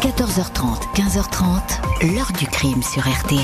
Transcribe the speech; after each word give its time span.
14h30, 0.00 0.94
15h30, 0.94 2.14
l'heure 2.14 2.32
du 2.38 2.46
crime 2.46 2.82
sur 2.82 3.02
RTL. 3.02 3.38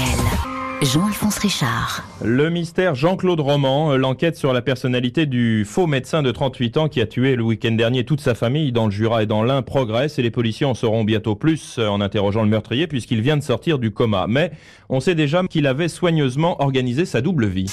Jean-Alphonse 0.80 1.36
Richard. 1.36 2.02
Le 2.24 2.48
mystère 2.48 2.94
Jean-Claude 2.94 3.40
Roman, 3.40 3.92
euh, 3.92 3.96
l'enquête 3.98 4.38
sur 4.38 4.54
la 4.54 4.62
personnalité 4.62 5.26
du 5.26 5.66
faux 5.66 5.86
médecin 5.86 6.22
de 6.22 6.30
38 6.30 6.78
ans 6.78 6.88
qui 6.88 7.02
a 7.02 7.06
tué 7.06 7.36
le 7.36 7.42
week-end 7.42 7.72
dernier 7.72 8.04
toute 8.04 8.22
sa 8.22 8.34
famille 8.34 8.72
dans 8.72 8.86
le 8.86 8.90
Jura 8.90 9.22
et 9.22 9.26
dans 9.26 9.42
l'Ain 9.42 9.60
progresse 9.60 10.18
et 10.18 10.22
les 10.22 10.30
policiers 10.30 10.64
en 10.64 10.72
sauront 10.72 11.04
bientôt 11.04 11.34
plus 11.34 11.76
euh, 11.78 11.88
en 11.88 12.00
interrogeant 12.00 12.42
le 12.42 12.48
meurtrier 12.48 12.86
puisqu'il 12.86 13.20
vient 13.20 13.36
de 13.36 13.42
sortir 13.42 13.78
du 13.78 13.90
coma. 13.90 14.24
Mais 14.26 14.50
on 14.88 15.00
sait 15.00 15.14
déjà 15.14 15.42
qu'il 15.42 15.66
avait 15.66 15.88
soigneusement 15.88 16.62
organisé 16.62 17.04
sa 17.04 17.20
double 17.20 17.48
vie. 17.48 17.70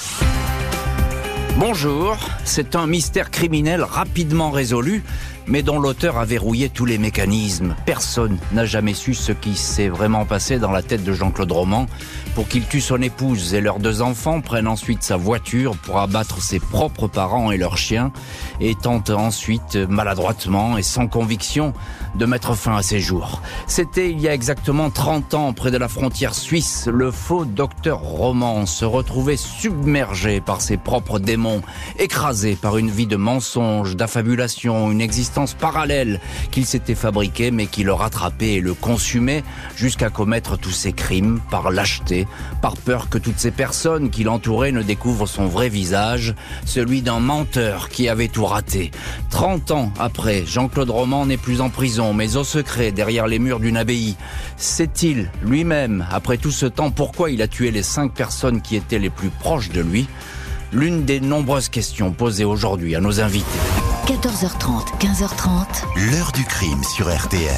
Bonjour, 1.56 2.16
c'est 2.42 2.74
un 2.74 2.88
mystère 2.88 3.30
criminel 3.30 3.82
rapidement 3.82 4.50
résolu 4.50 5.04
mais 5.46 5.62
dont 5.62 5.78
l'auteur 5.78 6.18
a 6.18 6.24
verrouillé 6.24 6.68
tous 6.68 6.84
les 6.84 6.98
mécanismes. 6.98 7.74
Personne 7.86 8.38
n'a 8.52 8.64
jamais 8.64 8.94
su 8.94 9.14
ce 9.14 9.32
qui 9.32 9.56
s'est 9.56 9.88
vraiment 9.88 10.24
passé 10.24 10.58
dans 10.58 10.70
la 10.70 10.82
tête 10.82 11.04
de 11.04 11.12
Jean-Claude 11.12 11.52
Roman 11.52 11.86
pour 12.34 12.48
qu'il 12.48 12.66
tue 12.66 12.80
son 12.80 13.00
épouse 13.00 13.54
et 13.54 13.60
leurs 13.60 13.78
deux 13.78 14.02
enfants, 14.02 14.40
prenne 14.40 14.66
ensuite 14.66 15.02
sa 15.02 15.16
voiture 15.16 15.76
pour 15.76 15.98
abattre 15.98 16.42
ses 16.42 16.58
propres 16.58 17.06
parents 17.06 17.52
et 17.52 17.56
leurs 17.56 17.78
chiens, 17.78 18.12
et 18.60 18.74
tente 18.74 19.10
ensuite 19.10 19.76
maladroitement 19.76 20.76
et 20.76 20.82
sans 20.82 21.06
conviction 21.06 21.72
de 22.16 22.26
mettre 22.26 22.54
fin 22.54 22.76
à 22.76 22.82
ses 22.82 23.00
jours. 23.00 23.42
C'était 23.66 24.10
il 24.10 24.20
y 24.20 24.28
a 24.28 24.34
exactement 24.34 24.90
30 24.90 25.34
ans, 25.34 25.52
près 25.52 25.70
de 25.70 25.76
la 25.76 25.88
frontière 25.88 26.34
suisse, 26.34 26.88
le 26.92 27.10
faux 27.10 27.44
docteur 27.44 28.00
Roman 28.00 28.66
se 28.66 28.84
retrouvait 28.84 29.36
submergé 29.36 30.40
par 30.40 30.60
ses 30.60 30.76
propres 30.76 31.18
démons, 31.18 31.62
écrasé 31.98 32.56
par 32.56 32.78
une 32.78 32.90
vie 32.90 33.06
de 33.06 33.16
mensonges, 33.16 33.96
d'affabulation, 33.96 34.90
une 34.90 35.00
existence 35.00 35.54
parallèle 35.54 36.20
qu'il 36.50 36.66
s'était 36.66 36.94
fabriqué 36.94 37.50
mais 37.50 37.66
qui 37.66 37.84
le 37.84 37.92
rattrapait 37.92 38.54
et 38.54 38.60
le 38.60 38.74
consumait 38.74 39.44
jusqu'à 39.76 40.10
commettre 40.10 40.58
tous 40.58 40.70
ses 40.70 40.92
crimes 40.92 41.40
par 41.50 41.70
lâcheté, 41.70 42.23
par 42.62 42.76
peur 42.76 43.08
que 43.08 43.18
toutes 43.18 43.38
ces 43.38 43.50
personnes 43.50 44.10
qui 44.10 44.24
l'entouraient 44.24 44.72
ne 44.72 44.82
découvrent 44.82 45.28
son 45.28 45.46
vrai 45.46 45.68
visage, 45.68 46.34
celui 46.64 47.02
d'un 47.02 47.20
menteur 47.20 47.88
qui 47.88 48.08
avait 48.08 48.28
tout 48.28 48.46
raté. 48.46 48.90
30 49.30 49.70
ans 49.70 49.92
après, 49.98 50.44
Jean-Claude 50.46 50.90
Roman 50.90 51.26
n'est 51.26 51.36
plus 51.36 51.60
en 51.60 51.70
prison 51.70 52.14
mais 52.14 52.36
au 52.36 52.44
secret 52.44 52.92
derrière 52.92 53.26
les 53.26 53.38
murs 53.38 53.60
d'une 53.60 53.76
abbaye. 53.76 54.16
Sait-il 54.56 55.30
lui-même, 55.42 56.06
après 56.10 56.38
tout 56.38 56.50
ce 56.50 56.66
temps, 56.66 56.90
pourquoi 56.90 57.30
il 57.30 57.42
a 57.42 57.48
tué 57.48 57.70
les 57.70 57.82
cinq 57.82 58.12
personnes 58.12 58.62
qui 58.62 58.76
étaient 58.76 58.98
les 58.98 59.10
plus 59.10 59.30
proches 59.30 59.70
de 59.70 59.80
lui? 59.80 60.06
L'une 60.72 61.04
des 61.04 61.20
nombreuses 61.20 61.68
questions 61.68 62.12
posées 62.12 62.44
aujourd'hui 62.44 62.96
à 62.96 63.00
nos 63.00 63.20
invités. 63.20 63.83
14h30, 64.06 64.98
15h30. 65.00 66.12
L'heure 66.12 66.30
du 66.32 66.44
crime 66.44 66.84
sur 66.84 67.06
RTL. 67.10 67.50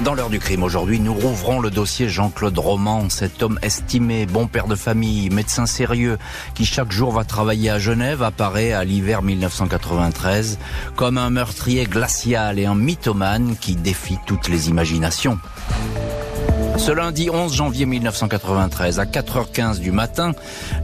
Dans 0.00 0.14
l'heure 0.14 0.30
du 0.30 0.40
crime 0.40 0.64
aujourd'hui, 0.64 0.98
nous 0.98 1.14
rouvrons 1.14 1.60
le 1.60 1.70
dossier 1.70 2.08
Jean-Claude 2.08 2.58
Roman, 2.58 3.08
cet 3.08 3.40
homme 3.40 3.60
estimé, 3.62 4.26
bon 4.26 4.48
père 4.48 4.66
de 4.66 4.74
famille, 4.74 5.30
médecin 5.30 5.64
sérieux, 5.64 6.18
qui 6.54 6.66
chaque 6.66 6.90
jour 6.90 7.12
va 7.12 7.22
travailler 7.22 7.70
à 7.70 7.78
Genève, 7.78 8.24
apparaît 8.24 8.72
à 8.72 8.82
l'hiver 8.82 9.22
1993 9.22 10.58
comme 10.96 11.18
un 11.18 11.30
meurtrier 11.30 11.84
glacial 11.84 12.58
et 12.58 12.66
un 12.66 12.74
mythomane 12.74 13.54
qui 13.56 13.76
défie 13.76 14.18
toutes 14.26 14.48
les 14.48 14.68
imaginations. 14.68 15.38
Ce 16.78 16.92
lundi 16.92 17.30
11 17.30 17.54
janvier 17.54 17.86
1993, 17.86 19.00
à 19.00 19.06
4h15 19.06 19.80
du 19.80 19.92
matin, 19.92 20.32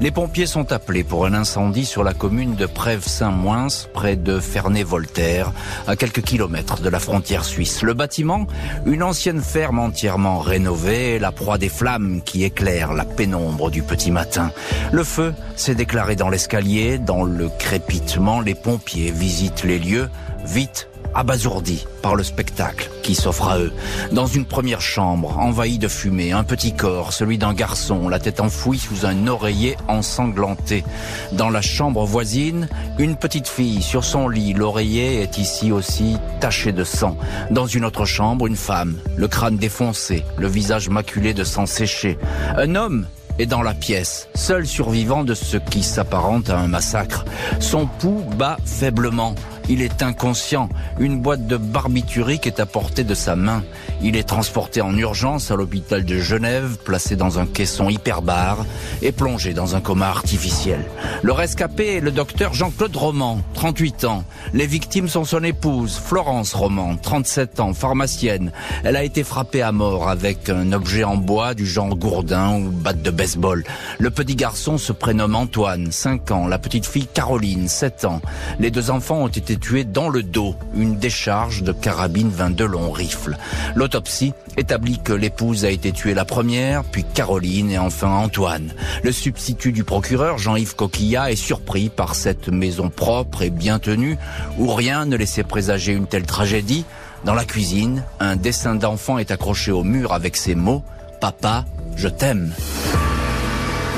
les 0.00 0.10
pompiers 0.10 0.46
sont 0.46 0.72
appelés 0.72 1.04
pour 1.04 1.26
un 1.26 1.34
incendie 1.34 1.84
sur 1.84 2.02
la 2.02 2.14
commune 2.14 2.54
de 2.54 2.66
Prèves-Saint-Moins, 2.66 3.68
près 3.92 4.16
de 4.16 4.40
Ferney-Voltaire, 4.40 5.52
à 5.86 5.94
quelques 5.94 6.22
kilomètres 6.22 6.80
de 6.80 6.88
la 6.88 6.98
frontière 6.98 7.44
suisse. 7.44 7.82
Le 7.82 7.94
bâtiment, 7.94 8.46
une 8.86 9.02
ancienne 9.02 9.42
ferme 9.42 9.78
entièrement 9.78 10.40
rénovée, 10.40 11.18
la 11.18 11.30
proie 11.30 11.58
des 11.58 11.68
flammes 11.68 12.22
qui 12.24 12.42
éclairent 12.42 12.94
la 12.94 13.04
pénombre 13.04 13.70
du 13.70 13.82
petit 13.82 14.10
matin. 14.10 14.50
Le 14.92 15.04
feu 15.04 15.34
s'est 15.56 15.74
déclaré 15.74 16.16
dans 16.16 16.30
l'escalier, 16.30 16.98
dans 16.98 17.22
le 17.22 17.48
crépitement, 17.58 18.41
les 18.41 18.54
pompiers 18.54 19.10
visitent 19.10 19.64
les 19.64 19.78
lieux, 19.78 20.08
vite 20.44 20.88
abasourdis 21.15 21.87
par 22.03 22.15
le 22.15 22.23
spectacle 22.23 22.91
qui 23.03 23.15
s'offre 23.15 23.49
à 23.49 23.59
eux. 23.59 23.73
Dans 24.12 24.27
une 24.27 24.45
première 24.45 24.81
chambre, 24.81 25.39
envahie 25.39 25.78
de 25.78 25.89
fumée, 25.89 26.33
un 26.33 26.45
petit 26.45 26.75
corps, 26.75 27.12
celui 27.12 27.39
d'un 27.39 27.55
garçon, 27.55 28.09
la 28.09 28.19
tête 28.19 28.41
enfouie 28.41 28.78
sous 28.78 29.06
un 29.06 29.27
oreiller 29.27 29.77
ensanglanté. 29.89 30.84
Dans 31.33 31.50
la 31.50 31.62
chambre 31.62 32.05
voisine, 32.05 32.69
une 32.99 33.17
petite 33.17 33.49
fille 33.49 33.83
sur 33.83 34.05
son 34.05 34.28
lit, 34.28 34.55
l'oreiller 34.55 35.23
est 35.23 35.39
ici 35.39 35.73
aussi 35.73 36.17
taché 36.41 36.73
de 36.73 36.84
sang. 36.84 37.17
Dans 37.50 37.67
une 37.67 37.84
autre 37.84 38.05
chambre, 38.05 38.47
une 38.47 38.56
femme, 38.56 38.99
le 39.17 39.29
crâne 39.29 39.56
défoncé, 39.56 40.25
le 40.39 40.49
visage 40.49 40.89
maculé 40.89 41.34
de 41.34 41.44
sang 41.44 41.67
séché. 41.67 42.19
Un 42.56 42.75
homme 42.75 43.06
est 43.39 43.47
dans 43.47 43.62
la 43.62 43.75
pièce, 43.75 44.29
seul 44.34 44.67
survivant 44.67 45.25
de 45.25 45.34
ce 45.34 45.56
qui 45.56 45.83
s'apparente 45.83 46.50
à 46.50 46.59
un 46.59 46.69
massacre. 46.69 47.25
Son 47.61 47.87
pouls 47.87 48.25
bat 48.37 48.59
faiblement. 48.65 49.34
Il 49.69 49.81
est 49.83 50.03
inconscient. 50.03 50.69
Une 50.99 51.21
boîte 51.21 51.47
de 51.47 51.56
barbiturique 51.56 52.47
est 52.47 52.61
à 52.61 52.67
portée 52.67 53.05
de 53.05 53.15
sa 53.15 53.37
main. 53.37 53.62
Il 54.03 54.17
est 54.17 54.28
transporté 54.28 54.81
en 54.81 54.97
urgence 54.97 55.50
à 55.50 55.56
l'hôpital 55.56 56.05
de 56.05 56.19
Genève, 56.19 56.78
placé 56.84 57.17
dans 57.17 57.39
un 57.39 57.47
caisson 57.47 57.89
hyperbare 57.89 58.65
et 59.03 59.12
plongé 59.12 59.55
dans 59.55 59.77
un 59.77 59.81
coma 59.81 60.09
artificiel. 60.09 60.84
Le 61.23 61.33
rescapé 61.33 61.97
est 61.97 62.00
le 62.00 62.11
docteur 62.11 62.55
Jean-Claude 62.55 62.97
Roman, 62.97 63.41
38 63.55 64.05
ans. 64.05 64.25
Les 64.53 64.67
victimes 64.67 65.09
sont 65.09 65.25
son 65.25 65.45
épouse, 65.45 65.97
Florence 65.97 66.55
Roman, 66.55 66.97
37 66.97 67.61
ans, 67.61 67.75
pharmacienne. 67.75 68.53
Elle 68.84 68.97
a 68.97 69.05
été 69.05 69.23
frappée 69.23 69.62
à 69.62 69.73
mort 69.73 70.09
avec 70.09 70.49
un 70.49 70.73
objet 70.73 71.05
en 71.05 71.17
bois 71.17 71.55
du 71.55 71.67
genre 71.67 71.94
gourdin 71.94 72.59
ou 72.59 72.71
batte 72.71 73.03
de 73.03 73.11
baseball. 73.11 73.65
Le 73.99 74.11
petit 74.11 74.34
garçon 74.34 74.79
se 74.79 74.93
prénomme 74.93 75.37
Antoine, 75.37 75.93
5 75.93 76.31
ans. 76.33 76.47
La 76.49 76.59
petite 76.59 76.87
fille 76.87 77.06
Caroline, 77.06 77.69
7 77.69 78.05
ans. 78.05 78.21
Les 78.59 78.71
deux 78.71 78.91
enfants 78.91 79.23
ont 79.23 79.29
été 79.29 79.51
tué 79.56 79.84
dans 79.84 80.08
le 80.08 80.22
dos, 80.22 80.54
une 80.74 80.96
décharge 80.96 81.62
de 81.62 81.72
carabine 81.72 82.30
22 82.30 82.66
long 82.66 82.90
rifle. 82.90 83.36
L'autopsie 83.74 84.34
établit 84.56 84.98
que 85.02 85.12
l'épouse 85.12 85.64
a 85.64 85.70
été 85.70 85.92
tuée 85.92 86.14
la 86.14 86.24
première, 86.24 86.84
puis 86.84 87.04
Caroline 87.04 87.70
et 87.70 87.78
enfin 87.78 88.10
Antoine. 88.10 88.72
Le 89.02 89.12
substitut 89.12 89.72
du 89.72 89.84
procureur, 89.84 90.38
Jean-Yves 90.38 90.76
Coquillat, 90.76 91.30
est 91.30 91.36
surpris 91.36 91.88
par 91.88 92.14
cette 92.14 92.48
maison 92.48 92.90
propre 92.90 93.42
et 93.42 93.50
bien 93.50 93.78
tenue, 93.78 94.18
où 94.58 94.72
rien 94.72 95.04
ne 95.06 95.16
laissait 95.16 95.44
présager 95.44 95.92
une 95.92 96.06
telle 96.06 96.26
tragédie. 96.26 96.84
Dans 97.24 97.34
la 97.34 97.44
cuisine, 97.44 98.04
un 98.20 98.36
dessin 98.36 98.74
d'enfant 98.74 99.19
est 99.19 99.30
accroché 99.30 99.70
au 99.70 99.84
mur 99.84 100.12
avec 100.12 100.36
ces 100.36 100.54
mots⁇ 100.54 100.82
Papa, 101.20 101.64
je 101.96 102.08
t'aime⁇ 102.08 102.52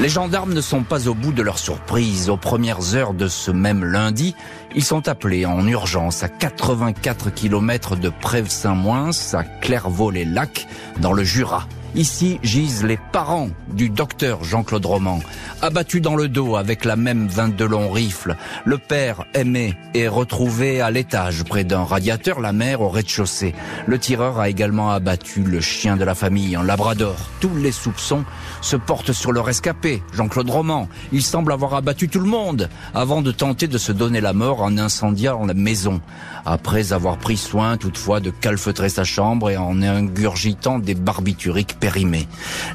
les 0.01 0.09
gendarmes 0.09 0.53
ne 0.53 0.61
sont 0.61 0.83
pas 0.83 1.09
au 1.09 1.15
bout 1.15 1.33
de 1.33 1.43
leur 1.43 1.59
surprise. 1.59 2.29
Aux 2.29 2.37
premières 2.37 2.95
heures 2.95 3.15
de 3.15 3.29
ce 3.29 3.51
même 3.51 3.85
lundi, 3.85 4.35
ils 4.75 4.85
sont 4.85 5.09
appelés 5.09 5.47
en 5.47 5.67
urgence 5.67 6.23
à 6.23 6.29
84 6.29 7.31
km 7.31 7.97
de 7.97 8.09
Prèves-Saint-Moins, 8.09 9.11
à 9.33 9.45
Clairvaux-les-Lacs, 9.45 10.67
dans 11.01 11.13
le 11.13 11.23
Jura. 11.23 11.67
Ici 11.97 12.41
gisent 12.43 12.83
les 12.83 12.99
parents 13.13 13.51
du 13.73 13.89
docteur 13.89 14.43
Jean-Claude 14.43 14.85
Roman, 14.85 15.21
abattu 15.63 16.01
dans 16.01 16.17
le 16.17 16.27
dos 16.27 16.57
avec 16.57 16.85
la 16.85 16.97
même 16.97 17.29
22 17.29 17.67
long 17.67 17.89
rifle. 17.89 18.37
Le 18.65 18.79
père, 18.79 19.25
aimé, 19.33 19.77
est 19.95 20.09
retrouvé 20.09 20.81
à 20.81 20.91
l'étage 20.91 21.45
près 21.45 21.63
d'un 21.63 21.85
radiateur, 21.85 22.41
la 22.41 22.53
mère 22.53 22.81
au 22.81 22.89
rez-de-chaussée. 22.89 23.55
Le 23.87 23.97
tireur 24.01 24.41
a 24.41 24.49
également 24.49 24.91
abattu 24.91 25.45
le 25.45 25.61
chien 25.61 25.97
de 25.97 26.03
la 26.03 26.17
famille, 26.17 26.57
un 26.57 26.65
labrador. 26.65 27.15
Tous 27.39 27.55
les 27.55 27.71
soupçons 27.71 28.25
se 28.61 28.75
portent 28.75 29.13
sur 29.13 29.31
le 29.31 29.41
rescapé, 29.41 30.03
Jean-Claude 30.13 30.51
Roman. 30.51 30.89
Il 31.13 31.23
semble 31.23 31.53
avoir 31.53 31.75
abattu 31.75 32.09
tout 32.09 32.21
le 32.21 32.29
monde 32.29 32.69
avant 32.93 33.23
de 33.23 33.31
tenter 33.31 33.69
de 33.69 33.79
se 33.79 33.93
donner 33.93 34.21
la 34.21 34.33
mort 34.33 34.63
en 34.63 34.79
incendiant 34.79 35.47
la 35.47 35.55
maison. 35.55 36.01
Après 36.45 36.93
avoir 36.93 37.19
pris 37.19 37.37
soin 37.37 37.77
toutefois 37.77 38.19
de 38.19 38.31
calfeutrer 38.31 38.89
sa 38.89 39.05
chambre 39.05 39.49
et 39.49 39.57
en 39.57 39.81
ingurgitant 39.81 40.81
des 40.81 40.95
barbituriques 40.97 41.79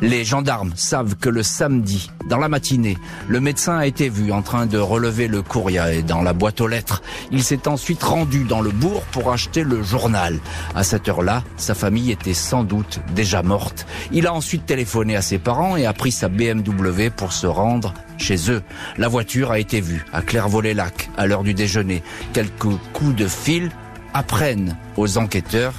les 0.01 0.23
gendarmes 0.23 0.71
savent 0.75 1.15
que 1.15 1.29
le 1.29 1.41
samedi, 1.41 2.11
dans 2.29 2.37
la 2.37 2.47
matinée, 2.47 2.97
le 3.27 3.39
médecin 3.39 3.77
a 3.77 3.87
été 3.87 4.07
vu 4.07 4.31
en 4.31 4.43
train 4.43 4.67
de 4.67 4.77
relever 4.77 5.27
le 5.27 5.41
courrier 5.41 6.03
dans 6.03 6.21
la 6.21 6.33
boîte 6.33 6.61
aux 6.61 6.67
lettres. 6.67 7.01
Il 7.31 7.43
s'est 7.43 7.67
ensuite 7.67 8.03
rendu 8.03 8.43
dans 8.43 8.61
le 8.61 8.69
bourg 8.69 9.01
pour 9.11 9.31
acheter 9.31 9.63
le 9.63 9.81
journal. 9.81 10.39
À 10.75 10.83
cette 10.83 11.09
heure-là, 11.09 11.43
sa 11.57 11.73
famille 11.73 12.11
était 12.11 12.35
sans 12.35 12.63
doute 12.63 12.99
déjà 13.15 13.41
morte. 13.41 13.87
Il 14.11 14.27
a 14.27 14.33
ensuite 14.33 14.65
téléphoné 14.65 15.15
à 15.15 15.21
ses 15.21 15.39
parents 15.39 15.75
et 15.75 15.87
a 15.87 15.93
pris 15.93 16.11
sa 16.11 16.29
BMW 16.29 17.09
pour 17.15 17.33
se 17.33 17.47
rendre 17.47 17.93
chez 18.17 18.51
eux. 18.51 18.61
La 18.97 19.07
voiture 19.07 19.51
a 19.51 19.59
été 19.59 19.81
vue 19.81 20.05
à 20.13 20.21
Clairvaux-les-Lacs 20.21 21.09
à 21.17 21.25
l'heure 21.25 21.43
du 21.43 21.55
déjeuner. 21.55 22.03
Quelques 22.33 22.77
coups 22.93 23.15
de 23.15 23.27
fil 23.27 23.71
apprennent 24.13 24.77
aux 24.97 25.17
enquêteurs 25.17 25.73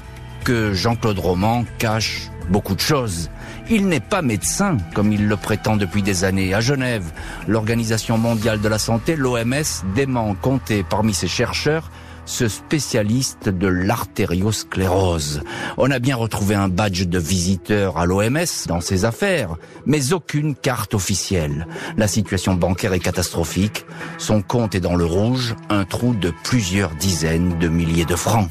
que 0.45 0.73
Jean-Claude 0.73 1.19
Roman 1.19 1.65
cache 1.79 2.30
beaucoup 2.51 2.75
de 2.75 2.81
choses. 2.81 3.31
Il 3.71 3.87
n'est 3.87 4.01
pas 4.01 4.23
médecin, 4.23 4.77
comme 4.95 5.13
il 5.13 5.29
le 5.29 5.37
prétend 5.37 5.77
depuis 5.77 6.03
des 6.03 6.25
années. 6.25 6.55
À 6.55 6.61
Genève, 6.61 7.05
l'Organisation 7.47 8.19
mondiale 8.19 8.61
de 8.61 8.69
la 8.69 8.79
santé, 8.79 9.17
l'OMS, 9.17 9.85
dément 9.95 10.35
compter 10.35 10.85
parmi 10.89 11.15
ses 11.15 11.29
chercheurs 11.29 11.91
ce 12.27 12.49
spécialiste 12.49 13.49
de 13.49 13.67
l'artériosclérose. 13.67 15.43
On 15.79 15.91
a 15.91 15.99
bien 15.99 16.15
retrouvé 16.15 16.55
un 16.55 16.69
badge 16.69 17.07
de 17.07 17.19
visiteur 17.19 17.99
à 17.99 18.07
l'OMS 18.07 18.67
dans 18.69 18.81
ses 18.81 19.05
affaires, 19.05 19.57
mais 19.85 20.13
aucune 20.13 20.55
carte 20.55 20.95
officielle. 20.95 21.67
La 21.97 22.07
situation 22.07 22.55
bancaire 22.55 22.93
est 22.93 23.01
catastrophique. 23.01 23.85
Son 24.19 24.43
compte 24.43 24.75
est 24.75 24.81
dans 24.81 24.97
le 24.97 25.05
rouge, 25.05 25.57
un 25.71 25.85
trou 25.85 26.15
de 26.15 26.33
plusieurs 26.45 26.95
dizaines 26.95 27.59
de 27.59 27.69
milliers 27.69 28.05
de 28.05 28.17
francs. 28.17 28.49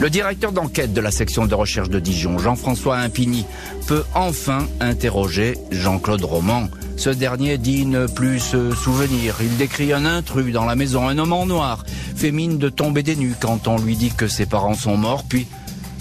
Le 0.00 0.10
directeur 0.10 0.52
d'enquête 0.52 0.92
de 0.92 1.00
la 1.00 1.10
section 1.10 1.46
de 1.46 1.54
recherche 1.54 1.88
de 1.88 2.00
Dijon, 2.00 2.38
Jean-François 2.38 2.96
Impigny, 2.98 3.46
peut 3.86 4.04
enfin 4.14 4.66
interroger 4.80 5.56
Jean-Claude 5.70 6.24
Roman. 6.24 6.68
Ce 6.96 7.10
dernier 7.10 7.58
dit 7.58 7.86
ne 7.86 8.06
plus 8.06 8.40
se 8.40 8.74
souvenir. 8.74 9.36
Il 9.40 9.56
décrit 9.56 9.92
un 9.92 10.04
intrus 10.04 10.52
dans 10.52 10.64
la 10.64 10.74
maison, 10.74 11.08
un 11.08 11.18
homme 11.18 11.32
en 11.32 11.46
noir, 11.46 11.84
fait 12.16 12.32
mine 12.32 12.58
de 12.58 12.68
tomber 12.68 13.02
des 13.02 13.16
nues 13.16 13.34
quand 13.38 13.68
on 13.68 13.78
lui 13.78 13.96
dit 13.96 14.12
que 14.12 14.28
ses 14.28 14.46
parents 14.46 14.74
sont 14.74 14.96
morts, 14.96 15.24
puis 15.28 15.46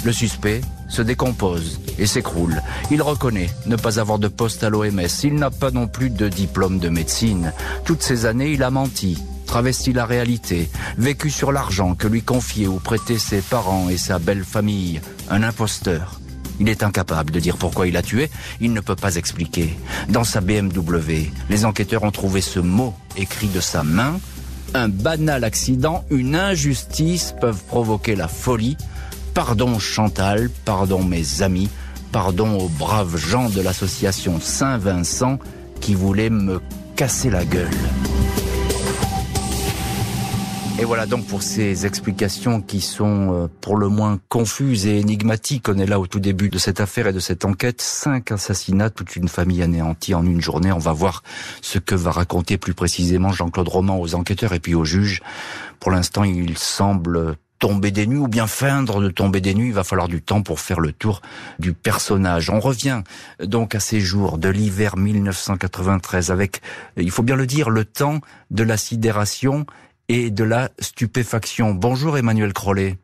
le 0.04 0.12
suspect 0.12 0.62
se 0.90 1.02
décompose 1.02 1.80
et 1.98 2.06
s'écroule. 2.06 2.62
Il 2.92 3.02
reconnaît 3.02 3.50
ne 3.66 3.76
pas 3.76 4.00
avoir 4.00 4.20
de 4.20 4.28
poste 4.28 4.64
à 4.64 4.70
l'OMS. 4.70 5.02
Il 5.24 5.36
n'a 5.36 5.50
pas 5.50 5.72
non 5.72 5.88
plus 5.88 6.10
de 6.10 6.30
diplôme 6.30 6.80
de 6.80 6.90
médecine. 6.90 7.54
Toutes 7.86 8.04
ces 8.04 8.26
années, 8.26 8.52
il 8.52 8.64
a 8.64 8.70
menti, 8.70 9.18
travesti 9.46 9.94
la 9.94 10.06
réalité, 10.06 10.70
vécu 10.98 11.30
sur 11.30 11.52
l'argent 11.52 11.96
que 11.96 12.08
lui 12.08 12.22
confiaient 12.22 12.68
ou 12.68 12.80
prêtaient 12.80 13.18
ses 13.18 13.42
parents 13.42 13.90
et 13.90 13.98
sa 13.98 14.20
belle 14.20 14.44
famille, 14.44 15.02
un 15.30 15.44
imposteur. 15.44 16.20
Il 16.60 16.70
est 16.70 16.84
incapable 16.84 17.32
de 17.32 17.40
dire 17.40 17.58
pourquoi 17.58 17.88
il 17.88 17.98
a 17.98 18.02
tué, 18.02 18.30
il 18.62 18.74
ne 18.74 18.80
peut 18.80 18.96
pas 18.96 19.16
expliquer. 19.16 19.76
Dans 20.10 20.24
sa 20.24 20.42
BMW, 20.42 21.32
les 21.50 21.66
enquêteurs 21.66 22.04
ont 22.04 22.12
trouvé 22.12 22.42
ce 22.42 22.60
mot 22.60 22.94
écrit 23.18 23.48
de 23.48 23.60
sa 23.60 23.84
main. 23.84 24.20
Un 24.74 24.88
banal 24.88 25.44
accident, 25.44 26.06
une 26.10 26.36
injustice 26.36 27.34
peuvent 27.40 27.64
provoquer 27.68 28.16
la 28.16 28.28
folie. 28.28 28.78
Pardon 29.34 29.80
Chantal, 29.80 30.50
pardon 30.64 31.04
mes 31.04 31.42
amis, 31.42 31.70
pardon 32.12 32.60
aux 32.60 32.70
braves 32.70 33.18
gens 33.18 33.50
de 33.50 33.62
l'association 33.62 34.40
Saint-Vincent 34.40 35.40
qui 35.82 35.96
voulaient 35.96 36.30
me 36.30 36.62
casser 36.96 37.30
la 37.30 37.44
gueule. 37.44 37.70
Et 40.80 40.86
voilà 40.86 41.06
donc 41.06 41.28
pour 41.28 41.44
ces 41.44 41.86
explications 41.86 42.60
qui 42.60 42.82
sont 42.82 43.34
euh, 43.34 43.48
pour 43.62 43.78
le 43.78 43.90
moins 43.90 44.20
confuses 44.28 44.88
et 44.88 45.00
énigmatiques. 45.00 45.70
On 45.70 45.78
est 45.78 45.86
là 45.86 46.00
au 46.00 46.08
tout 46.08 46.20
début 46.20 46.50
de 46.50 46.58
cette 46.58 46.82
affaire 46.82 47.08
et 47.08 47.14
de 47.14 47.20
cette 47.20 47.46
enquête. 47.46 47.80
Cinq 47.82 48.32
assassinats, 48.32 48.90
toute 48.90 49.16
une 49.16 49.28
famille 49.28 49.62
anéantie 49.62 50.16
en 50.16 50.26
une 50.26 50.42
journée. 50.42 50.72
On 50.72 50.80
va 50.80 50.92
voir 50.92 51.24
ce 51.62 51.78
que 51.78 51.94
va 51.94 52.12
raconter 52.12 52.58
plus 52.58 52.74
précisément 52.74 53.32
Jean-Claude 53.32 53.68
Roman 53.68 54.00
aux 54.00 54.16
enquêteurs 54.16 54.54
et 54.54 54.60
puis 54.60 54.74
aux 54.74 54.84
juges. 54.84 55.22
Pour 55.80 55.92
l'instant, 55.92 56.24
il 56.24 56.58
semble 56.58 57.38
tomber 57.60 57.92
des 57.92 58.08
nues 58.08 58.18
ou 58.18 58.28
bien 58.28 58.48
feindre 58.48 59.00
de 59.00 59.10
tomber 59.10 59.40
des 59.40 59.54
nues. 59.54 59.68
Il 59.68 59.74
va 59.74 59.86
falloir 59.86 60.10
du 60.10 60.22
temps 60.22 60.42
pour 60.42 60.60
faire 60.60 60.82
le 60.82 60.92
tour 60.92 61.22
du 61.60 61.72
personnage. 61.72 62.50
On 62.50 62.60
revient 62.60 63.04
donc 63.42 63.74
à 63.74 63.80
ces 63.80 64.02
jours 64.02 64.38
de 64.38 64.50
l'hiver 64.50 64.98
1993 64.98 66.30
avec, 66.30 66.62
il 66.98 67.10
faut 67.10 67.24
bien 67.24 67.38
le 67.38 67.48
dire, 67.48 67.70
le 67.70 67.86
temps 67.86 68.20
de 68.52 68.64
la 68.64 68.76
sidération 68.76 69.66
et 70.14 70.30
de 70.30 70.44
la 70.44 70.70
stupéfaction. 70.78 71.74
Bonjour 71.74 72.20
Emmanuel 72.20 72.54
Crollet. 72.54 72.98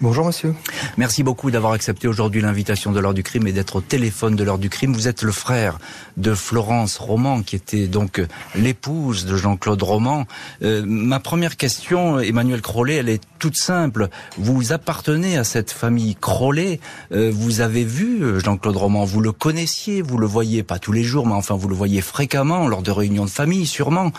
Bonjour 0.00 0.26
monsieur. 0.26 0.52
Merci 0.96 1.22
beaucoup 1.22 1.52
d'avoir 1.52 1.74
accepté 1.74 2.08
aujourd'hui 2.08 2.40
l'invitation 2.40 2.90
de 2.90 2.98
l'heure 2.98 3.14
du 3.14 3.22
crime 3.22 3.46
et 3.46 3.52
d'être 3.52 3.76
au 3.76 3.80
téléphone 3.80 4.34
de 4.34 4.42
l'heure 4.42 4.58
du 4.58 4.68
crime. 4.68 4.92
Vous 4.92 5.06
êtes 5.06 5.22
le 5.22 5.30
frère 5.30 5.78
de 6.16 6.34
Florence 6.34 6.96
Roman, 6.96 7.42
qui 7.42 7.54
était 7.54 7.86
donc 7.86 8.20
l'épouse 8.56 9.26
de 9.26 9.36
Jean-Claude 9.36 9.80
Roman. 9.80 10.26
Euh, 10.62 10.82
ma 10.84 11.20
première 11.20 11.56
question, 11.56 12.18
Emmanuel 12.18 12.62
Crollet, 12.62 12.96
elle 12.96 13.10
est 13.10 13.22
toute 13.38 13.56
simple. 13.56 14.08
Vous 14.36 14.72
appartenez 14.72 15.36
à 15.36 15.44
cette 15.44 15.70
famille 15.70 16.16
Crollet. 16.16 16.80
Euh, 17.12 17.30
vous 17.32 17.60
avez 17.60 17.84
vu 17.84 18.24
euh, 18.24 18.40
Jean-Claude 18.40 18.76
Roman, 18.76 19.04
vous 19.04 19.20
le 19.20 19.30
connaissiez, 19.30 20.02
vous 20.02 20.18
le 20.18 20.26
voyez 20.26 20.64
pas 20.64 20.80
tous 20.80 20.92
les 20.92 21.04
jours, 21.04 21.28
mais 21.28 21.34
enfin 21.34 21.54
vous 21.54 21.68
le 21.68 21.76
voyez 21.76 22.00
fréquemment 22.00 22.66
lors 22.66 22.82
de 22.82 22.90
réunions 22.90 23.26
de 23.26 23.30
famille, 23.30 23.66
sûrement. 23.66 24.10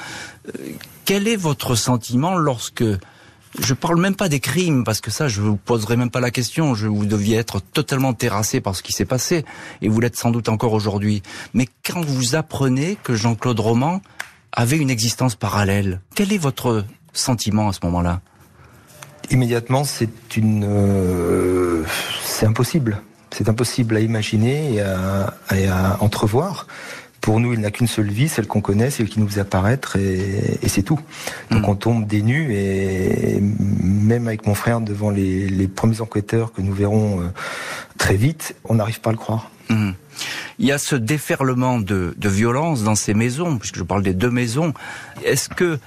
Quel 1.11 1.27
est 1.27 1.35
votre 1.35 1.75
sentiment 1.75 2.37
lorsque 2.37 2.85
je 3.59 3.73
parle 3.73 3.99
même 3.99 4.15
pas 4.15 4.29
des 4.29 4.39
crimes 4.39 4.85
parce 4.85 5.01
que 5.01 5.11
ça, 5.11 5.27
je 5.27 5.41
vous 5.41 5.57
poserai 5.57 5.97
même 5.97 6.09
pas 6.09 6.21
la 6.21 6.31
question. 6.31 6.73
Je 6.73 6.87
vous 6.87 7.05
deviez 7.05 7.35
être 7.35 7.59
totalement 7.59 8.13
terrassé 8.13 8.61
par 8.61 8.77
ce 8.77 8.81
qui 8.81 8.93
s'est 8.93 9.03
passé 9.03 9.43
et 9.81 9.89
vous 9.89 9.99
l'êtes 9.99 10.15
sans 10.15 10.31
doute 10.31 10.47
encore 10.47 10.71
aujourd'hui. 10.71 11.21
Mais 11.53 11.67
quand 11.85 11.99
vous 11.99 12.35
apprenez 12.35 12.97
que 13.03 13.13
Jean-Claude 13.13 13.59
Roman 13.59 14.01
avait 14.53 14.77
une 14.77 14.89
existence 14.89 15.35
parallèle, 15.35 15.99
quel 16.15 16.31
est 16.31 16.37
votre 16.37 16.85
sentiment 17.11 17.67
à 17.67 17.73
ce 17.73 17.79
moment-là? 17.83 18.21
Immédiatement, 19.31 19.83
c'est 19.83 20.37
une, 20.37 20.63
euh, 20.65 21.83
c'est 22.23 22.45
impossible. 22.45 23.01
C'est 23.31 23.49
impossible 23.49 23.97
à 23.97 23.99
imaginer 23.99 24.75
et 24.75 24.81
à, 24.81 25.33
et 25.53 25.67
à 25.67 25.97
entrevoir 25.99 26.67
pour 27.21 27.39
nous, 27.39 27.53
il 27.53 27.59
n'a 27.59 27.71
qu'une 27.71 27.87
seule 27.87 28.09
vie, 28.09 28.27
celle 28.27 28.47
qu'on 28.47 28.61
connaît, 28.61 28.89
celle 28.89 29.07
qui 29.07 29.19
nous 29.19 29.39
apparaître, 29.39 29.95
et, 29.95 30.57
et 30.61 30.67
c'est 30.67 30.81
tout. 30.81 30.99
Donc 31.51 31.61
mm. 31.61 31.69
on 31.69 31.75
tombe 31.75 32.07
des 32.07 32.23
nues, 32.23 32.53
et 32.53 33.39
même 33.39 34.27
avec 34.27 34.47
mon 34.47 34.55
frère, 34.55 34.81
devant 34.81 35.11
les, 35.11 35.47
les 35.47 35.67
premiers 35.67 36.01
enquêteurs 36.01 36.51
que 36.51 36.61
nous 36.61 36.73
verrons 36.73 37.21
euh, 37.21 37.25
très 37.97 38.15
vite, 38.15 38.55
on 38.65 38.75
n'arrive 38.75 38.99
pas 39.01 39.11
à 39.11 39.13
le 39.13 39.19
croire. 39.19 39.51
Mm. 39.69 39.91
Il 40.59 40.65
y 40.65 40.71
a 40.71 40.77
ce 40.77 40.95
déferlement 40.95 41.79
de, 41.79 42.13
de 42.17 42.29
violence 42.29 42.83
dans 42.83 42.95
ces 42.95 43.13
maisons, 43.13 43.57
puisque 43.57 43.77
je 43.77 43.83
parle 43.83 44.03
des 44.03 44.13
deux 44.13 44.31
maisons. 44.31 44.73
Est-ce 45.23 45.47
que 45.47 45.79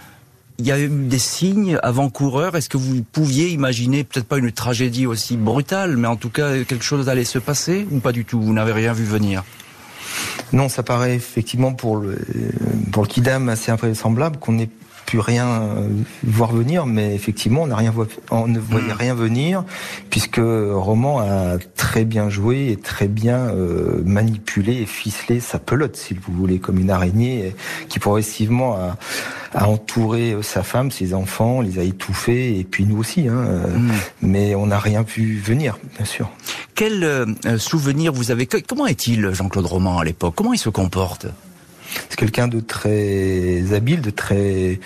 il 0.58 0.66
y 0.66 0.72
a 0.72 0.78
eu 0.78 0.88
des 0.88 1.19
signes 1.19 1.78
avant-coureurs? 1.82 2.56
Est-ce 2.56 2.69
que 2.69 2.76
vous 2.76 3.02
pouviez 3.02 3.48
imaginer 3.48 4.04
peut-être 4.04 4.26
pas 4.26 4.38
une 4.38 4.52
tragédie 4.52 5.04
aussi 5.04 5.36
brutale, 5.36 5.96
mais 5.96 6.06
en 6.06 6.14
tout 6.14 6.31
cas 6.31 6.62
quelque 6.62 6.84
chose 6.84 7.08
allait 7.08 7.25
se 7.25 7.40
passer 7.40 7.88
ou 7.90 7.98
pas 7.98 8.12
du 8.12 8.25
tout? 8.25 8.40
Vous 8.40 8.52
n'avez 8.52 8.70
rien 8.72 8.92
vu 8.92 9.04
venir? 9.04 9.42
Non, 10.52 10.69
ça 10.69 10.82
paraît 10.82 11.14
effectivement 11.14 11.72
pour 11.72 11.96
le, 11.96 12.19
Kidam 13.08 13.49
assez 13.49 13.72
invraisemblable 13.72 14.38
qu'on 14.38 14.52
n'ait 14.52 14.69
pu 15.06 15.18
rien 15.18 15.46
euh, 15.48 15.88
voir 16.22 16.52
venir, 16.52 16.86
mais 16.86 17.14
effectivement, 17.14 17.62
on 17.62 17.74
rien 17.74 17.92
on 18.30 18.48
ne 18.48 18.58
voyait 18.58 18.92
hmm. 18.92 18.98
rien 18.98 19.14
venir, 19.14 19.64
puisque 20.10 20.40
Roman 20.40 21.20
a 21.20 21.58
très 21.76 22.04
bien 22.04 22.28
joué 22.28 22.68
et 22.70 22.76
très 22.76 23.08
bien 23.08 23.48
euh, 23.48 24.02
manipulé 24.04 24.82
et 24.82 24.86
ficelé 24.86 25.40
sa 25.40 25.58
pelote, 25.58 25.96
si 25.96 26.14
vous 26.14 26.32
voulez, 26.32 26.58
comme 26.58 26.78
une 26.78 26.90
araignée 26.90 27.54
qui 27.88 27.98
progressivement 27.98 28.76
a, 28.76 28.96
a 29.54 29.68
entouré 29.68 30.32
euh, 30.32 30.42
sa 30.42 30.62
femme, 30.62 30.90
ses 30.90 31.14
enfants, 31.14 31.60
les 31.60 31.78
a 31.78 31.82
étouffés, 31.82 32.58
et 32.58 32.64
puis 32.64 32.84
nous 32.84 32.98
aussi. 32.98 33.28
Hein, 33.28 33.44
hmm. 33.76 33.90
Mais 34.22 34.54
on 34.54 34.66
n'a 34.66 34.78
rien 34.78 35.02
vu 35.02 35.38
venir, 35.38 35.78
bien 35.96 36.06
sûr. 36.06 36.30
Quel 36.74 37.04
euh, 37.04 37.26
souvenir 37.58 38.12
vous 38.12 38.30
avez 38.30 38.46
Comment 38.46 38.86
est-il, 38.86 39.31
Jean-Claude 39.32 39.67
Roman, 39.67 39.98
à 39.98 40.05
l'époque? 40.05 40.34
Comment 40.36 40.52
il 40.52 40.58
se 40.58 40.70
comporte? 40.70 41.26
C'est 42.08 42.17
quelqu'un 42.17 42.48
de 42.48 42.60
très 42.60 43.72
habile, 43.72 44.01
de 44.01 44.10
très 44.10 44.81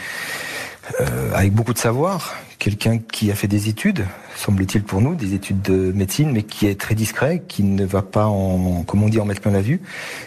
euh, 1.00 1.32
avec 1.34 1.52
beaucoup 1.52 1.74
de 1.74 1.78
savoir, 1.78 2.34
quelqu'un 2.58 2.98
qui 2.98 3.30
a 3.30 3.34
fait 3.34 3.46
des 3.46 3.68
études, 3.68 4.06
semble-t-il 4.36 4.82
pour 4.82 5.00
nous, 5.00 5.14
des 5.14 5.34
études 5.34 5.60
de 5.60 5.92
médecine, 5.92 6.32
mais 6.32 6.44
qui 6.44 6.66
est 6.66 6.80
très 6.80 6.94
discret, 6.94 7.42
qui 7.46 7.62
ne 7.62 7.84
va 7.84 8.02
pas 8.02 8.26
en, 8.26 8.84
comme 8.84 9.02
on 9.02 9.08
dit, 9.08 9.20
en 9.20 9.26
mettre 9.26 9.42
plein 9.42 9.52
la 9.52 9.60
vue, 9.60 9.82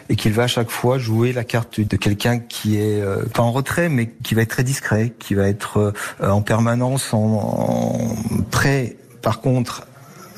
et 0.10 0.16
qui 0.16 0.30
va 0.30 0.44
à 0.44 0.48
chaque 0.48 0.70
fois 0.70 1.00
jouer 1.00 1.34
la 1.34 1.44
carte 1.44 1.80
de 1.80 1.98
quelqu'un 1.98 2.40
qui 2.40 2.78
est 2.78 3.02
euh, 3.02 3.26
pas 3.26 3.42
en 3.42 3.52
retrait, 3.52 3.90
mais 3.90 4.12
qui 4.24 4.36
va 4.36 4.44
être 4.44 4.50
très 4.50 4.64
discret, 4.64 5.14
qui 5.18 5.34
va 5.34 5.48
être 5.48 5.94
en 6.22 6.42
permanence 6.42 7.14
en, 7.14 7.18
en 7.18 8.44
prêt, 8.52 8.98
par 9.22 9.42
contre, 9.42 9.88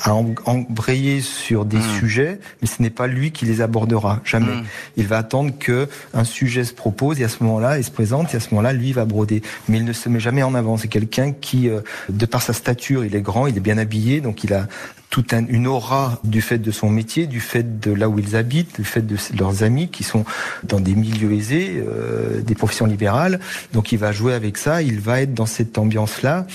à 0.03 0.13
embrayer 0.13 1.21
sur 1.21 1.63
des 1.63 1.77
hmm. 1.77 1.99
sujets, 1.99 2.39
mais 2.61 2.67
ce 2.67 2.81
n'est 2.81 2.89
pas 2.89 3.07
lui 3.07 3.31
qui 3.31 3.45
les 3.45 3.61
abordera, 3.61 4.19
jamais. 4.25 4.55
Hmm. 4.55 4.65
Il 4.97 5.07
va 5.07 5.17
attendre 5.17 5.53
que 5.57 5.87
un 6.13 6.25
sujet 6.25 6.65
se 6.65 6.73
propose 6.73 7.21
et 7.21 7.23
à 7.23 7.29
ce 7.29 7.41
moment-là, 7.43 7.77
il 7.77 7.83
se 7.83 7.91
présente 7.91 8.33
et 8.33 8.37
à 8.37 8.39
ce 8.41 8.49
moment-là, 8.51 8.73
lui 8.73 8.91
va 8.91 9.05
broder. 9.05 9.41
Mais 9.69 9.77
il 9.77 9.85
ne 9.85 9.93
se 9.93 10.09
met 10.09 10.19
jamais 10.19 10.43
en 10.43 10.55
avant. 10.55 10.75
C'est 10.75 10.89
quelqu'un 10.89 11.31
qui, 11.31 11.69
euh, 11.69 11.79
de 12.09 12.25
par 12.25 12.41
sa 12.41 12.51
stature, 12.51 13.05
il 13.05 13.15
est 13.15 13.21
grand, 13.21 13.47
il 13.47 13.55
est 13.55 13.61
bien 13.61 13.77
habillé, 13.77 14.19
donc 14.19 14.43
il 14.43 14.53
a 14.53 14.67
toute 15.13 15.31
une 15.31 15.67
aura 15.67 16.19
du 16.23 16.41
fait 16.41 16.57
de 16.57 16.71
son 16.71 16.89
métier, 16.89 17.27
du 17.27 17.39
fait 17.39 17.79
de 17.79 17.93
là 17.93 18.09
où 18.09 18.17
ils 18.17 18.35
habitent, 18.35 18.77
du 18.77 18.83
fait 18.83 19.05
de 19.05 19.15
leurs 19.37 19.61
amis 19.61 19.89
qui 19.89 20.03
sont 20.03 20.25
dans 20.63 20.79
des 20.79 20.95
milieux 20.95 21.33
aisés, 21.33 21.83
euh, 21.87 22.41
des 22.41 22.55
professions 22.55 22.87
libérales. 22.87 23.39
Donc 23.73 23.91
il 23.91 23.99
va 23.99 24.11
jouer 24.11 24.33
avec 24.33 24.57
ça, 24.57 24.81
il 24.81 24.99
va 24.99 25.21
être 25.21 25.35
dans 25.35 25.45
cette 25.45 25.77
ambiance-là, 25.77 26.47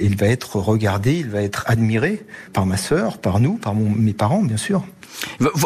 il 0.00 0.16
va 0.16 0.28
être 0.28 0.54
regardé, 0.60 1.16
il 1.16 1.28
va 1.28 1.42
être 1.42 1.64
admiré 1.66 2.24
par 2.52 2.66
ma 2.66 2.76
sœur, 2.76 3.18
par 3.18 3.40
nous, 3.40 3.54
par 3.54 3.74
mes 3.74 4.12
parents, 4.12 4.44
bien 4.44 4.58
sûr. 4.58 4.84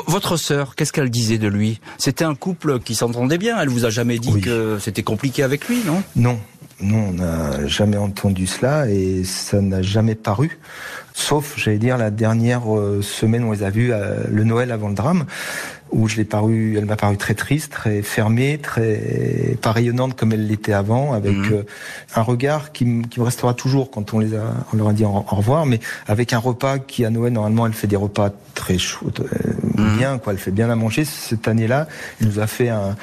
votre 0.07 0.39
sœur, 0.39 0.75
qu'est-ce 0.75 0.95
qu'elle 0.95 1.11
disait 1.11 1.37
de 1.37 1.49
lui? 1.49 1.81
C'était 1.99 2.25
un 2.25 2.35
couple 2.35 2.79
qui 2.81 2.95
s'entendait 2.95 3.37
bien. 3.37 3.61
Elle 3.61 3.69
vous 3.69 3.85
a 3.85 3.91
jamais 3.91 4.19
dit 4.19 4.41
que 4.41 4.79
c'était 4.81 5.03
compliqué 5.03 5.43
avec 5.43 5.69
lui, 5.69 5.83
non? 5.85 6.03
Non, 6.17 6.41
Nous, 6.81 6.97
on 6.97 7.13
n'a 7.13 7.67
jamais 7.67 7.97
entendu 7.97 8.47
cela 8.47 8.89
et 8.89 9.25
ça 9.25 9.61
n'a 9.61 9.83
jamais 9.83 10.15
paru. 10.15 10.59
Sauf, 11.13 11.55
j'allais 11.57 11.79
dire, 11.79 11.99
la 11.99 12.11
dernière 12.11 12.73
euh, 12.73 13.03
semaine 13.03 13.43
où 13.43 13.49
on 13.49 13.53
les 13.53 13.65
a 13.65 13.71
vus, 13.71 13.93
euh, 13.93 14.23
le 14.31 14.45
Noël 14.45 14.71
avant 14.71 14.89
le 14.89 14.95
drame 14.95 15.25
où 15.91 16.09
je 16.09 16.17
l'ai 16.17 16.25
paru, 16.25 16.77
elle 16.77 16.85
m'a 16.85 16.97
paru 16.97 17.17
très 17.17 17.35
triste, 17.35 17.73
très 17.73 18.03
fermée, 18.03 18.59
très 18.59 19.57
pas 19.61 19.73
rayonnante 19.73 20.15
comme 20.17 20.33
elle 20.33 20.47
l'était 20.47 20.73
avant, 20.73 21.13
avec 21.13 21.37
mhm. 21.37 21.53
euh, 21.53 21.63
un 22.15 22.23
regard 22.23 22.73
qui, 22.73 22.85
qui, 23.09 23.21
me 23.21 23.25
restera 23.25 23.55
toujours 23.55 23.91
quand 23.91 24.15
on 24.15 24.19
les 24.19 24.35
a, 24.35 24.55
on 24.73 24.77
leur 24.77 24.89
a 24.89 24.93
dit 24.93 25.05
au, 25.05 25.11
revoir, 25.11 25.67
mais 25.67 25.81
avec 26.07 26.33
un 26.33 26.39
repas 26.39 26.79
qui 26.79 27.05
à 27.05 27.11
Noël 27.11 27.33
normalement 27.33 27.67
elle 27.67 27.73
fait 27.73 27.87
des 27.87 27.97
repas 27.97 28.31
très 28.55 28.79
chauds, 28.79 29.11
mhm. 29.81 29.97
bien 29.97 30.19
quoi, 30.19 30.33
elle 30.33 30.39
fait 30.39 30.51
bien 30.51 30.71
à 30.71 30.77
manger. 30.77 31.05
Cette 31.05 31.49
année-là, 31.49 31.87
elle 32.21 32.29
nous 32.29 32.39
a 32.39 32.47
fait 32.47 32.69
un, 32.69 32.97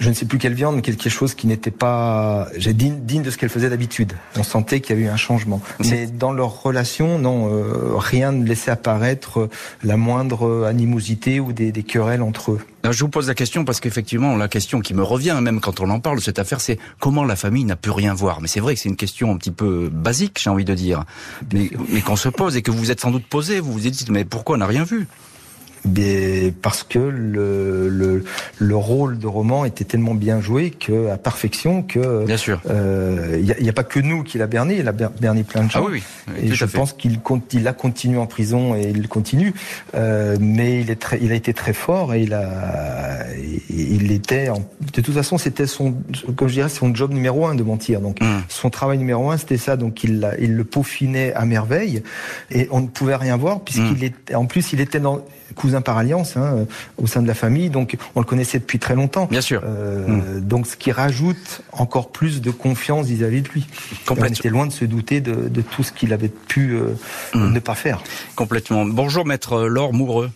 je 0.00 0.08
ne 0.08 0.14
sais 0.14 0.26
plus 0.26 0.38
quelle 0.38 0.54
viande, 0.54 0.76
mais 0.76 0.82
quelque 0.82 1.08
chose 1.08 1.34
qui 1.34 1.46
n'était 1.46 1.70
pas, 1.70 2.48
j'ai 2.56 2.72
digne, 2.72 3.00
digne 3.00 3.22
de 3.22 3.30
ce 3.30 3.38
qu'elle 3.38 3.48
faisait 3.48 3.70
d'habitude. 3.70 4.12
On 4.36 4.42
sentait 4.42 4.80
qu'il 4.80 4.96
y 4.96 4.98
avait 4.98 5.08
eu 5.08 5.10
un 5.10 5.16
changement. 5.16 5.60
Mais 5.80 6.06
dans 6.06 6.32
leur 6.32 6.62
relation, 6.62 7.18
non, 7.18 7.48
euh, 7.52 7.96
rien 7.96 8.32
ne 8.32 8.44
laissait 8.44 8.70
apparaître 8.70 9.48
la 9.82 9.96
moindre 9.96 10.64
animosité 10.64 11.40
ou 11.40 11.52
des, 11.52 11.72
des 11.72 11.82
querelles 11.82 12.22
entre 12.22 12.52
eux. 12.52 12.60
je 12.90 13.00
vous 13.04 13.08
pose 13.08 13.28
la 13.28 13.34
question 13.34 13.64
parce 13.64 13.80
qu'effectivement, 13.80 14.36
la 14.36 14.48
question 14.48 14.80
qui 14.80 14.94
me 14.94 15.02
revient, 15.02 15.38
même 15.40 15.60
quand 15.60 15.80
on 15.80 15.90
en 15.90 16.00
parle 16.00 16.18
de 16.18 16.22
cette 16.22 16.38
affaire, 16.38 16.60
c'est 16.60 16.78
comment 17.00 17.24
la 17.24 17.36
famille 17.36 17.64
n'a 17.64 17.76
pu 17.76 17.90
rien 17.90 18.14
voir. 18.14 18.40
Mais 18.40 18.48
c'est 18.48 18.60
vrai 18.60 18.74
que 18.74 18.80
c'est 18.80 18.88
une 18.88 18.96
question 18.96 19.32
un 19.32 19.36
petit 19.36 19.52
peu 19.52 19.88
basique, 19.92 20.40
j'ai 20.42 20.50
envie 20.50 20.64
de 20.64 20.74
dire, 20.74 21.04
mais, 21.52 21.70
mais 21.88 22.00
qu'on 22.00 22.16
se 22.16 22.28
pose 22.28 22.56
et 22.56 22.62
que 22.62 22.70
vous 22.70 22.78
vous 22.78 22.90
êtes 22.90 23.00
sans 23.00 23.10
doute 23.10 23.26
posé. 23.26 23.60
Vous 23.60 23.72
vous 23.72 23.86
êtes 23.86 23.94
dit, 23.94 24.06
mais 24.10 24.24
pourquoi 24.24 24.56
on 24.56 24.58
n'a 24.58 24.66
rien 24.66 24.84
vu? 24.84 25.06
Parce 26.62 26.82
que 26.82 26.98
le, 26.98 27.88
le, 27.88 28.24
le, 28.58 28.76
rôle 28.76 29.18
de 29.18 29.26
roman 29.26 29.64
était 29.64 29.84
tellement 29.84 30.14
bien 30.14 30.40
joué 30.40 30.70
que 30.70 31.10
à 31.10 31.18
perfection 31.18 31.82
que 31.82 32.24
bien 32.24 32.36
sûr. 32.36 32.60
il 32.64 32.70
euh, 32.70 33.40
n'y 33.40 33.68
a, 33.68 33.70
a, 33.70 33.72
pas 33.72 33.84
que 33.84 34.00
nous 34.00 34.22
qui 34.22 34.38
l'a 34.38 34.46
berné 34.46 34.78
il 34.78 34.88
a 34.88 34.92
berné 34.92 35.44
plein 35.44 35.64
de 35.64 35.70
gens. 35.70 35.80
ah 35.84 35.90
oui, 35.90 36.02
oui, 36.28 36.34
et 36.42 36.54
je 36.54 36.64
pense 36.64 36.92
qu'il 36.94 37.20
il 37.52 37.68
a 37.68 37.72
continué 37.72 38.18
en 38.18 38.26
prison 38.26 38.74
et 38.74 38.90
il 38.90 39.08
continue. 39.08 39.52
Euh, 39.94 40.36
mais 40.40 40.80
il 40.80 40.90
est 40.90 41.00
très 41.00 41.18
il 41.20 41.32
a 41.32 41.34
été 41.34 41.52
très 41.52 41.74
fort 41.74 42.14
et 42.14 42.22
il 42.22 42.32
a 42.32 43.26
il 43.68 44.10
était 44.12 44.48
en, 44.48 44.58
de 44.94 45.00
toute 45.00 45.14
façon 45.14 45.38
c'était 45.38 45.66
son 45.66 45.94
comme 46.36 46.48
je 46.48 46.54
dirais 46.54 46.68
son 46.68 46.94
job 46.94 47.12
numéro 47.12 47.46
un 47.46 47.54
de 47.54 47.62
mentir. 47.62 48.00
Donc 48.00 48.20
hmm. 48.22 48.40
son 48.48 48.70
travail 48.70 48.98
numéro 48.98 49.30
un 49.30 49.36
c'était 49.36 49.58
ça. 49.58 49.76
Donc 49.76 50.02
il 50.02 50.26
il 50.40 50.54
le 50.54 50.64
peaufinait 50.64 51.34
à 51.34 51.44
merveille 51.44 52.02
et 52.50 52.68
on 52.70 52.80
ne 52.80 52.86
pouvait 52.86 53.16
rien 53.16 53.36
voir 53.36 53.60
puisqu'il 53.60 54.00
hmm. 54.00 54.04
était 54.04 54.34
en 54.34 54.46
plus 54.46 54.72
il 54.72 54.80
était 54.80 55.00
dans 55.00 55.22
cousin 55.54 55.80
par 55.80 55.98
alliance 55.98 56.36
hein, 56.36 56.56
euh, 56.58 56.64
au 56.98 57.06
sein 57.06 57.22
de 57.22 57.26
la 57.26 57.34
famille, 57.34 57.70
donc 57.70 57.96
on 58.14 58.20
le 58.20 58.26
connaissait 58.26 58.58
depuis 58.58 58.78
très 58.78 58.94
longtemps. 58.94 59.26
Bien 59.30 59.40
sûr. 59.40 59.62
Euh, 59.64 60.06
hmm. 60.06 60.40
Donc 60.40 60.66
ce 60.66 60.76
qui 60.76 60.92
rajoute 60.92 61.62
encore 61.72 62.10
plus 62.10 62.40
de 62.40 62.50
confiance 62.50 63.06
vis-à-vis 63.06 63.42
de 63.42 63.48
lui. 63.48 63.66
on 64.10 64.24
était 64.24 64.48
loin 64.48 64.66
de 64.66 64.72
se 64.72 64.84
douter 64.84 65.20
de, 65.20 65.48
de 65.48 65.60
tout 65.62 65.82
ce 65.82 65.92
qu'il 65.92 66.12
avait 66.12 66.28
pu 66.28 66.72
euh, 66.72 66.94
hmm. 67.34 67.52
ne 67.52 67.58
pas 67.60 67.74
faire. 67.74 68.02
Complètement. 68.36 68.84
Bonjour 68.84 69.24
maître 69.24 69.62
Laure 69.62 69.92
Moureux. 69.92 70.30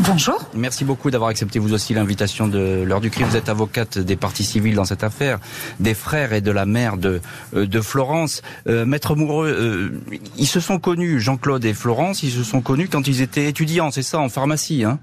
Bonjour. 0.00 0.38
Merci 0.54 0.84
beaucoup 0.84 1.10
d'avoir 1.10 1.30
accepté 1.30 1.58
vous 1.58 1.72
aussi 1.72 1.94
l'invitation 1.94 2.48
de 2.48 2.82
l'heure 2.84 3.00
du 3.00 3.10
crime. 3.10 3.26
Vous 3.28 3.36
êtes 3.36 3.48
avocate 3.48 3.98
des 3.98 4.16
parties 4.16 4.44
civiles 4.44 4.74
dans 4.74 4.84
cette 4.84 5.04
affaire, 5.04 5.38
des 5.80 5.94
frères 5.94 6.32
et 6.32 6.40
de 6.40 6.50
la 6.50 6.66
mère 6.66 6.96
de, 6.96 7.20
euh, 7.54 7.66
de 7.66 7.80
Florence. 7.80 8.42
Euh, 8.68 8.84
Maître 8.84 9.14
Moureux, 9.14 9.48
euh, 9.48 10.00
ils 10.36 10.46
se 10.46 10.60
sont 10.60 10.78
connus, 10.78 11.20
Jean-Claude 11.20 11.64
et 11.64 11.74
Florence, 11.74 12.22
ils 12.22 12.30
se 12.30 12.42
sont 12.42 12.60
connus 12.60 12.88
quand 12.88 13.06
ils 13.06 13.22
étaient 13.22 13.46
étudiants, 13.46 13.90
c'est 13.90 14.02
ça, 14.02 14.18
en 14.18 14.28
pharmacie, 14.28 14.84
hein? 14.84 14.98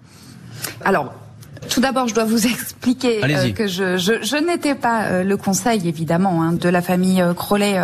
Alors, 0.84 1.14
tout 1.70 1.82
d'abord, 1.82 2.08
je 2.08 2.14
dois 2.14 2.26
vous 2.26 2.46
expliquer 2.48 3.24
euh, 3.24 3.52
que 3.52 3.68
je, 3.68 3.98
je, 3.98 4.14
je 4.22 4.36
n'étais 4.38 4.76
pas 4.76 5.04
euh, 5.04 5.24
le 5.24 5.38
conseil, 5.38 5.88
évidemment, 5.88 6.42
hein, 6.42 6.54
de 6.54 6.70
la 6.70 6.82
famille 6.82 7.22
euh, 7.22 7.34
Crollet 7.34 7.80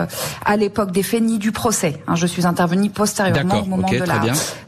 à 0.45 0.57
l'époque 0.57 0.91
des 0.91 1.03
faits 1.03 1.21
ni 1.21 1.37
du 1.37 1.51
procès. 1.51 2.01
Hein. 2.07 2.15
je 2.15 2.27
suis 2.27 2.45
intervenue 2.45 2.89
postérieurement 2.89 3.61
au 3.61 3.65
moment 3.65 3.89
de, 3.89 3.97
la, 3.97 4.21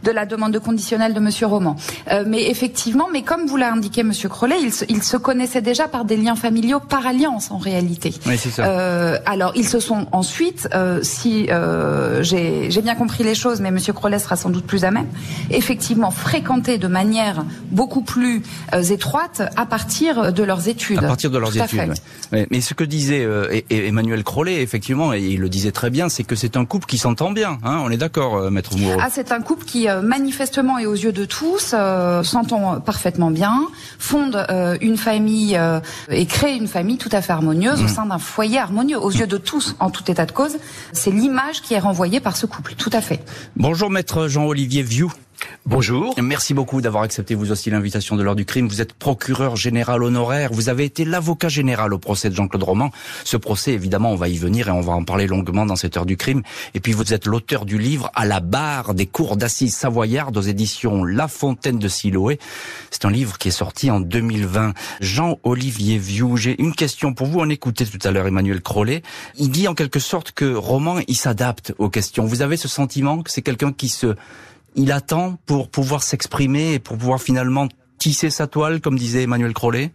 de 0.04 0.12
la 0.12 0.26
demande 0.26 0.52
de 0.52 0.60
conditionnel 0.60 1.14
de 1.14 1.20
Monsieur 1.20 1.48
Roman. 1.48 1.76
mais 2.28 2.50
effectivement, 2.50 3.08
mais 3.12 3.24
comme 3.24 3.46
vous 3.46 3.58
l'a 3.58 3.72
indiqué 3.72 4.04
Monsieur 4.04 4.30
Crollet, 4.30 4.58
ils 4.62 4.74
se, 4.74 4.86
ils 4.90 5.04
se 5.04 5.18
connaissaient 5.18 5.62
déjà 5.62 5.88
par 5.88 6.06
des 6.06 6.18
liens 6.18 6.36
familiaux 6.36 6.80
par 6.80 7.06
alliance 7.06 7.52
en 7.52 7.58
réalité. 7.58 8.14
Oui, 8.26 8.38
ça. 8.38 9.20
alors, 9.26 9.54
ils 9.56 9.68
se 9.68 9.80
sont 9.80 10.08
ensuite, 10.12 10.68
si 11.02 11.48
j'ai 12.22 12.82
bien 12.82 12.96
compris 12.96 13.24
les 13.24 13.36
choses, 13.36 13.62
mais 13.62 13.72
Monsieur 13.72 13.94
Crollet 13.94 14.20
sera 14.20 14.36
sans 14.36 14.50
doute 14.50 14.66
plus 14.66 14.84
à 14.84 14.92
même, 14.92 15.08
effectivement 15.50 16.12
fréquentés 16.12 16.78
de 16.78 16.88
manière 16.88 17.46
beaucoup 17.72 18.02
plus 18.02 18.42
étroite 19.02 19.42
à 19.56 19.66
partir 19.66 20.32
de 20.32 20.44
leurs 20.44 20.68
études. 20.68 21.00
À 21.00 21.08
partir 21.08 21.32
de 21.32 21.40
leurs 21.40 21.58
études. 21.58 21.94
Mais 22.32 22.62
ce 22.62 22.76
que 22.76 22.84
disait 22.84 23.24
euh, 23.26 23.62
Emmanuel 23.72 24.24
Crollet, 24.24 24.62
effectivement, 24.62 25.12
et 25.12 25.22
il 25.22 25.40
le 25.40 25.50
disait 25.50 25.72
très 25.72 25.90
bien, 25.90 26.08
c'est 26.08 26.24
que 26.24 26.36
c'est 26.36 26.56
un 26.56 26.66
couple 26.66 26.86
qui 26.86 27.00
s'entend 27.00 27.32
bien. 27.32 27.58
Hein 27.64 27.82
on 27.84 27.90
est 27.90 27.98
d'accord, 27.98 28.38
euh, 28.38 28.52
maître 28.52 28.78
Moreau. 28.78 29.00
Ah, 29.02 29.08
c'est 29.12 29.32
un 29.32 29.42
couple 29.42 29.66
qui 29.66 29.90
euh, 29.90 30.04
manifestement 30.04 30.78
et 30.78 30.86
aux 30.86 30.94
yeux 30.94 31.12
de 31.12 31.26
tous 31.26 31.74
s'entend 32.24 32.80
parfaitement 32.80 33.32
bien, 33.32 33.60
fonde 33.98 34.46
une 34.82 34.98
famille 34.98 35.60
et 36.10 36.26
crée 36.28 36.56
une 36.56 36.68
famille 36.68 36.98
tout 36.98 37.10
à 37.12 37.22
fait 37.22 37.34
harmonieuse 37.34 37.82
au 37.82 37.86
mm. 37.86 37.88
sein 37.88 38.06
d'un 38.06 38.20
foyer 38.20 38.60
harmonieux 38.60 39.00
aux 39.00 39.10
yeux 39.12 39.28
de 39.28 39.38
tous, 39.38 39.76
en 39.80 39.90
tout 39.90 40.10
état 40.12 40.28
de 40.28 40.32
cause. 40.32 40.58
C'est 40.94 41.12
l'image 41.12 41.62
qui 41.64 41.74
est 41.74 41.80
renvoyée 41.80 42.20
par 42.20 42.38
ce 42.38 42.46
couple, 42.46 42.76
tout 42.78 42.92
à 42.94 43.02
fait. 43.02 43.24
Bonjour, 43.56 43.90
maître 43.90 44.28
Jean-Olivier 44.28 44.84
Vieux. 44.84 45.08
Bonjour. 45.66 46.16
Merci 46.22 46.54
beaucoup 46.54 46.82
d'avoir 46.82 47.04
accepté 47.04 47.36
vous 47.36 47.52
aussi 47.52 47.70
l'invitation 47.70 48.16
de 48.16 48.24
l'heure 48.24 48.36
du 48.36 48.46
crime. 48.46 48.68
Vous 48.68 48.82
êtes 48.82 48.94
procureur 48.94 49.56
général 49.56 50.04
honoraire. 50.04 50.50
Vous 50.52 50.70
avez 50.70 50.86
été 50.86 51.06
l'avocat 51.06 51.50
général 51.50 51.94
au 51.94 52.00
procès 52.00 52.30
de 52.30 52.36
Jean-Claude 52.36 52.64
Roman. 52.64 52.92
Ce 53.24 53.38
procès, 53.38 53.72
évidemment, 53.72 54.12
on 54.12 54.16
va 54.16 54.28
y 54.28 54.38
venir 54.38 54.68
et 54.68 54.72
on 54.72 54.82
va 54.82 54.94
en 54.94 55.04
parler 55.04 55.28
longuement 55.28 55.66
dans 55.66 55.76
cette 55.76 55.98
heure 55.98 56.06
du 56.06 56.18
crime. 56.18 56.42
Et 56.74 56.80
puis 56.80 56.94
vous 56.94 57.14
êtes 57.14 57.26
l'auteur 57.26 57.66
du 57.66 57.78
livre 57.78 58.12
À 58.16 58.26
la 58.26 58.40
barre 58.40 58.94
des 58.94 59.06
cours 59.06 59.38
d'assises 59.38 59.76
savoyardes 59.76 60.36
aux 60.36 60.42
éditions 60.42 61.04
La 61.04 61.28
Fontaine 61.28 61.80
de 61.80 61.88
Siloé. 61.88 62.40
C'est 62.90 63.06
un 63.06 63.12
livre 63.12 63.38
qui 63.38 63.50
est 63.50 63.52
sorti 63.52 63.92
en 63.92 64.00
2020. 64.00 64.74
Jean-Olivier 65.00 65.98
Vieux, 65.98 66.36
j'ai 66.36 66.62
une 66.62 66.74
question 66.74 67.14
pour 67.14 67.28
vous. 67.28 67.40
On 67.40 67.50
écoutait 67.50 67.86
tout 67.86 68.00
à 68.04 68.12
l'heure 68.12 68.28
Emmanuel 68.28 68.62
Crollet. 68.62 69.04
Il 69.38 69.52
dit 69.52 69.68
en 69.68 69.76
quelque 69.76 70.00
sorte 70.00 70.32
que 70.32 70.54
Roman, 70.54 70.98
il 71.08 71.16
s'adapte 71.16 71.74
aux 71.78 71.90
questions. 71.90 72.26
Vous 72.26 72.42
avez 72.42 72.58
ce 72.58 72.68
sentiment 72.68 73.22
que 73.22 73.32
c'est 73.32 73.42
quelqu'un 73.42 73.72
qui 73.72 73.90
se 73.90 74.16
il 74.76 74.92
attend 74.92 75.38
pour 75.46 75.70
pouvoir 75.70 76.04
s'exprimer 76.04 76.74
et 76.74 76.80
pour 76.80 76.98
pouvoir 76.98 77.22
finalement 77.22 77.68
tisser 77.98 78.30
sa 78.30 78.48
toile, 78.48 78.82
comme 78.82 78.98
disait 78.98 79.24
Emmanuel 79.24 79.54
Crollet 79.54 79.92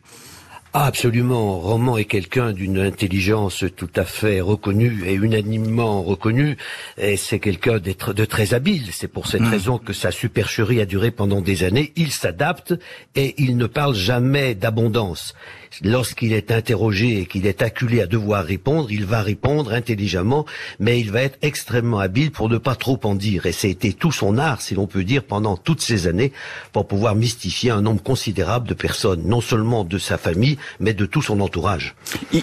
ah, 0.79 0.85
absolument. 0.85 1.59
Roman 1.59 1.97
est 1.97 2.05
quelqu'un 2.05 2.53
d'une 2.53 2.79
intelligence 2.79 3.65
tout 3.79 3.89
à 3.97 4.05
fait 4.05 4.43
reconnue 4.43 5.05
et 5.07 5.15
unanimement 5.15 6.03
reconnue. 6.03 6.59
Et 6.99 7.17
c'est 7.17 7.39
quelqu'un 7.39 7.79
de 7.79 8.25
très 8.27 8.53
habile. 8.53 8.89
C'est 8.93 9.09
pour 9.09 9.27
cette 9.27 9.41
hmm. 9.41 9.51
raison 9.51 9.79
que 9.79 9.95
sa 9.95 10.11
supercherie 10.11 10.83
a 10.83 10.85
duré 10.85 11.13
pendant 11.13 11.41
des 11.41 11.65
années. 11.65 11.95
Il 11.97 12.13
s'adapte 12.13 12.75
et 13.15 13.35
il 13.39 13.57
ne 13.57 13.65
parle 13.65 13.95
jamais 13.95 14.55
d'abondance 14.55 15.35
lorsqu'il 15.83 16.33
est 16.33 16.51
interrogé 16.51 17.21
et 17.21 17.27
qu'il 17.27 17.47
est 17.47 17.63
acculé 17.63 18.01
à 18.01 18.07
devoir 18.07 18.45
répondre, 18.45 18.91
il 18.91 19.05
va 19.05 19.23
répondre 19.23 19.73
intelligemment, 19.73 20.47
mais 20.79 21.01
il 21.01 21.11
va 21.11 21.23
être 21.23 21.39
extrêmement 21.43 21.99
habile 21.99 22.31
pour 22.31 22.49
ne 22.49 22.59
pas 22.59 22.75
trop 22.75 23.01
en 23.05 23.15
dire. 23.15 23.47
Et 23.47 23.53
c'était 23.53 23.93
tout 23.93 24.13
son 24.13 24.39
art, 24.39 24.61
si 24.61 24.75
l'on 24.75 24.87
peut 24.87 25.05
dire, 25.05 25.25
pendant 25.25 25.57
toutes 25.57 25.81
ces 25.81 26.07
années, 26.07 26.33
pour 26.73 26.87
pouvoir 26.87 27.15
mystifier 27.15 27.71
un 27.71 27.83
nombre 27.83 28.03
considérable 28.03 28.69
de 28.69 28.75
personnes, 28.75 29.23
non 29.25 29.41
seulement 29.41 29.85
de 29.85 29.99
sa 29.99 30.19
famille, 30.19 30.59
mais 30.81 30.95
de 30.95 31.07
tout 31.07 31.23
son 31.23 31.41
entourage. 31.41 31.95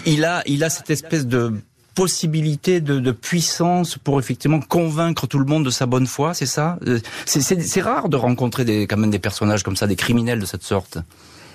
Il 0.06 0.24
a, 0.24 0.42
il 0.46 0.64
a 0.64 0.70
cette 0.70 0.90
espèce 0.90 1.26
de 1.26 1.54
possibilité 1.94 2.80
de, 2.80 2.98
de, 2.98 3.12
puissance 3.12 3.96
pour 3.98 4.18
effectivement 4.18 4.60
convaincre 4.60 5.28
tout 5.28 5.38
le 5.38 5.44
monde 5.44 5.64
de 5.64 5.70
sa 5.70 5.86
bonne 5.86 6.06
foi, 6.06 6.34
c'est 6.34 6.46
ça? 6.46 6.76
Euh, 6.86 6.98
C'est 7.24 7.80
rare 7.80 8.08
de 8.08 8.16
rencontrer 8.16 8.64
des, 8.64 8.86
quand 8.88 8.96
même 8.96 9.12
des 9.12 9.20
personnages 9.20 9.62
comme 9.62 9.76
ça, 9.76 9.86
des 9.86 9.96
criminels 9.96 10.40
de 10.40 10.46
cette 10.46 10.64
sorte 10.64 10.98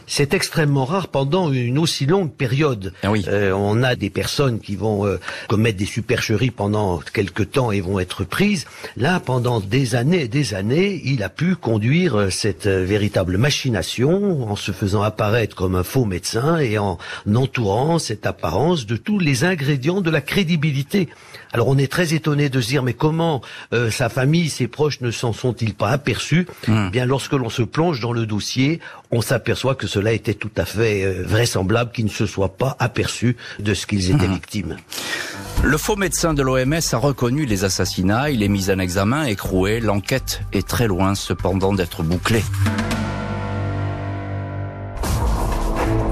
c'est 0.10 0.34
extrêmement 0.34 0.86
rare 0.86 1.08
pendant 1.08 1.52
une 1.52 1.78
aussi 1.78 2.06
longue 2.06 2.32
période. 2.34 2.94
Ah 3.04 3.12
oui. 3.12 3.24
euh, 3.28 3.54
on 3.54 3.84
a 3.84 3.96
des 3.96 4.10
personnes 4.10 4.60
qui 4.60 4.76
vont 4.76 5.06
euh, 5.06 5.20
commettre 5.48 5.78
des 5.78 5.86
supercheries 5.86 6.50
pendant 6.52 7.00
quelque 7.14 7.44
temps 7.44 7.72
et 7.72 7.80
vont 7.80 8.00
être 8.00 8.24
prises. 8.24 8.66
Là, 8.98 9.20
pendant 9.20 9.60
des 9.60 9.96
années 9.96 10.24
et 10.24 10.28
des 10.28 10.56
années, 10.56 11.00
il 11.06 11.22
a 11.24 11.30
pu 11.30 11.56
conduire 11.56 12.16
euh, 12.16 12.30
cette 12.32 12.66
euh, 12.66 12.84
véritable 12.84 13.38
machination 13.38 14.50
en 14.50 14.56
se 14.56 14.72
faisant 14.72 15.04
apparaître 15.04 15.56
comme 15.56 15.76
un 15.76 15.84
faux 15.84 16.06
médecin 16.06 16.58
et 16.58 16.80
en 16.80 16.98
entourant 17.34 18.00
cette 18.00 18.26
apparence 18.26 18.88
de 18.88 18.98
tous 18.98 19.20
les 19.20 19.44
ingrédients 19.44 20.02
de 20.02 20.10
la 20.10 20.22
crédibilité. 20.22 21.08
Alors 21.52 21.68
on 21.68 21.78
est 21.78 21.92
très 21.92 22.14
étonné 22.14 22.50
de 22.50 22.62
se 22.62 22.68
dire 22.68 22.84
mais 22.84 22.94
comment 22.94 23.42
sa 23.90 24.10
famille, 24.10 24.50
ses 24.50 24.68
proches 24.68 25.02
ne 25.02 25.12
s'en 25.12 25.34
sont-ils 25.34 25.74
pas 25.74 25.90
aperçus? 25.90 26.48
Hmm. 26.68 26.88
eh 26.88 26.90
Bien 26.92 27.06
lorsque 27.06 27.34
l'on 27.34 27.50
se 27.50 27.64
plonge 27.64 28.00
dans 28.00 28.14
le 28.14 28.26
dossier, 28.26 28.80
on 29.12 29.22
s'aperçoit 29.22 29.76
que 29.76 29.88
cela 29.88 30.12
était 30.12 30.34
tout 30.34 30.52
à 30.56 30.66
fait 30.66 31.04
euh, 31.04 31.24
vraisemblable 31.26 31.92
qu'ils 31.92 32.06
ne 32.06 32.10
se 32.10 32.26
soient 32.26 32.56
pas 32.56 32.76
aperçus 32.80 33.36
de 33.60 33.74
ce 33.74 33.88
qu'ils 33.88 34.12
étaient 34.12 34.28
mhm. 34.28 34.34
victimes. 34.34 34.78
Le 35.64 35.78
faux 35.78 35.96
médecin 35.96 36.34
de 36.34 36.42
l'OMS 36.42 36.80
a 36.92 36.98
reconnu 36.98 37.46
les 37.46 37.64
assassinats, 37.64 38.30
il 38.30 38.44
est 38.44 38.48
mis 38.48 38.72
en 38.72 38.80
examen, 38.80 39.26
écroué, 39.26 39.80
l'enquête 39.80 40.42
est 40.54 40.68
très 40.68 40.88
loin 40.88 41.16
cependant 41.16 41.74
d'être 41.74 42.04
bouclée. 42.04 42.44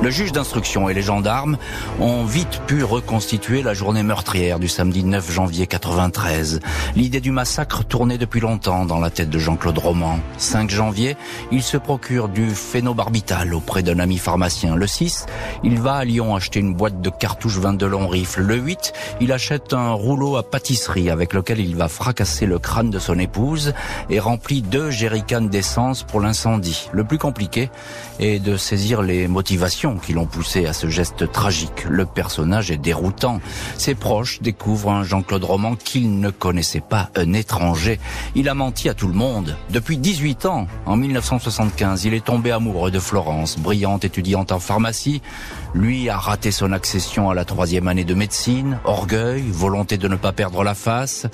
Le 0.07 0.13
juge 0.13 0.31
d'instruction 0.31 0.87
et 0.87 0.93
les 0.93 1.01
gendarmes 1.01 1.57
ont 1.99 2.23
vite 2.23 2.61
pu 2.65 2.81
reconstituer 2.81 3.61
la 3.61 3.73
journée 3.73 4.03
meurtrière 4.03 4.57
du 4.57 4.69
samedi 4.69 5.03
9 5.03 5.33
janvier 5.33 5.67
93. 5.67 6.61
L'idée 6.95 7.19
du 7.19 7.31
massacre 7.31 7.83
tournait 7.83 8.17
depuis 8.17 8.39
longtemps 8.39 8.85
dans 8.85 9.01
la 9.01 9.09
tête 9.09 9.29
de 9.29 9.37
Jean-Claude 9.37 9.77
Roman. 9.77 10.17
5 10.37 10.69
janvier, 10.69 11.17
il 11.51 11.61
se 11.61 11.75
procure 11.75 12.29
du 12.29 12.51
phénobarbital 12.51 13.53
auprès 13.53 13.83
d'un 13.83 13.99
ami 13.99 14.17
pharmacien. 14.17 14.77
Le 14.77 14.87
6, 14.87 15.25
il 15.65 15.77
va 15.77 15.95
à 15.95 16.05
Lyon 16.05 16.37
acheter 16.37 16.61
une 16.61 16.73
boîte 16.73 17.01
de 17.01 17.09
cartouches 17.09 17.57
22 17.57 17.85
long 17.85 18.07
rifle. 18.07 18.43
Le 18.43 18.55
8, 18.55 18.93
il 19.19 19.33
achète 19.33 19.73
un 19.73 19.91
rouleau 19.91 20.37
à 20.37 20.43
pâtisserie 20.49 21.09
avec 21.09 21.33
lequel 21.33 21.59
il 21.59 21.75
va 21.75 21.89
fracasser 21.89 22.45
le 22.45 22.59
crâne 22.59 22.91
de 22.91 22.99
son 22.99 23.19
épouse 23.19 23.73
et 24.09 24.21
remplit 24.21 24.61
deux 24.61 24.89
jerrycans 24.89 25.49
d'essence 25.49 26.03
pour 26.03 26.21
l'incendie. 26.21 26.87
Le 26.93 27.03
plus 27.03 27.17
compliqué 27.17 27.69
est 28.21 28.39
de 28.39 28.55
saisir 28.55 29.01
les 29.01 29.27
motivations 29.27 29.96
qui 29.97 30.13
l'ont 30.13 30.25
poussé 30.25 30.65
à 30.65 30.73
ce 30.73 30.87
geste 30.87 31.31
tragique. 31.31 31.85
Le 31.89 32.05
personnage 32.05 32.71
est 32.71 32.77
déroutant. 32.77 33.39
Ses 33.77 33.95
proches 33.95 34.41
découvrent 34.41 34.91
un 34.91 35.03
Jean-Claude 35.03 35.43
Roman 35.43 35.75
qu'ils 35.75 36.19
ne 36.19 36.29
connaissaient 36.29 36.81
pas, 36.81 37.09
un 37.15 37.33
étranger. 37.33 37.99
Il 38.35 38.49
a 38.49 38.53
menti 38.53 38.89
à 38.89 38.93
tout 38.93 39.07
le 39.07 39.13
monde. 39.13 39.55
Depuis 39.69 39.97
18 39.97 40.45
ans, 40.45 40.67
en 40.85 40.95
1975, 40.95 42.05
il 42.05 42.13
est 42.13 42.25
tombé 42.25 42.51
amoureux 42.51 42.91
de 42.91 42.99
Florence, 42.99 43.57
brillante 43.57 44.05
étudiante 44.05 44.51
en 44.51 44.59
pharmacie. 44.59 45.21
Lui 45.73 46.09
a 46.09 46.17
raté 46.17 46.51
son 46.51 46.71
accession 46.71 47.29
à 47.29 47.35
la 47.35 47.45
troisième 47.45 47.87
année 47.87 48.05
de 48.05 48.13
médecine, 48.13 48.79
orgueil, 48.85 49.43
volonté 49.49 49.97
de 49.97 50.07
ne 50.07 50.15
pas 50.15 50.31
perdre 50.31 50.63
la 50.63 50.73
face, 50.73 51.27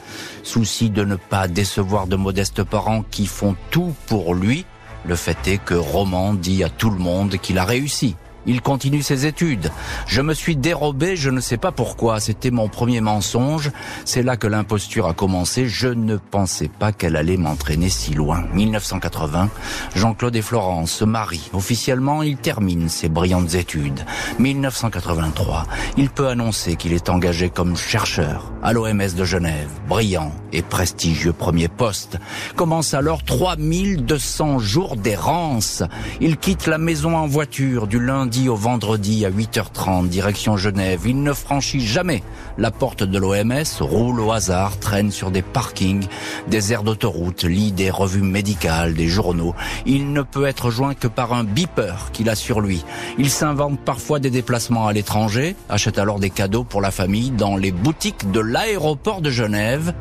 souci 0.44 0.90
de 0.90 1.04
ne 1.04 1.16
pas 1.16 1.48
décevoir 1.48 2.08
de 2.08 2.16
modestes 2.16 2.64
parents 2.64 3.04
qui 3.10 3.26
font 3.26 3.56
tout 3.72 3.94
pour 4.08 4.34
lui. 4.34 4.66
Le 5.06 5.16
fait 5.16 5.48
est 5.48 5.58
que 5.58 5.74
Roman 5.74 6.34
dit 6.34 6.64
à 6.64 6.70
tout 6.70 6.90
le 6.90 6.98
monde 6.98 7.38
qu'il 7.38 7.58
a 7.58 7.66
réussi. 7.66 8.16
Il 8.46 8.62
continue 8.62 9.02
ses 9.02 9.26
études. 9.26 9.72
Je 10.06 10.22
me 10.22 10.34
suis 10.34 10.56
dérobé, 10.56 11.16
je 11.16 11.30
ne 11.30 11.40
sais 11.40 11.58
pas 11.58 11.72
pourquoi. 11.72 12.20
C'était 12.20 12.52
mon 12.52 12.68
premier 12.68 13.00
mensonge. 13.00 13.72
C'est 14.06 14.24
là 14.24 14.36
que 14.36 14.48
l'imposture 14.48 15.08
a 15.08 15.14
commencé. 15.14 15.68
Je 15.68 15.88
ne 15.88 16.18
pensais 16.18 16.68
pas 16.68 16.92
qu'elle 16.92 17.16
allait 17.16 17.38
m'entraîner 17.38 17.90
si 17.90 18.14
loin. 18.14 18.44
1980, 18.54 19.50
Jean-Claude 19.96 20.36
et 20.36 20.42
Florence 20.42 20.92
se 20.92 21.06
marient. 21.06 21.50
Officiellement, 21.54 22.22
il 22.22 22.38
termine 22.38 22.90
ses 22.90 23.10
brillantes 23.10 23.54
études. 23.56 24.06
1983, 24.40 25.66
il 25.98 26.10
peut 26.10 26.28
annoncer 26.28 26.76
qu'il 26.76 26.94
est 26.94 27.10
engagé 27.10 27.50
comme 27.50 27.78
chercheur 27.78 28.52
à 28.62 28.74
l'OMS 28.74 29.16
de 29.16 29.24
Genève. 29.24 29.70
Brillant 29.88 30.32
et 30.52 30.62
prestigieux 30.62 31.34
premier 31.34 31.68
poste. 31.68 32.18
Commence 32.56 32.94
alors 32.94 33.24
3200 33.24 34.60
jours 34.60 34.96
d'errance. 34.98 35.84
Il 36.20 36.38
quitte 36.38 36.68
la 36.68 36.78
maison 36.78 37.16
en 37.16 37.28
voiture 37.28 37.88
du 37.88 38.00
lundi 38.00 38.33
au 38.50 38.56
vendredi 38.56 39.26
à 39.26 39.30
8h30, 39.30 40.08
direction 40.08 40.58
Genève. 40.58 41.02
Il 41.06 41.22
ne 41.22 41.34
franchit 41.34 41.86
jamais 41.86 42.24
la 42.58 42.72
porte 42.72 43.04
de 43.04 43.18
l'OMS, 43.20 43.64
roule 43.80 44.20
au 44.20 44.32
hasard, 44.32 44.80
traîne 44.80 45.12
sur 45.12 45.30
des 45.30 45.44
parkings, 45.44 46.08
des 46.48 46.74
aires 46.74 46.84
d'autoroute, 46.84 47.44
lit 47.44 47.72
des 47.72 47.92
revues 47.92 48.24
médicales, 48.24 48.96
des 48.96 49.08
journaux. 49.08 49.54
Il 49.86 50.14
ne 50.14 50.24
peut 50.24 50.46
être 50.46 50.72
joint 50.72 50.96
que 50.96 51.08
par 51.08 51.34
un 51.34 51.44
beeper 51.44 52.10
qu'il 52.12 52.30
a 52.30 52.36
sur 52.36 52.60
lui. 52.60 52.84
Il 53.20 53.30
s'invente 53.30 53.80
parfois 53.80 54.20
des 54.20 54.32
déplacements 54.32 54.88
à 54.88 54.94
l'étranger, 54.94 55.56
achète 55.70 56.00
alors 56.00 56.20
des 56.20 56.32
cadeaux 56.32 56.64
pour 56.64 56.82
la 56.82 56.92
famille 56.92 57.30
dans 57.30 57.56
les 57.56 57.72
boutiques 57.72 58.32
de 58.32 58.40
l'aéroport 58.40 59.22
de 59.22 59.30
Genève, 59.30 59.94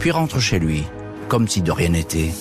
puis 0.00 0.10
rentre 0.10 0.40
chez 0.40 0.58
lui, 0.58 0.82
comme 1.28 1.46
si 1.46 1.62
de 1.62 1.70
rien 1.70 1.90
n'était. 1.90 2.32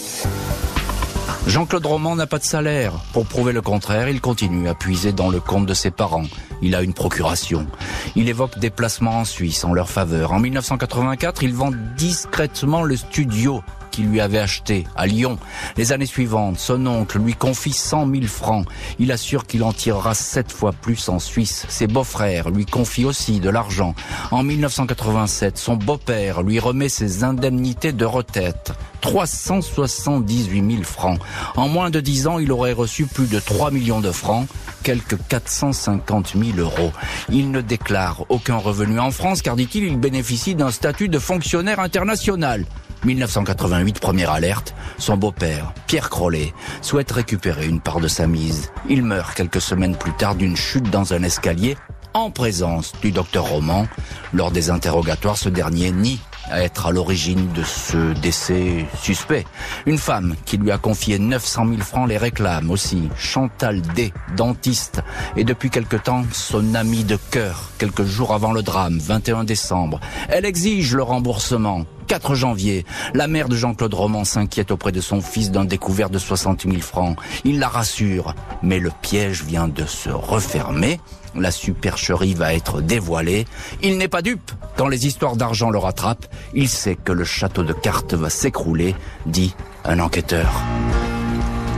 Jean-Claude 1.47 1.85
Roman 1.85 2.15
n'a 2.15 2.25
pas 2.25 2.39
de 2.39 2.43
salaire. 2.43 2.93
Pour 3.13 3.27
prouver 3.27 3.53
le 3.53 3.61
contraire, 3.61 4.09
il 4.09 4.19
continue 4.19 4.67
à 4.67 4.73
puiser 4.73 5.13
dans 5.13 5.29
le 5.29 5.39
compte 5.39 5.67
de 5.67 5.75
ses 5.75 5.91
parents. 5.91 6.25
Il 6.63 6.73
a 6.73 6.81
une 6.81 6.93
procuration. 6.93 7.67
Il 8.15 8.29
évoque 8.29 8.57
des 8.57 8.71
placements 8.71 9.19
en 9.19 9.25
Suisse 9.25 9.63
en 9.63 9.73
leur 9.73 9.89
faveur. 9.89 10.33
En 10.33 10.39
1984, 10.39 11.43
il 11.43 11.53
vend 11.53 11.71
discrètement 11.95 12.81
le 12.83 12.95
studio 12.95 13.61
qu'il 13.95 14.07
lui 14.07 14.19
avait 14.19 14.39
acheté 14.39 14.83
à 14.97 15.07
Lyon. 15.07 15.37
Les 15.77 15.93
années 15.93 16.05
suivantes, 16.05 16.59
son 16.59 16.85
oncle 16.85 17.17
lui 17.17 17.33
confie 17.33 17.71
100 17.71 18.11
000 18.11 18.23
francs. 18.25 18.65
Il 18.99 19.11
assure 19.11 19.47
qu'il 19.47 19.63
en 19.63 19.71
tirera 19.71 20.13
sept 20.13 20.51
fois 20.51 20.73
plus 20.73 21.07
en 21.07 21.19
Suisse. 21.19 21.65
Ses 21.69 21.87
beaux-frères 21.87 22.49
lui 22.49 22.65
confient 22.65 23.05
aussi 23.05 23.39
de 23.39 23.49
l'argent. 23.49 23.95
En 24.31 24.43
1987, 24.43 25.57
son 25.57 25.77
beau-père 25.77 26.43
lui 26.43 26.59
remet 26.59 26.89
ses 26.89 27.23
indemnités 27.23 27.93
de 27.93 28.05
retraite. 28.05 28.73
378 28.99 30.71
000 30.71 30.83
francs. 30.83 31.19
En 31.55 31.69
moins 31.69 31.89
de 31.89 32.01
10 32.01 32.27
ans, 32.27 32.39
il 32.39 32.51
aurait 32.51 32.73
reçu 32.73 33.05
plus 33.05 33.27
de 33.27 33.39
3 33.39 33.71
millions 33.71 34.01
de 34.01 34.11
francs, 34.11 34.47
quelques 34.83 35.17
450 35.29 36.33
000 36.35 36.57
euros. 36.57 36.91
Il 37.29 37.51
ne 37.51 37.61
déclare 37.61 38.25
aucun 38.29 38.57
revenu 38.57 38.99
en 38.99 39.11
France 39.11 39.41
car, 39.41 39.55
dit-il, 39.55 39.83
il 39.85 39.99
bénéficie 39.99 40.55
d'un 40.55 40.71
statut 40.71 41.07
de 41.07 41.19
fonctionnaire 41.19 41.79
international. 41.79 42.65
1988, 43.03 43.99
première 43.99 44.31
alerte, 44.31 44.73
son 44.97 45.17
beau-père, 45.17 45.73
Pierre 45.87 46.09
Crollet, 46.09 46.53
souhaite 46.81 47.11
récupérer 47.11 47.67
une 47.67 47.81
part 47.81 47.99
de 47.99 48.07
sa 48.07 48.27
mise. 48.27 48.71
Il 48.89 49.03
meurt 49.03 49.35
quelques 49.35 49.61
semaines 49.61 49.95
plus 49.95 50.13
tard 50.13 50.35
d'une 50.35 50.55
chute 50.55 50.89
dans 50.89 51.13
un 51.13 51.23
escalier 51.23 51.77
en 52.13 52.31
présence 52.31 52.93
du 53.01 53.11
docteur 53.11 53.45
Roman. 53.45 53.87
Lors 54.33 54.51
des 54.51 54.69
interrogatoires, 54.69 55.37
ce 55.37 55.49
dernier 55.49 55.91
nie 55.91 56.19
à 56.49 56.61
être 56.61 56.87
à 56.87 56.91
l'origine 56.91 57.51
de 57.53 57.63
ce 57.63 58.13
décès 58.13 58.85
suspect. 59.01 59.45
Une 59.85 59.97
femme 59.97 60.35
qui 60.45 60.57
lui 60.57 60.71
a 60.71 60.77
confié 60.77 61.19
900 61.19 61.67
000 61.69 61.81
francs 61.81 62.07
les 62.07 62.17
réclame 62.17 62.71
aussi. 62.71 63.09
Chantal 63.17 63.81
D, 63.81 64.13
dentiste, 64.35 65.01
et 65.35 65.43
depuis 65.43 65.69
quelque 65.69 65.95
temps 65.95 66.23
son 66.31 66.75
amie 66.75 67.03
de 67.03 67.17
cœur, 67.31 67.71
quelques 67.77 68.05
jours 68.05 68.33
avant 68.33 68.51
le 68.51 68.63
drame, 68.63 68.99
21 68.99 69.43
décembre. 69.43 69.99
Elle 70.29 70.45
exige 70.45 70.95
le 70.95 71.03
remboursement. 71.03 71.85
4 72.07 72.35
janvier, 72.35 72.85
la 73.15 73.27
mère 73.27 73.49
de 73.49 73.55
Jean-Claude 73.55 73.93
Roman 73.93 74.25
s'inquiète 74.25 74.69
auprès 74.69 74.91
de 74.91 75.01
son 75.01 75.21
fils 75.21 75.49
d'un 75.49 75.65
découvert 75.65 76.11
de 76.11 76.19
60 76.19 76.63
000 76.63 76.77
francs. 76.81 77.17
Il 77.43 77.57
la 77.57 77.67
rassure, 77.67 78.35
mais 78.61 78.77
le 78.77 78.91
piège 79.01 79.43
vient 79.43 79.67
de 79.67 79.85
se 79.85 80.09
refermer. 80.09 80.99
La 81.35 81.51
supercherie 81.51 82.33
va 82.33 82.53
être 82.53 82.81
dévoilée. 82.81 83.45
Il 83.81 83.97
n'est 83.97 84.07
pas 84.07 84.21
dupe. 84.21 84.51
Quand 84.77 84.87
les 84.87 85.07
histoires 85.07 85.35
d'argent 85.35 85.69
le 85.69 85.77
rattrapent, 85.77 86.27
il 86.53 86.69
sait 86.69 86.95
que 86.95 87.11
le 87.11 87.23
château 87.23 87.63
de 87.63 87.73
cartes 87.73 88.13
va 88.13 88.29
s'écrouler, 88.29 88.95
dit 89.25 89.55
un 89.83 89.99
enquêteur. 89.99 90.63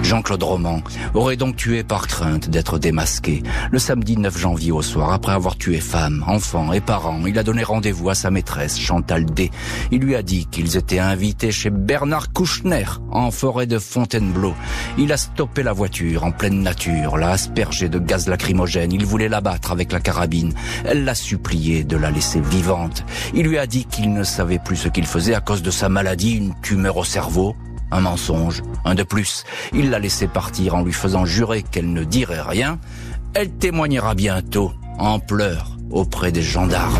Jean-Claude 0.07 0.43
Roman 0.43 0.81
aurait 1.15 1.35
donc 1.35 1.57
tué 1.57 1.83
par 1.83 2.07
crainte 2.07 2.49
d'être 2.49 2.79
démasqué. 2.79 3.43
Le 3.71 3.77
samedi 3.77 4.15
9 4.15 4.37
janvier 4.37 4.71
au 4.71 4.81
soir, 4.81 5.11
après 5.11 5.33
avoir 5.33 5.57
tué 5.57 5.81
femme, 5.81 6.23
enfants 6.25 6.71
et 6.71 6.79
parents, 6.79 7.25
il 7.27 7.37
a 7.37 7.43
donné 7.43 7.61
rendez-vous 7.61 8.09
à 8.09 8.15
sa 8.15 8.31
maîtresse, 8.31 8.79
Chantal 8.79 9.25
D. 9.25 9.51
Il 9.91 9.99
lui 9.99 10.15
a 10.15 10.23
dit 10.23 10.45
qu'ils 10.45 10.77
étaient 10.77 10.99
invités 10.99 11.51
chez 11.51 11.69
Bernard 11.69 12.31
Kouchner, 12.31 12.85
en 13.11 13.31
forêt 13.31 13.67
de 13.67 13.79
Fontainebleau. 13.79 14.53
Il 14.97 15.11
a 15.11 15.17
stoppé 15.17 15.61
la 15.61 15.73
voiture 15.73 16.23
en 16.23 16.31
pleine 16.31 16.61
nature, 16.61 17.17
l'a 17.17 17.31
aspergée 17.31 17.89
de 17.89 17.99
gaz 17.99 18.29
lacrymogène. 18.29 18.93
Il 18.93 19.05
voulait 19.05 19.27
l'abattre 19.27 19.73
avec 19.73 19.91
la 19.91 19.99
carabine. 19.99 20.53
Elle 20.85 21.03
l'a 21.03 21.15
supplié 21.15 21.83
de 21.83 21.97
la 21.97 22.11
laisser 22.11 22.39
vivante. 22.39 23.03
Il 23.33 23.45
lui 23.45 23.57
a 23.57 23.67
dit 23.67 23.83
qu'il 23.83 24.13
ne 24.13 24.23
savait 24.23 24.59
plus 24.59 24.77
ce 24.77 24.87
qu'il 24.87 25.05
faisait 25.05 25.35
à 25.35 25.41
cause 25.41 25.63
de 25.63 25.71
sa 25.71 25.89
maladie, 25.89 26.37
une 26.37 26.53
tumeur 26.61 26.95
au 26.95 27.03
cerveau. 27.03 27.57
Un 27.91 28.01
mensonge, 28.01 28.63
un 28.85 28.95
de 28.95 29.03
plus. 29.03 29.43
Il 29.73 29.89
l'a 29.89 29.99
laissé 29.99 30.27
partir 30.27 30.75
en 30.75 30.83
lui 30.83 30.93
faisant 30.93 31.25
jurer 31.25 31.63
qu'elle 31.63 31.91
ne 31.91 32.03
dirait 32.03 32.41
rien. 32.41 32.79
Elle 33.33 33.51
témoignera 33.51 34.15
bientôt, 34.15 34.73
en 34.99 35.19
pleurs, 35.19 35.77
auprès 35.91 36.31
des 36.31 36.41
gendarmes. 36.41 36.97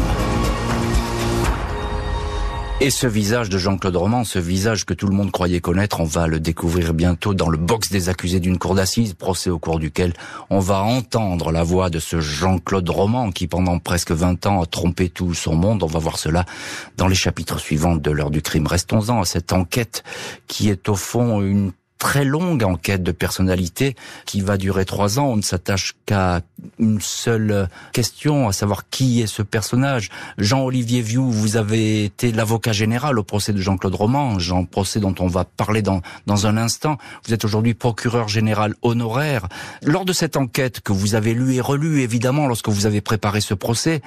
Et 2.80 2.92
ce 2.92 3.08
visage 3.08 3.50
de 3.50 3.58
Jean-Claude 3.58 3.96
Roman, 3.96 4.24
ce 4.24 4.38
visage 4.38 4.86
que 4.86 4.94
tout 4.94 5.08
le 5.08 5.16
monde 5.16 5.32
croyait 5.32 5.62
connaître, 5.62 6.00
on 6.00 6.04
va 6.04 6.28
le 6.28 6.40
découvrir 6.40 6.94
bientôt 6.94 7.34
dans 7.34 7.50
le 7.50 7.58
box 7.58 7.90
des 7.90 8.08
accusés 8.08 8.40
d'une 8.40 8.60
cour 8.60 8.76
d'assises, 8.76 9.16
procès 9.16 9.50
au 9.50 9.58
cours 9.58 9.80
duquel 9.80 10.14
on 10.52 10.60
va 10.60 10.84
entendre 10.84 11.52
la 11.52 11.64
voix 11.64 11.90
de 11.90 11.98
ce 11.98 12.22
Jean-Claude 12.22 12.88
Roman 12.88 13.32
qui 13.32 13.48
pendant 13.48 13.80
presque 13.80 14.12
20 14.12 14.46
ans 14.46 14.62
a 14.62 14.68
trompé 14.68 15.10
tout 15.10 15.34
son 15.34 15.56
monde. 15.56 15.82
On 15.82 15.88
va 15.88 15.98
voir 15.98 16.20
cela 16.20 16.46
dans 16.98 17.08
les 17.08 17.16
chapitres 17.16 17.60
suivants 17.60 17.96
de 17.96 18.12
l'heure 18.12 18.30
du 18.30 18.44
crime. 18.44 18.68
Restons-en 18.68 19.22
à 19.22 19.26
cette 19.26 19.54
enquête 19.54 20.04
qui 20.46 20.70
est 20.70 20.88
au 20.88 20.96
fond 20.96 21.42
une 21.42 21.72
très 21.98 22.26
longue 22.26 22.64
enquête 22.64 23.04
de 23.04 23.12
personnalité 23.12 23.96
qui 24.26 24.42
va 24.42 24.58
durer 24.58 24.86
trois 24.86 25.20
ans. 25.20 25.28
On 25.28 25.38
ne 25.38 25.42
s'attache 25.42 25.96
qu'à 26.06 26.42
une 26.80 27.02
seule 27.02 27.70
question, 27.94 28.48
à 28.48 28.54
savoir 28.54 28.90
qui 28.90 29.22
est 29.22 29.28
ce 29.28 29.42
personnage. 29.42 30.10
Jean-Olivier 30.38 31.02
Vieux, 31.02 31.20
vous 31.20 31.58
avez 31.58 32.04
été 32.04 32.32
l'avocat 32.32 32.72
général 32.72 33.20
au 33.20 33.24
procès 33.24 33.54
de 33.54 33.62
Jean-Claude 33.62 33.96
Roman, 33.96 34.40
Jean 34.40 34.66
procès 34.66 35.00
dont 35.00 35.16
on 35.20 35.28
va 35.28 35.46
parler 35.46 35.82
dans, 35.82 36.02
dans 36.26 36.48
un 36.48 36.58
instant. 36.58 36.98
Vous 37.26 37.34
êtes 37.34 37.46
aujourd'hui 37.46 37.74
procureur 37.74 38.28
général 38.28 38.76
honoraire. 38.82 39.48
Lors 39.84 40.06
de 40.06 40.14
cette 40.14 40.38
enquête 40.38 40.82
que 40.82 40.94
vous 40.94 41.16
avez 41.16 41.34
lue 41.34 41.56
et 41.56 41.62
relue, 41.62 42.02
évidemment, 42.02 42.48
lorsque 42.48 42.70
vous 42.70 42.86
avez 42.86 43.02
préparé 43.02 43.42
ce 43.42 43.54
procès, 43.54 44.02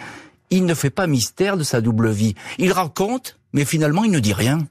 il 0.51 0.65
ne 0.65 0.75
fait 0.75 0.91
pas 0.91 1.07
mystère 1.07 1.57
de 1.57 1.63
sa 1.63 1.81
double 1.81 2.11
vie. 2.11 2.35
Il 2.59 2.73
raconte, 2.73 3.39
mais 3.53 3.65
finalement 3.65 4.05
il 4.05 4.11
ne 4.11 4.19
dit 4.19 4.33
rien. 4.33 4.67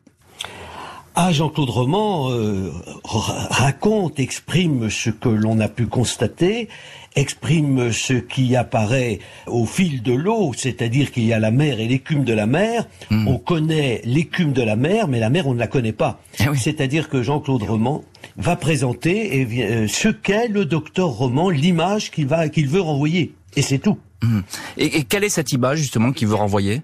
Ah, 1.21 1.32
Jean-Claude 1.34 1.69
Roman 1.69 2.32
euh, 2.32 2.71
raconte, 3.03 4.21
exprime 4.21 4.89
ce 4.89 5.10
que 5.10 5.27
l'on 5.27 5.60
a 5.60 5.67
pu 5.67 5.86
constater, 5.86 6.69
exprime 7.17 7.91
ce 7.91 8.13
qui 8.13 8.55
apparaît 8.55 9.19
au 9.45 9.65
fil 9.65 10.01
de 10.01 10.13
l'eau, 10.13 10.53
c'est-à-dire 10.55 11.12
qu'il 11.12 11.25
y 11.25 11.34
a 11.34 11.39
la 11.39 11.51
mer 11.51 11.82
et 11.82 11.89
l'écume 11.89 12.23
de 12.23 12.34
la 12.34 12.45
mer. 12.45 12.88
Hmm. 13.12 13.27
On 13.27 13.38
connaît 13.38 14.01
l'écume 14.05 14.53
de 14.53 14.62
la 14.62 14.77
mer, 14.77 15.10
mais 15.10 15.19
la 15.19 15.29
mer, 15.29 15.45
on 15.45 15.53
ne 15.53 15.60
la 15.60 15.67
connaît 15.67 15.91
pas. 15.91 16.21
Eh 16.39 16.55
c'est-à-dire 16.55 17.10
que 17.10 17.21
Jean-Claude 17.21 17.63
Roman 17.63 18.01
va 18.38 18.55
présenter 18.55 19.45
euh, 19.45 19.88
ce 19.89 20.08
qu'est 20.08 20.47
le 20.47 20.63
docteur 20.63 21.10
Roman, 21.10 21.49
l'image 21.49 22.12
qu'il 22.12 22.27
va 22.27 22.47
qu'il 22.47 22.69
veut 22.69 22.82
renvoyer. 22.82 23.34
Et 23.56 23.62
c'est 23.62 23.80
tout. 23.80 23.98
Hmm. 24.22 24.42
et 24.76 25.06
quelle 25.06 25.24
est 25.24 25.30
cette 25.30 25.54
image 25.54 25.78
justement 25.78 26.12
qu'il 26.12 26.28
veut 26.28 26.36
renvoyer? 26.36 26.82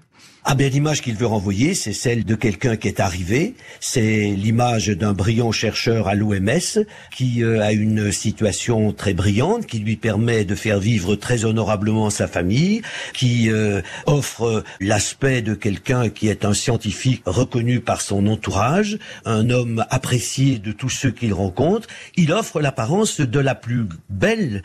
Ah 0.48 0.54
bien 0.54 0.68
l'image 0.68 1.02
qu'il 1.02 1.16
veut 1.16 1.26
renvoyer, 1.26 1.74
c'est 1.74 1.92
celle 1.92 2.24
de 2.24 2.36
quelqu'un 2.36 2.76
qui 2.76 2.86
est 2.86 3.00
arrivé, 3.00 3.56
c'est 3.80 4.30
l'image 4.30 4.86
d'un 4.86 5.12
brillant 5.12 5.50
chercheur 5.50 6.06
à 6.06 6.14
l'OMS 6.14 6.84
qui 7.10 7.42
euh, 7.42 7.60
a 7.64 7.72
une 7.72 8.12
situation 8.12 8.92
très 8.92 9.12
brillante, 9.12 9.66
qui 9.66 9.80
lui 9.80 9.96
permet 9.96 10.44
de 10.44 10.54
faire 10.54 10.78
vivre 10.78 11.16
très 11.16 11.44
honorablement 11.44 12.10
sa 12.10 12.28
famille, 12.28 12.82
qui 13.12 13.50
euh, 13.50 13.82
offre 14.06 14.62
l'aspect 14.78 15.42
de 15.42 15.54
quelqu'un 15.54 16.10
qui 16.10 16.28
est 16.28 16.44
un 16.44 16.54
scientifique 16.54 17.22
reconnu 17.26 17.80
par 17.80 18.00
son 18.00 18.28
entourage, 18.28 18.98
un 19.24 19.50
homme 19.50 19.84
apprécié 19.90 20.60
de 20.60 20.70
tous 20.70 20.90
ceux 20.90 21.10
qu'il 21.10 21.34
rencontre. 21.34 21.88
Il 22.16 22.32
offre 22.32 22.60
l'apparence 22.60 23.20
de 23.20 23.40
la 23.40 23.56
plus 23.56 23.88
belle 24.10 24.62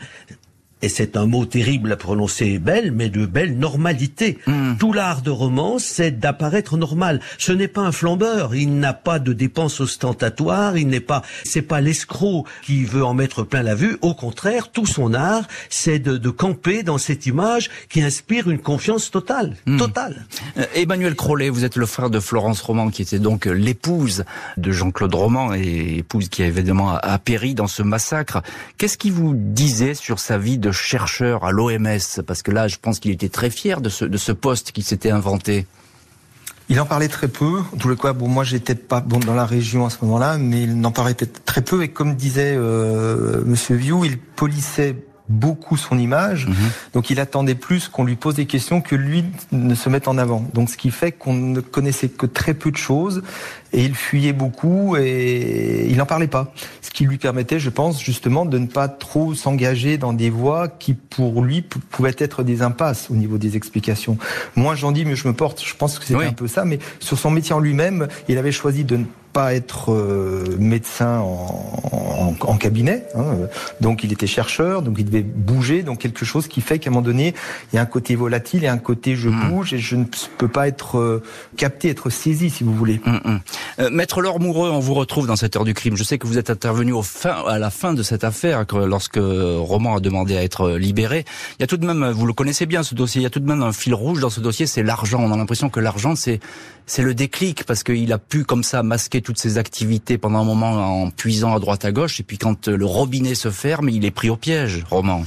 et 0.82 0.88
c'est 0.88 1.16
un 1.16 1.26
mot 1.26 1.46
terrible 1.46 1.92
à 1.92 1.96
prononcer 1.96 2.58
belle, 2.58 2.90
mais 2.90 3.08
de 3.08 3.24
belle 3.24 3.56
normalité. 3.56 4.38
Hmm. 4.46 4.74
Tout 4.78 4.92
l'art 4.92 5.22
de 5.22 5.30
romance, 5.30 5.84
c'est 5.84 6.18
d'apparaître 6.18 6.76
normal. 6.76 7.20
Ce 7.38 7.52
n'est 7.52 7.68
pas 7.68 7.82
un 7.82 7.92
flambeur, 7.92 8.54
il 8.56 8.78
n'a 8.78 8.92
pas 8.92 9.20
de 9.20 9.32
dépenses 9.32 9.80
ostentatoires, 9.80 10.76
il 10.76 10.88
n'est 10.88 11.00
pas, 11.00 11.22
c'est 11.44 11.62
pas 11.62 11.80
l'escroc 11.80 12.46
qui 12.62 12.84
veut 12.84 13.04
en 13.04 13.14
mettre 13.14 13.44
plein 13.44 13.62
la 13.62 13.76
vue. 13.76 13.96
Au 14.02 14.14
contraire, 14.14 14.70
tout 14.70 14.86
son 14.86 15.14
art, 15.14 15.44
c'est 15.70 16.00
de, 16.00 16.16
de, 16.16 16.30
camper 16.30 16.82
dans 16.82 16.98
cette 16.98 17.26
image 17.26 17.70
qui 17.88 18.02
inspire 18.02 18.50
une 18.50 18.58
confiance 18.58 19.10
totale, 19.10 19.54
hmm. 19.66 19.78
totale. 19.78 20.26
Euh, 20.58 20.64
Emmanuel 20.74 21.14
Crollet, 21.14 21.48
vous 21.48 21.64
êtes 21.64 21.76
le 21.76 21.86
frère 21.86 22.10
de 22.10 22.18
Florence 22.18 22.60
Roman, 22.60 22.90
qui 22.90 23.02
était 23.02 23.20
donc 23.20 23.46
l'épouse 23.46 24.24
de 24.56 24.72
Jean-Claude 24.72 25.14
Roman 25.14 25.54
et 25.54 25.98
épouse 25.98 26.28
qui 26.28 26.42
a 26.42 26.46
évidemment 26.46 26.96
a 26.96 27.18
péri 27.18 27.54
dans 27.54 27.68
ce 27.68 27.82
massacre. 27.82 28.42
Qu'est-ce 28.78 28.98
qui 28.98 29.10
vous 29.10 29.34
disait 29.36 29.94
sur 29.94 30.18
sa 30.18 30.38
vie 30.38 30.58
de 30.58 30.71
chercheur 30.72 31.44
à 31.44 31.52
l'OMS 31.52 32.22
Parce 32.26 32.42
que 32.42 32.50
là, 32.50 32.68
je 32.68 32.76
pense 32.80 32.98
qu'il 32.98 33.10
était 33.10 33.28
très 33.28 33.50
fier 33.50 33.80
de 33.80 33.88
ce, 33.88 34.04
de 34.04 34.16
ce 34.16 34.32
poste 34.32 34.72
qu'il 34.72 34.84
s'était 34.84 35.10
inventé. 35.10 35.66
Il 36.68 36.80
en 36.80 36.86
parlait 36.86 37.08
très 37.08 37.28
peu. 37.28 37.60
En 37.60 37.88
les 37.88 37.96
cas, 37.96 38.12
bon, 38.12 38.28
moi, 38.28 38.44
j'étais 38.44 38.74
pas 38.74 39.00
bon 39.00 39.18
dans 39.18 39.34
la 39.34 39.44
région 39.44 39.84
à 39.84 39.90
ce 39.90 39.98
moment-là, 40.02 40.38
mais 40.38 40.62
il 40.62 40.80
n'en 40.80 40.90
parlait 40.90 41.14
très 41.14 41.60
peu. 41.60 41.82
Et 41.82 41.88
comme 41.88 42.14
disait 42.14 42.54
euh, 42.56 43.42
Monsieur 43.44 43.76
View, 43.76 44.04
il 44.04 44.18
polissait 44.18 44.96
beaucoup 45.28 45.76
son 45.76 45.98
image. 45.98 46.46
Mhm. 46.46 46.54
Donc 46.94 47.10
il 47.10 47.20
attendait 47.20 47.54
plus 47.54 47.88
qu'on 47.88 48.04
lui 48.04 48.16
pose 48.16 48.34
des 48.34 48.46
questions 48.46 48.80
que 48.80 48.94
lui 48.94 49.24
ne 49.50 49.74
se 49.74 49.88
mette 49.88 50.08
en 50.08 50.18
avant. 50.18 50.44
Donc 50.54 50.70
ce 50.70 50.76
qui 50.76 50.90
fait 50.90 51.12
qu'on 51.12 51.34
ne 51.34 51.60
connaissait 51.60 52.08
que 52.08 52.26
très 52.26 52.54
peu 52.54 52.70
de 52.70 52.76
choses 52.76 53.22
et 53.72 53.84
il 53.84 53.94
fuyait 53.94 54.32
beaucoup 54.32 54.96
et 54.96 55.86
il 55.88 55.96
n'en 55.96 56.06
parlait 56.06 56.26
pas. 56.26 56.52
Qui 57.02 57.08
lui 57.08 57.18
permettait, 57.18 57.58
je 57.58 57.68
pense, 57.68 58.00
justement 58.00 58.46
de 58.46 58.58
ne 58.58 58.68
pas 58.68 58.86
trop 58.86 59.34
s'engager 59.34 59.98
dans 59.98 60.12
des 60.12 60.30
voies 60.30 60.68
qui 60.68 60.94
pour 60.94 61.42
lui 61.42 61.62
pouvaient 61.62 62.14
être 62.16 62.44
des 62.44 62.62
impasses 62.62 63.10
au 63.10 63.14
niveau 63.14 63.38
des 63.38 63.56
explications. 63.56 64.18
Moins 64.54 64.76
j'en 64.76 64.92
dis, 64.92 65.04
mieux 65.04 65.16
je 65.16 65.26
me 65.26 65.32
porte. 65.32 65.64
Je 65.66 65.74
pense 65.74 65.98
que 65.98 66.04
c'était 66.04 66.24
un 66.24 66.32
peu 66.32 66.46
ça, 66.46 66.64
mais 66.64 66.78
sur 67.00 67.18
son 67.18 67.32
métier 67.32 67.56
en 67.56 67.58
lui-même, 67.58 68.06
il 68.28 68.38
avait 68.38 68.52
choisi 68.52 68.84
de 68.84 68.98
ne 68.98 69.04
pas 69.32 69.54
être 69.54 69.92
euh, 69.92 70.56
médecin 70.58 71.18
en, 71.20 72.34
en, 72.40 72.56
cabinet, 72.56 73.04
hein. 73.14 73.48
donc 73.80 74.04
il 74.04 74.12
était 74.12 74.26
chercheur, 74.26 74.82
donc 74.82 74.96
il 74.98 75.06
devait 75.06 75.22
bouger, 75.22 75.82
donc 75.82 75.98
quelque 75.98 76.24
chose 76.24 76.48
qui 76.48 76.60
fait 76.60 76.78
qu'à 76.78 76.90
un 76.90 76.92
moment 76.92 77.04
donné, 77.04 77.34
il 77.72 77.76
y 77.76 77.78
a 77.78 77.82
un 77.82 77.86
côté 77.86 78.14
volatile 78.14 78.64
et 78.64 78.68
un 78.68 78.78
côté 78.78 79.16
je 79.16 79.28
hmm. 79.28 79.48
bouge 79.48 79.72
et 79.72 79.78
je 79.78 79.96
ne 79.96 80.04
peux 80.38 80.48
pas 80.48 80.68
être 80.68 80.98
euh, 80.98 81.22
capté, 81.56 81.88
être 81.88 82.10
saisi, 82.10 82.50
si 82.50 82.62
vous 82.62 82.74
voulez. 82.74 83.00
Hmm, 83.04 83.16
hmm. 83.24 83.40
Euh, 83.80 83.90
Maître 83.90 84.20
Laure 84.20 84.38
Moureux, 84.38 84.70
on 84.70 84.80
vous 84.80 84.94
retrouve 84.94 85.26
dans 85.26 85.36
cette 85.36 85.56
heure 85.56 85.64
du 85.64 85.74
crime. 85.74 85.96
Je 85.96 86.04
sais 86.04 86.18
que 86.18 86.26
vous 86.26 86.38
êtes 86.38 86.50
intervenu 86.50 86.92
au 86.92 87.02
fin, 87.02 87.42
à 87.46 87.58
la 87.58 87.70
fin 87.70 87.94
de 87.94 88.02
cette 88.02 88.24
affaire, 88.24 88.64
lorsque 88.72 89.18
Roman 89.18 89.96
a 89.96 90.00
demandé 90.00 90.36
à 90.36 90.42
être 90.42 90.70
libéré. 90.70 91.24
Il 91.58 91.62
y 91.62 91.64
a 91.64 91.66
tout 91.66 91.78
de 91.78 91.86
même, 91.86 92.10
vous 92.10 92.26
le 92.26 92.32
connaissez 92.34 92.66
bien 92.66 92.82
ce 92.82 92.94
dossier, 92.94 93.20
il 93.20 93.24
y 93.24 93.26
a 93.26 93.30
tout 93.30 93.40
de 93.40 93.48
même 93.48 93.62
un 93.62 93.72
fil 93.72 93.94
rouge 93.94 94.20
dans 94.20 94.30
ce 94.30 94.40
dossier, 94.40 94.66
c'est 94.66 94.82
l'argent. 94.82 95.20
On 95.22 95.32
a 95.32 95.36
l'impression 95.36 95.70
que 95.70 95.80
l'argent, 95.80 96.14
c'est 96.16 96.40
c'est 96.86 97.02
le 97.02 97.14
déclic 97.14 97.64
parce 97.64 97.82
qu'il 97.84 98.12
a 98.12 98.18
pu 98.18 98.44
comme 98.44 98.62
ça 98.62 98.82
masquer 98.82 99.21
toutes 99.22 99.38
ses 99.38 99.58
activités 99.58 100.18
pendant 100.18 100.40
un 100.40 100.44
moment 100.44 101.02
en 101.04 101.10
puisant 101.10 101.54
à 101.54 101.58
droite 101.58 101.84
à 101.84 101.92
gauche 101.92 102.20
et 102.20 102.22
puis 102.22 102.38
quand 102.38 102.68
le 102.68 102.84
robinet 102.84 103.34
se 103.34 103.50
ferme, 103.50 103.88
il 103.88 104.04
est 104.04 104.10
pris 104.10 104.30
au 104.30 104.36
piège, 104.36 104.84
Roman. 104.90 105.24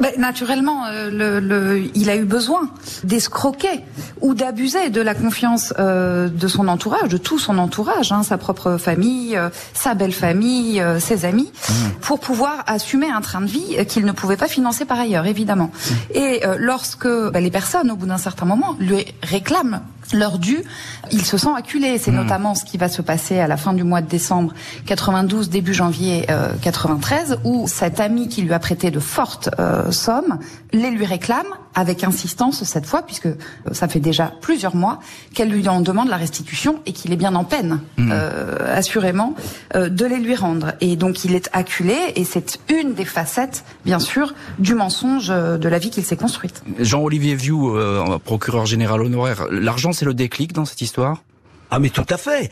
Mais 0.00 0.14
naturellement, 0.18 0.86
euh, 0.86 1.10
le, 1.10 1.38
le, 1.38 1.84
il 1.94 2.10
a 2.10 2.16
eu 2.16 2.24
besoin 2.24 2.70
d'escroquer 3.04 3.84
ou 4.20 4.34
d'abuser 4.34 4.90
de 4.90 5.00
la 5.00 5.14
confiance 5.14 5.74
euh, 5.78 6.28
de 6.28 6.48
son 6.48 6.66
entourage, 6.66 7.08
de 7.08 7.18
tout 7.18 7.38
son 7.38 7.58
entourage, 7.58 8.10
hein, 8.10 8.22
sa 8.22 8.38
propre 8.38 8.78
famille, 8.78 9.36
euh, 9.36 9.50
sa 9.74 9.94
belle 9.94 10.12
famille, 10.12 10.80
euh, 10.80 10.98
ses 10.98 11.24
amis, 11.24 11.52
mmh. 11.52 11.72
pour 12.00 12.20
pouvoir 12.20 12.64
assumer 12.66 13.10
un 13.10 13.20
train 13.20 13.42
de 13.42 13.46
vie 13.46 13.76
qu'il 13.86 14.04
ne 14.04 14.12
pouvait 14.12 14.36
pas 14.36 14.48
financer 14.48 14.86
par 14.86 14.98
ailleurs, 14.98 15.26
évidemment. 15.26 15.70
Mmh. 15.72 15.94
Et 16.16 16.42
lorsque 16.58 17.06
bah, 17.06 17.40
les 17.40 17.50
personnes, 17.50 17.90
au 17.90 17.96
bout 17.96 18.06
d'un 18.06 18.18
certain 18.18 18.46
moment, 18.46 18.76
lui 18.80 19.04
réclament 19.22 19.82
leur 20.12 20.38
dû, 20.38 20.58
il 21.10 21.24
se 21.24 21.36
sent 21.36 21.50
acculé. 21.56 21.98
C'est 21.98 22.10
mmh. 22.10 22.16
notamment 22.16 22.54
ce 22.54 22.64
qui 22.64 22.78
va 22.78 22.88
se 22.88 23.02
passer 23.02 23.38
à 23.38 23.46
la 23.46 23.56
fin 23.56 23.72
du 23.72 23.84
mois 23.84 24.00
de 24.00 24.08
décembre 24.08 24.52
92, 24.86 25.50
début 25.50 25.74
janvier 25.74 26.26
93, 26.62 27.38
où 27.44 27.66
cet 27.68 28.00
ami 28.00 28.28
qui 28.28 28.42
lui 28.42 28.52
a 28.52 28.58
prêté 28.58 28.90
de 28.90 29.00
fortes 29.00 29.50
sommes, 29.90 30.38
les 30.72 30.90
lui 30.90 31.06
réclame 31.06 31.46
avec 31.74 32.04
insistance 32.04 32.64
cette 32.64 32.86
fois, 32.86 33.02
puisque 33.02 33.28
ça 33.72 33.88
fait 33.88 34.00
déjà 34.00 34.32
plusieurs 34.40 34.76
mois 34.76 35.00
qu'elle 35.34 35.48
lui 35.48 35.66
en 35.68 35.80
demande 35.80 36.08
la 36.08 36.16
restitution 36.16 36.80
et 36.86 36.92
qu'il 36.92 37.12
est 37.12 37.16
bien 37.16 37.34
en 37.34 37.44
peine, 37.44 37.80
mmh. 37.96 38.10
euh, 38.12 38.76
assurément, 38.76 39.34
euh, 39.74 39.88
de 39.88 40.04
les 40.04 40.18
lui 40.18 40.34
rendre. 40.34 40.72
Et 40.80 40.96
donc 40.96 41.24
il 41.24 41.34
est 41.34 41.48
acculé 41.52 41.96
et 42.16 42.24
c'est 42.24 42.58
une 42.68 42.94
des 42.94 43.04
facettes, 43.04 43.64
bien 43.84 43.98
sûr, 43.98 44.34
du 44.58 44.74
mensonge 44.74 45.28
de 45.28 45.68
la 45.68 45.78
vie 45.78 45.90
qu'il 45.90 46.04
s'est 46.04 46.16
construite. 46.16 46.62
Jean-Olivier 46.78 47.36
euh, 47.50 48.18
procureur 48.18 48.66
général 48.66 49.00
honoraire, 49.00 49.46
l'argent 49.50 49.92
c'est 50.02 50.06
le 50.06 50.14
déclic 50.14 50.52
dans 50.52 50.64
cette 50.64 50.80
histoire? 50.80 51.22
Ah 51.70 51.78
mais 51.78 51.88
tout 51.88 52.04
à 52.08 52.16
fait. 52.16 52.50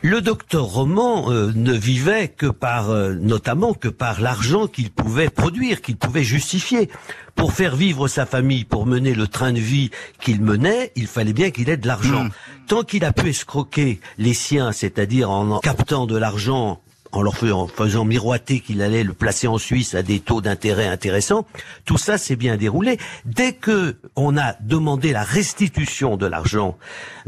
Le 0.00 0.20
docteur 0.20 0.62
Roman 0.62 1.28
euh, 1.32 1.50
ne 1.52 1.72
vivait 1.72 2.28
que 2.28 2.46
par, 2.46 2.90
euh, 2.90 3.14
notamment 3.14 3.74
que 3.74 3.88
par 3.88 4.20
l'argent 4.20 4.68
qu'il 4.68 4.92
pouvait 4.92 5.28
produire, 5.28 5.82
qu'il 5.82 5.96
pouvait 5.96 6.22
justifier. 6.22 6.88
Pour 7.34 7.52
faire 7.52 7.74
vivre 7.74 8.06
sa 8.06 8.26
famille, 8.26 8.64
pour 8.64 8.86
mener 8.86 9.12
le 9.12 9.26
train 9.26 9.52
de 9.52 9.58
vie 9.58 9.90
qu'il 10.20 10.40
menait, 10.40 10.92
il 10.94 11.08
fallait 11.08 11.32
bien 11.32 11.50
qu'il 11.50 11.68
ait 11.68 11.76
de 11.76 11.88
l'argent. 11.88 12.26
Hmm. 12.26 12.30
Tant 12.68 12.84
qu'il 12.84 13.04
a 13.04 13.12
pu 13.12 13.30
escroquer 13.30 13.98
les 14.16 14.34
siens, 14.34 14.70
c'est-à-dire 14.70 15.32
en 15.32 15.58
captant 15.58 16.06
de 16.06 16.16
l'argent 16.16 16.80
en 17.12 17.22
leur 17.22 17.36
faisant, 17.36 18.04
miroiter 18.04 18.60
qu'il 18.60 18.82
allait 18.82 19.04
le 19.04 19.12
placer 19.12 19.46
en 19.46 19.58
Suisse 19.58 19.94
à 19.94 20.02
des 20.02 20.20
taux 20.20 20.40
d'intérêt 20.40 20.86
intéressants. 20.86 21.46
Tout 21.84 21.98
ça 21.98 22.18
s'est 22.18 22.36
bien 22.36 22.56
déroulé. 22.56 22.98
Dès 23.24 23.52
que 23.52 23.96
on 24.16 24.36
a 24.36 24.54
demandé 24.60 25.12
la 25.12 25.22
restitution 25.22 26.16
de 26.16 26.26
l'argent, 26.26 26.76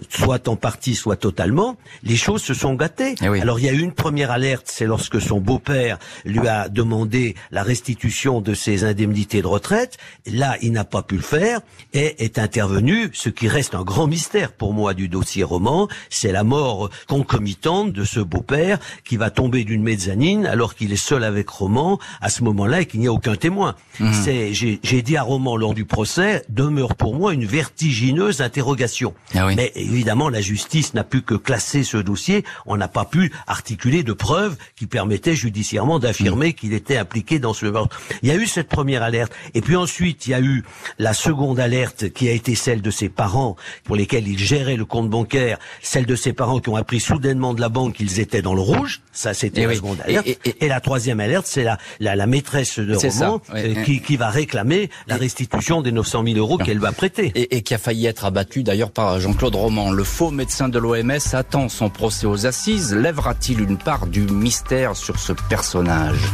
soit 0.08 0.48
en 0.48 0.56
partie, 0.56 0.94
soit 0.94 1.16
totalement, 1.16 1.76
les 2.02 2.16
choses 2.16 2.42
se 2.42 2.54
sont 2.54 2.74
gâtées. 2.74 3.14
Eh 3.22 3.40
Alors 3.40 3.58
il 3.58 3.66
y 3.66 3.68
a 3.68 3.72
eu 3.72 3.80
une 3.80 3.92
première 3.92 4.30
alerte, 4.30 4.66
c'est 4.66 4.86
lorsque 4.86 5.20
son 5.20 5.40
beau-père 5.40 5.98
lui 6.24 6.46
a 6.46 6.68
demandé 6.68 7.34
la 7.50 7.62
restitution 7.62 8.40
de 8.40 8.54
ses 8.54 8.84
indemnités 8.84 9.42
de 9.42 9.46
retraite. 9.46 9.98
Là, 10.26 10.56
il 10.62 10.72
n'a 10.72 10.84
pas 10.84 11.02
pu 11.02 11.16
le 11.16 11.22
faire 11.22 11.60
et 11.92 12.24
est 12.24 12.38
intervenu 12.38 13.10
ce 13.12 13.28
qui 13.28 13.48
reste 13.48 13.74
un 13.74 13.82
grand 13.82 14.06
mystère 14.06 14.52
pour 14.52 14.72
moi 14.72 14.94
du 14.94 15.08
dossier 15.08 15.44
roman, 15.44 15.88
c'est 16.08 16.32
la 16.32 16.44
mort 16.44 16.90
concomitante 17.06 17.92
de 17.92 18.04
ce 18.04 18.20
beau-père 18.20 18.78
qui 19.04 19.16
va 19.16 19.30
tomber 19.30 19.64
d'une 19.70 19.82
mezzanine 19.84 20.46
alors 20.46 20.74
qu'il 20.74 20.92
est 20.92 20.96
seul 20.96 21.22
avec 21.22 21.48
Roman 21.48 22.00
à 22.20 22.28
ce 22.28 22.42
moment-là 22.42 22.80
et 22.80 22.86
qu'il 22.86 22.98
n'y 22.98 23.06
a 23.06 23.12
aucun 23.12 23.36
témoin. 23.36 23.76
Mmh. 24.00 24.12
C'est, 24.12 24.52
j'ai 24.52 25.02
dit 25.02 25.16
à 25.16 25.22
Roman 25.22 25.56
lors 25.56 25.74
du 25.74 25.84
procès, 25.84 26.44
demeure 26.48 26.96
pour 26.96 27.14
moi 27.14 27.32
une 27.32 27.44
vertigineuse 27.44 28.40
interrogation. 28.40 29.14
Ah 29.32 29.46
Mais 29.54 29.70
évidemment, 29.76 30.28
la 30.28 30.40
justice 30.40 30.92
n'a 30.94 31.04
pu 31.04 31.22
que 31.22 31.36
classer 31.36 31.84
ce 31.84 31.98
dossier. 31.98 32.44
On 32.66 32.76
n'a 32.76 32.88
pas 32.88 33.04
pu 33.04 33.32
articuler 33.46 34.02
de 34.02 34.12
preuves 34.12 34.56
qui 34.74 34.86
permettaient 34.86 35.36
judiciairement 35.36 36.00
d'affirmer 36.00 36.48
mmh. 36.48 36.54
qu'il 36.54 36.72
était 36.72 36.96
impliqué 36.96 37.38
dans 37.38 37.54
ce 37.54 37.66
meurtre. 37.66 38.00
Il 38.22 38.28
y 38.28 38.32
a 38.32 38.36
eu 38.36 38.48
cette 38.48 38.68
première 38.68 39.04
alerte. 39.04 39.32
Et 39.54 39.60
puis 39.60 39.76
ensuite, 39.76 40.26
il 40.26 40.30
y 40.30 40.34
a 40.34 40.40
eu 40.40 40.64
la 40.98 41.14
seconde 41.14 41.60
alerte 41.60 42.12
qui 42.12 42.28
a 42.28 42.32
été 42.32 42.56
celle 42.56 42.82
de 42.82 42.90
ses 42.90 43.08
parents 43.08 43.54
pour 43.84 43.94
lesquels 43.94 44.26
il 44.26 44.38
gérait 44.38 44.76
le 44.76 44.84
compte 44.84 45.08
bancaire, 45.08 45.58
celle 45.80 46.06
de 46.06 46.16
ses 46.16 46.32
parents 46.32 46.58
qui 46.58 46.70
ont 46.70 46.76
appris 46.76 46.98
soudainement 46.98 47.54
de 47.54 47.60
la 47.60 47.68
banque 47.68 47.94
qu'ils 47.94 48.18
étaient 48.18 48.42
dans 48.42 48.54
le 48.54 48.60
rouge. 48.60 49.00
Ça, 49.20 49.34
c'était 49.34 49.64
eh 49.64 49.66
la 49.66 49.74
seconde 49.74 49.98
alerte. 50.02 50.26
Et, 50.62 50.66
la 50.66 50.80
troisième 50.80 51.20
alerte, 51.20 51.46
c'est 51.46 51.62
la, 51.62 51.76
la, 51.98 52.26
maîtresse 52.26 52.78
de 52.78 52.94
roman 52.94 53.42
euh, 53.54 53.84
qui, 53.84 54.00
qui, 54.00 54.16
va 54.16 54.30
réclamer 54.30 54.88
la 55.08 55.16
restitution 55.16 55.82
des 55.82 55.92
900 55.92 56.24
000 56.24 56.38
euros 56.38 56.56
qu'elle 56.56 56.78
va 56.78 56.90
prêter. 56.90 57.30
Et, 57.34 57.60
qui 57.60 57.74
a 57.74 57.78
failli 57.78 58.06
être 58.06 58.24
abattu 58.24 58.62
d'ailleurs 58.62 58.90
par 58.90 59.20
Jean-Claude 59.20 59.56
Roman. 59.56 59.90
Le 59.90 60.04
faux 60.04 60.30
médecin 60.30 60.70
de 60.70 60.78
l'OMS 60.78 61.34
attend 61.34 61.68
son 61.68 61.90
procès 61.90 62.26
aux 62.26 62.46
assises. 62.46 62.94
Lèvera-t-il 62.94 63.60
une 63.60 63.76
part 63.76 64.06
du 64.06 64.22
mystère 64.22 64.96
sur 64.96 65.18
ce 65.18 65.34
personnage? 65.50 66.30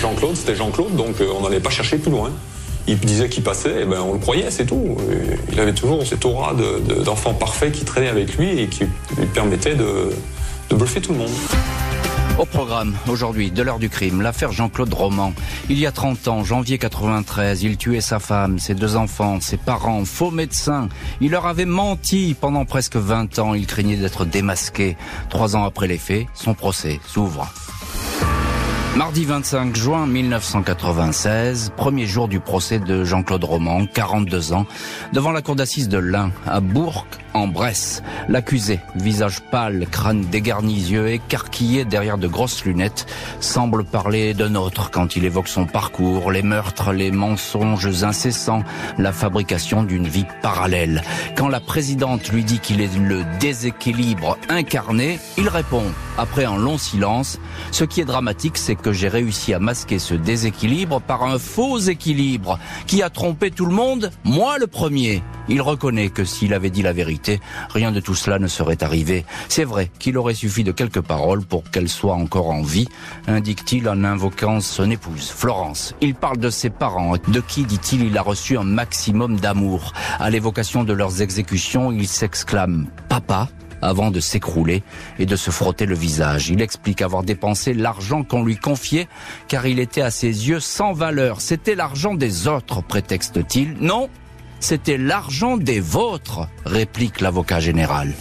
Jean-Claude, 0.00 0.34
c'était 0.34 0.56
Jean-Claude, 0.56 0.96
donc 0.96 1.20
euh, 1.20 1.28
on 1.38 1.42
n'allait 1.42 1.60
pas 1.60 1.70
chercher 1.70 1.98
plus 1.98 2.10
loin. 2.10 2.32
Il 2.88 2.98
disait 2.98 3.28
qu'il 3.28 3.42
passait, 3.42 3.70
et 3.70 3.82
eh 3.82 3.84
ben 3.84 4.00
on 4.00 4.12
le 4.12 4.18
croyait, 4.18 4.50
c'est 4.50 4.66
tout. 4.66 4.96
Il 5.52 5.58
avait 5.58 5.74
toujours 5.74 6.06
cette 6.06 6.24
aura 6.24 6.54
d'enfant 7.04 7.34
parfait 7.34 7.70
qui 7.72 7.84
traînait 7.84 8.08
avec 8.08 8.36
lui 8.36 8.60
et 8.60 8.68
qui 8.68 8.84
lui 9.16 9.26
permettait 9.34 9.74
de, 9.74 10.10
de 10.70 10.76
bluffer 10.76 11.00
tout 11.00 11.12
le 11.12 11.18
monde. 11.18 11.30
Au 12.38 12.44
programme, 12.44 12.94
aujourd'hui, 13.08 13.50
de 13.50 13.62
l'heure 13.62 13.78
du 13.78 13.88
crime, 13.88 14.20
l'affaire 14.20 14.52
Jean-Claude 14.52 14.92
Roman. 14.92 15.32
Il 15.70 15.78
y 15.78 15.86
a 15.86 15.90
30 15.90 16.28
ans, 16.28 16.44
janvier 16.44 16.76
93, 16.76 17.62
il 17.62 17.78
tuait 17.78 18.02
sa 18.02 18.18
femme, 18.18 18.58
ses 18.58 18.74
deux 18.74 18.94
enfants, 18.94 19.40
ses 19.40 19.56
parents, 19.56 20.04
faux 20.04 20.30
médecins. 20.30 20.90
Il 21.22 21.30
leur 21.30 21.46
avait 21.46 21.64
menti 21.64 22.36
pendant 22.38 22.66
presque 22.66 22.96
20 22.96 23.38
ans. 23.38 23.54
Il 23.54 23.66
craignait 23.66 23.96
d'être 23.96 24.26
démasqué. 24.26 24.98
Trois 25.30 25.56
ans 25.56 25.64
après 25.64 25.88
les 25.88 25.96
faits, 25.96 26.26
son 26.34 26.52
procès 26.52 27.00
s'ouvre. 27.06 27.50
Mardi 28.96 29.26
25 29.26 29.76
juin 29.76 30.06
1996, 30.06 31.72
premier 31.76 32.06
jour 32.06 32.28
du 32.28 32.40
procès 32.40 32.78
de 32.78 33.04
Jean-Claude 33.04 33.44
Roman, 33.44 33.84
42 33.84 34.54
ans, 34.54 34.64
devant 35.12 35.32
la 35.32 35.42
cour 35.42 35.54
d'assises 35.54 35.90
de 35.90 35.98
l'Ain, 35.98 36.30
à 36.46 36.60
Bourg, 36.60 37.06
en 37.34 37.46
Bresse. 37.46 38.02
L'accusé, 38.30 38.80
visage 38.94 39.42
pâle, 39.50 39.86
crâne 39.90 40.22
dégarni, 40.22 40.76
yeux 40.76 41.08
écarquillés 41.08 41.84
derrière 41.84 42.16
de 42.16 42.26
grosses 42.26 42.64
lunettes, 42.64 43.04
semble 43.38 43.84
parler 43.84 44.32
d'un 44.32 44.54
autre 44.54 44.90
quand 44.90 45.14
il 45.14 45.26
évoque 45.26 45.48
son 45.48 45.66
parcours, 45.66 46.32
les 46.32 46.42
meurtres, 46.42 46.94
les 46.94 47.10
mensonges 47.10 48.02
incessants, 48.02 48.64
la 48.96 49.12
fabrication 49.12 49.82
d'une 49.82 50.08
vie 50.08 50.26
parallèle. 50.40 51.02
Quand 51.36 51.48
la 51.48 51.60
présidente 51.60 52.30
lui 52.30 52.44
dit 52.44 52.60
qu'il 52.60 52.80
est 52.80 52.96
le 52.96 53.24
déséquilibre 53.40 54.38
incarné, 54.48 55.18
il 55.36 55.50
répond, 55.50 55.84
après 56.18 56.44
un 56.44 56.56
long 56.56 56.78
silence, 56.78 57.38
ce 57.70 57.84
qui 57.84 58.00
est 58.00 58.04
dramatique, 58.04 58.58
c'est 58.58 58.74
que 58.74 58.92
j'ai 58.92 59.08
réussi 59.08 59.54
à 59.54 59.58
masquer 59.58 59.98
ce 59.98 60.14
déséquilibre 60.14 61.00
par 61.00 61.24
un 61.24 61.38
faux 61.38 61.78
équilibre 61.78 62.58
qui 62.86 63.02
a 63.02 63.10
trompé 63.10 63.50
tout 63.50 63.66
le 63.66 63.74
monde, 63.74 64.10
moi 64.24 64.58
le 64.58 64.66
premier. 64.66 65.22
Il 65.48 65.62
reconnaît 65.62 66.08
que 66.08 66.24
s'il 66.24 66.54
avait 66.54 66.70
dit 66.70 66.82
la 66.82 66.92
vérité, 66.92 67.40
rien 67.72 67.92
de 67.92 68.00
tout 68.00 68.14
cela 68.14 68.38
ne 68.38 68.48
serait 68.48 68.82
arrivé. 68.82 69.24
C'est 69.48 69.64
vrai 69.64 69.90
qu'il 69.98 70.18
aurait 70.18 70.34
suffi 70.34 70.64
de 70.64 70.72
quelques 70.72 71.00
paroles 71.00 71.44
pour 71.44 71.70
qu'elle 71.70 71.88
soit 71.88 72.14
encore 72.14 72.50
en 72.50 72.62
vie, 72.62 72.88
indique-t-il 73.28 73.88
en 73.88 74.02
invoquant 74.04 74.60
son 74.60 74.90
épouse, 74.90 75.30
Florence. 75.30 75.94
Il 76.00 76.14
parle 76.14 76.38
de 76.38 76.50
ses 76.50 76.70
parents, 76.70 77.14
de 77.28 77.40
qui, 77.40 77.64
dit-il, 77.64 78.02
il 78.02 78.18
a 78.18 78.22
reçu 78.22 78.58
un 78.58 78.64
maximum 78.64 79.38
d'amour. 79.38 79.92
À 80.18 80.30
l'évocation 80.30 80.84
de 80.84 80.92
leurs 80.92 81.22
exécutions, 81.22 81.92
il 81.92 82.08
s'exclame 82.08 82.86
«Papa?» 83.08 83.48
Avant 83.82 84.10
de 84.10 84.20
s'écrouler 84.20 84.82
et 85.18 85.26
de 85.26 85.36
se 85.36 85.50
frotter 85.50 85.86
le 85.86 85.94
visage. 85.94 86.48
Il 86.48 86.62
explique 86.62 87.02
avoir 87.02 87.22
dépensé 87.22 87.74
l'argent 87.74 88.22
qu'on 88.22 88.44
lui 88.44 88.56
confiait 88.56 89.08
car 89.48 89.66
il 89.66 89.78
était 89.78 90.02
à 90.02 90.10
ses 90.10 90.48
yeux 90.48 90.60
sans 90.60 90.92
valeur. 90.92 91.40
C'était 91.40 91.74
l'argent 91.74 92.14
des 92.14 92.48
autres, 92.48 92.82
prétexte-t-il. 92.82 93.76
Non, 93.80 94.08
c'était 94.60 94.96
l'argent 94.96 95.56
des 95.56 95.80
vôtres, 95.80 96.48
réplique 96.64 97.20
l'avocat 97.20 97.60
général. 97.60 98.12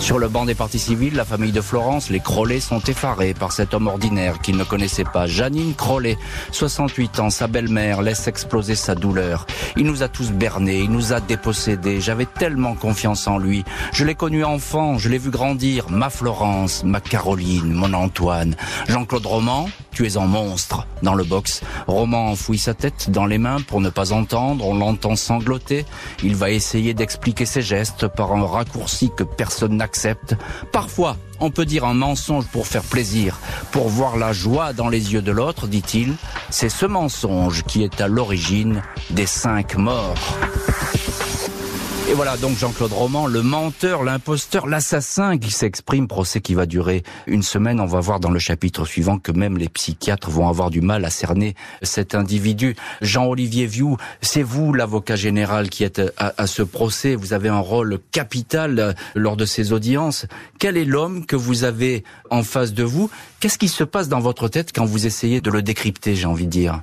Sur 0.00 0.18
le 0.18 0.28
banc 0.28 0.44
des 0.44 0.54
partis 0.54 0.78
civils, 0.78 1.14
la 1.14 1.24
famille 1.24 1.52
de 1.52 1.60
Florence, 1.60 2.10
les 2.10 2.20
Crollet 2.20 2.60
sont 2.60 2.80
effarés 2.80 3.34
par 3.34 3.52
cet 3.52 3.74
homme 3.74 3.86
ordinaire 3.86 4.40
qu'ils 4.40 4.56
ne 4.56 4.64
connaissaient 4.64 5.04
pas. 5.04 5.26
Janine 5.26 5.74
Crollet, 5.74 6.18
68 6.52 7.20
ans, 7.20 7.30
sa 7.30 7.46
belle-mère, 7.46 8.02
laisse 8.02 8.26
exploser 8.28 8.74
sa 8.74 8.94
douleur. 8.94 9.46
Il 9.76 9.86
nous 9.86 10.02
a 10.02 10.08
tous 10.08 10.32
bernés, 10.32 10.80
il 10.80 10.90
nous 10.90 11.12
a 11.12 11.20
dépossédés. 11.20 12.00
J'avais 12.00 12.26
tellement 12.26 12.74
confiance 12.74 13.26
en 13.26 13.38
lui. 13.38 13.64
Je 13.92 14.04
l'ai 14.04 14.14
connu 14.14 14.44
enfant, 14.44 14.98
je 14.98 15.08
l'ai 15.08 15.18
vu 15.18 15.30
grandir. 15.30 15.90
Ma 15.90 16.10
Florence, 16.10 16.84
ma 16.84 17.00
Caroline, 17.00 17.72
mon 17.72 17.92
Antoine. 17.92 18.56
Jean-Claude 18.88 19.26
Roman, 19.26 19.68
tu 19.92 20.06
es 20.06 20.16
en 20.16 20.26
monstre. 20.26 20.86
Dans 21.02 21.14
le 21.14 21.24
box, 21.24 21.62
Roman 21.86 22.30
enfouit 22.30 22.58
sa 22.58 22.74
tête 22.74 23.10
dans 23.10 23.26
les 23.26 23.38
mains 23.38 23.60
pour 23.60 23.80
ne 23.80 23.90
pas 23.90 24.12
entendre. 24.12 24.66
On 24.66 24.74
l'entend 24.74 25.16
sangloter. 25.16 25.75
Il 26.22 26.36
va 26.36 26.50
essayer 26.50 26.94
d'expliquer 26.94 27.46
ses 27.46 27.62
gestes 27.62 28.08
par 28.08 28.32
un 28.32 28.46
raccourci 28.46 29.10
que 29.16 29.24
personne 29.24 29.76
n'accepte. 29.76 30.34
Parfois, 30.72 31.16
on 31.40 31.50
peut 31.50 31.64
dire 31.64 31.84
un 31.84 31.94
mensonge 31.94 32.46
pour 32.46 32.66
faire 32.66 32.82
plaisir, 32.82 33.38
pour 33.72 33.88
voir 33.88 34.16
la 34.16 34.32
joie 34.32 34.72
dans 34.72 34.88
les 34.88 35.12
yeux 35.12 35.22
de 35.22 35.32
l'autre, 35.32 35.66
dit-il. 35.66 36.14
C'est 36.50 36.68
ce 36.68 36.86
mensonge 36.86 37.64
qui 37.64 37.82
est 37.84 38.00
à 38.00 38.08
l'origine 38.08 38.82
des 39.10 39.26
cinq 39.26 39.76
morts. 39.76 40.38
Et 42.08 42.14
voilà 42.14 42.36
donc 42.36 42.56
Jean-Claude 42.56 42.92
Roman, 42.92 43.26
le 43.26 43.42
menteur, 43.42 44.04
l'imposteur, 44.04 44.68
l'assassin 44.68 45.38
qui 45.38 45.50
s'exprime, 45.50 46.06
procès 46.06 46.40
qui 46.40 46.54
va 46.54 46.64
durer 46.64 47.02
une 47.26 47.42
semaine. 47.42 47.80
On 47.80 47.86
va 47.86 47.98
voir 47.98 48.20
dans 48.20 48.30
le 48.30 48.38
chapitre 48.38 48.84
suivant 48.84 49.18
que 49.18 49.32
même 49.32 49.58
les 49.58 49.68
psychiatres 49.68 50.30
vont 50.30 50.48
avoir 50.48 50.70
du 50.70 50.80
mal 50.80 51.04
à 51.04 51.10
cerner 51.10 51.56
cet 51.82 52.14
individu. 52.14 52.76
Jean-Olivier 53.02 53.66
Vieux, 53.66 53.96
c'est 54.20 54.44
vous 54.44 54.72
l'avocat 54.72 55.16
général 55.16 55.68
qui 55.68 55.82
êtes 55.82 56.00
à, 56.16 56.46
ce 56.46 56.62
procès. 56.62 57.16
Vous 57.16 57.32
avez 57.32 57.48
un 57.48 57.58
rôle 57.58 57.98
capital 58.12 58.78
euh, 58.78 58.92
lors 59.16 59.36
de 59.36 59.44
ces 59.44 59.72
audiences. 59.72 60.26
Quel 60.60 60.76
est 60.76 60.84
l'homme 60.84 61.26
que 61.26 61.34
vous 61.34 61.64
avez 61.64 62.04
en 62.30 62.44
face 62.44 62.72
de 62.72 62.84
vous? 62.84 63.10
Qu'est-ce 63.40 63.58
qui 63.58 63.68
se 63.68 63.82
passe 63.82 64.08
dans 64.08 64.20
votre 64.20 64.46
tête 64.46 64.70
quand 64.72 64.84
vous 64.84 65.06
essayez 65.06 65.40
de 65.40 65.50
le 65.50 65.60
décrypter, 65.60 66.14
j'ai 66.14 66.26
envie 66.26 66.46
de 66.46 66.50
dire? 66.50 66.82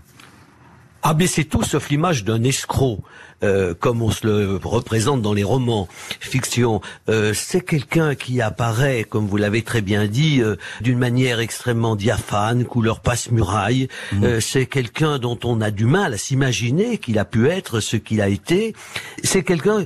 Ah 1.05 1.13
mais 1.13 1.27
c'est 1.27 1.43
tout 1.43 1.63
sauf 1.63 1.89
l'image 1.89 2.23
d'un 2.23 2.41
escroc, 2.43 3.03
euh, 3.43 3.73
comme 3.73 4.01
on 4.01 4.11
se 4.11 4.25
le 4.25 4.59
représente 4.63 5.21
dans 5.21 5.33
les 5.33 5.43
romans 5.43 5.87
fiction. 6.19 6.81
Euh, 7.09 7.33
c'est 7.33 7.61
quelqu'un 7.61 8.15
qui 8.15 8.41
apparaît, 8.41 9.03
comme 9.03 9.27
vous 9.27 9.37
l'avez 9.37 9.61
très 9.61 9.81
bien 9.81 10.07
dit, 10.07 10.41
euh, 10.41 10.55
d'une 10.81 10.97
manière 10.97 11.39
extrêmement 11.39 11.95
diaphane, 11.95 12.65
couleur 12.65 13.01
passe-muraille. 13.01 13.87
Mmh. 14.13 14.39
c'est 14.39 14.65
quelqu'un 14.65 15.19
dont 15.19 15.37
on 15.43 15.61
a 15.61 15.71
du 15.71 15.85
mal 15.85 16.13
à 16.13 16.17
s'imaginer 16.17 16.97
qu'il 16.97 17.19
a 17.19 17.25
pu 17.25 17.49
être 17.49 17.79
ce 17.79 17.97
qu'il 17.97 18.21
a 18.21 18.29
été. 18.29 18.73
C'est 19.23 19.43
quelqu'un 19.43 19.85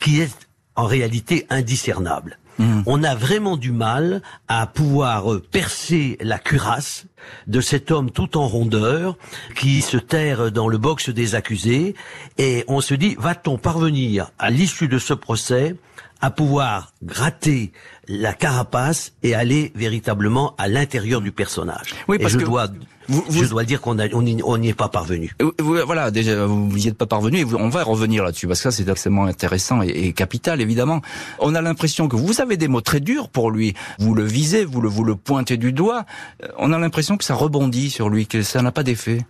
qui 0.00 0.20
est 0.20 0.48
en 0.74 0.84
réalité 0.84 1.46
indiscernable. 1.50 2.39
Mm. 2.60 2.82
On 2.84 3.02
a 3.02 3.14
vraiment 3.14 3.56
du 3.56 3.72
mal 3.72 4.20
à 4.46 4.66
pouvoir 4.66 5.40
percer 5.50 6.18
la 6.20 6.38
cuirasse 6.38 7.06
de 7.46 7.60
cet 7.62 7.90
homme 7.90 8.10
tout 8.10 8.36
en 8.36 8.46
rondeur 8.46 9.16
qui 9.56 9.80
se 9.80 9.96
terre 9.96 10.52
dans 10.52 10.68
le 10.68 10.76
box 10.76 11.08
des 11.08 11.34
accusés 11.34 11.94
et 12.36 12.64
on 12.68 12.82
se 12.82 12.94
dit 12.94 13.16
va-t-on 13.18 13.56
parvenir 13.56 14.30
à 14.38 14.50
l'issue 14.50 14.88
de 14.88 14.98
ce 14.98 15.14
procès 15.14 15.74
à 16.20 16.30
pouvoir 16.30 16.92
gratter 17.02 17.72
la 18.06 18.34
carapace 18.34 19.14
et 19.22 19.34
aller 19.34 19.72
véritablement 19.74 20.54
à 20.58 20.68
l'intérieur 20.68 21.22
du 21.22 21.32
personnage? 21.32 21.94
Oui, 22.08 22.18
parce 22.18 22.34
je 22.34 22.38
que 22.38 22.44
dois, 22.44 22.68
je 23.30 23.44
dois 23.46 23.64
dire 23.64 23.80
qu'on 23.80 23.96
on 23.98 24.58
n'y 24.58 24.68
est 24.68 24.74
pas 24.74 24.88
parvenu. 24.88 25.34
Euh, 25.42 25.52
voilà, 25.84 26.10
déjà, 26.10 26.46
vous 26.46 26.76
n'y 26.76 26.88
êtes 26.88 26.96
pas 26.96 27.06
parvenu. 27.06 27.44
on 27.44 27.68
va 27.68 27.82
revenir 27.82 28.24
là-dessus 28.24 28.46
parce 28.46 28.60
que 28.60 28.70
ça, 28.70 28.76
c'est 28.76 28.88
extrêmement 28.88 29.24
intéressant 29.24 29.82
et, 29.82 29.88
et, 29.88 30.12
capital, 30.12 30.60
évidemment. 30.60 31.00
On 31.38 31.54
a 31.54 31.60
l'impression 31.60 32.08
que 32.08 32.16
vous 32.16 32.40
avez 32.40 32.56
des 32.56 32.68
mots 32.68 32.80
très 32.80 33.00
durs 33.00 33.28
pour 33.28 33.50
lui. 33.50 33.74
Vous 33.98 34.14
le 34.14 34.24
visez, 34.24 34.64
vous 34.64 34.80
le, 34.80 34.88
vous 34.88 35.04
le 35.04 35.16
pointez 35.16 35.56
du 35.56 35.72
doigt. 35.72 36.04
Euh, 36.42 36.48
on 36.58 36.72
a 36.72 36.78
l'impression 36.78 37.16
que 37.16 37.24
ça 37.24 37.34
rebondit 37.34 37.90
sur 37.90 38.08
lui, 38.08 38.26
que 38.26 38.42
ça 38.42 38.62
n'a 38.62 38.72
pas 38.72 38.82
d'effet. 38.82 39.24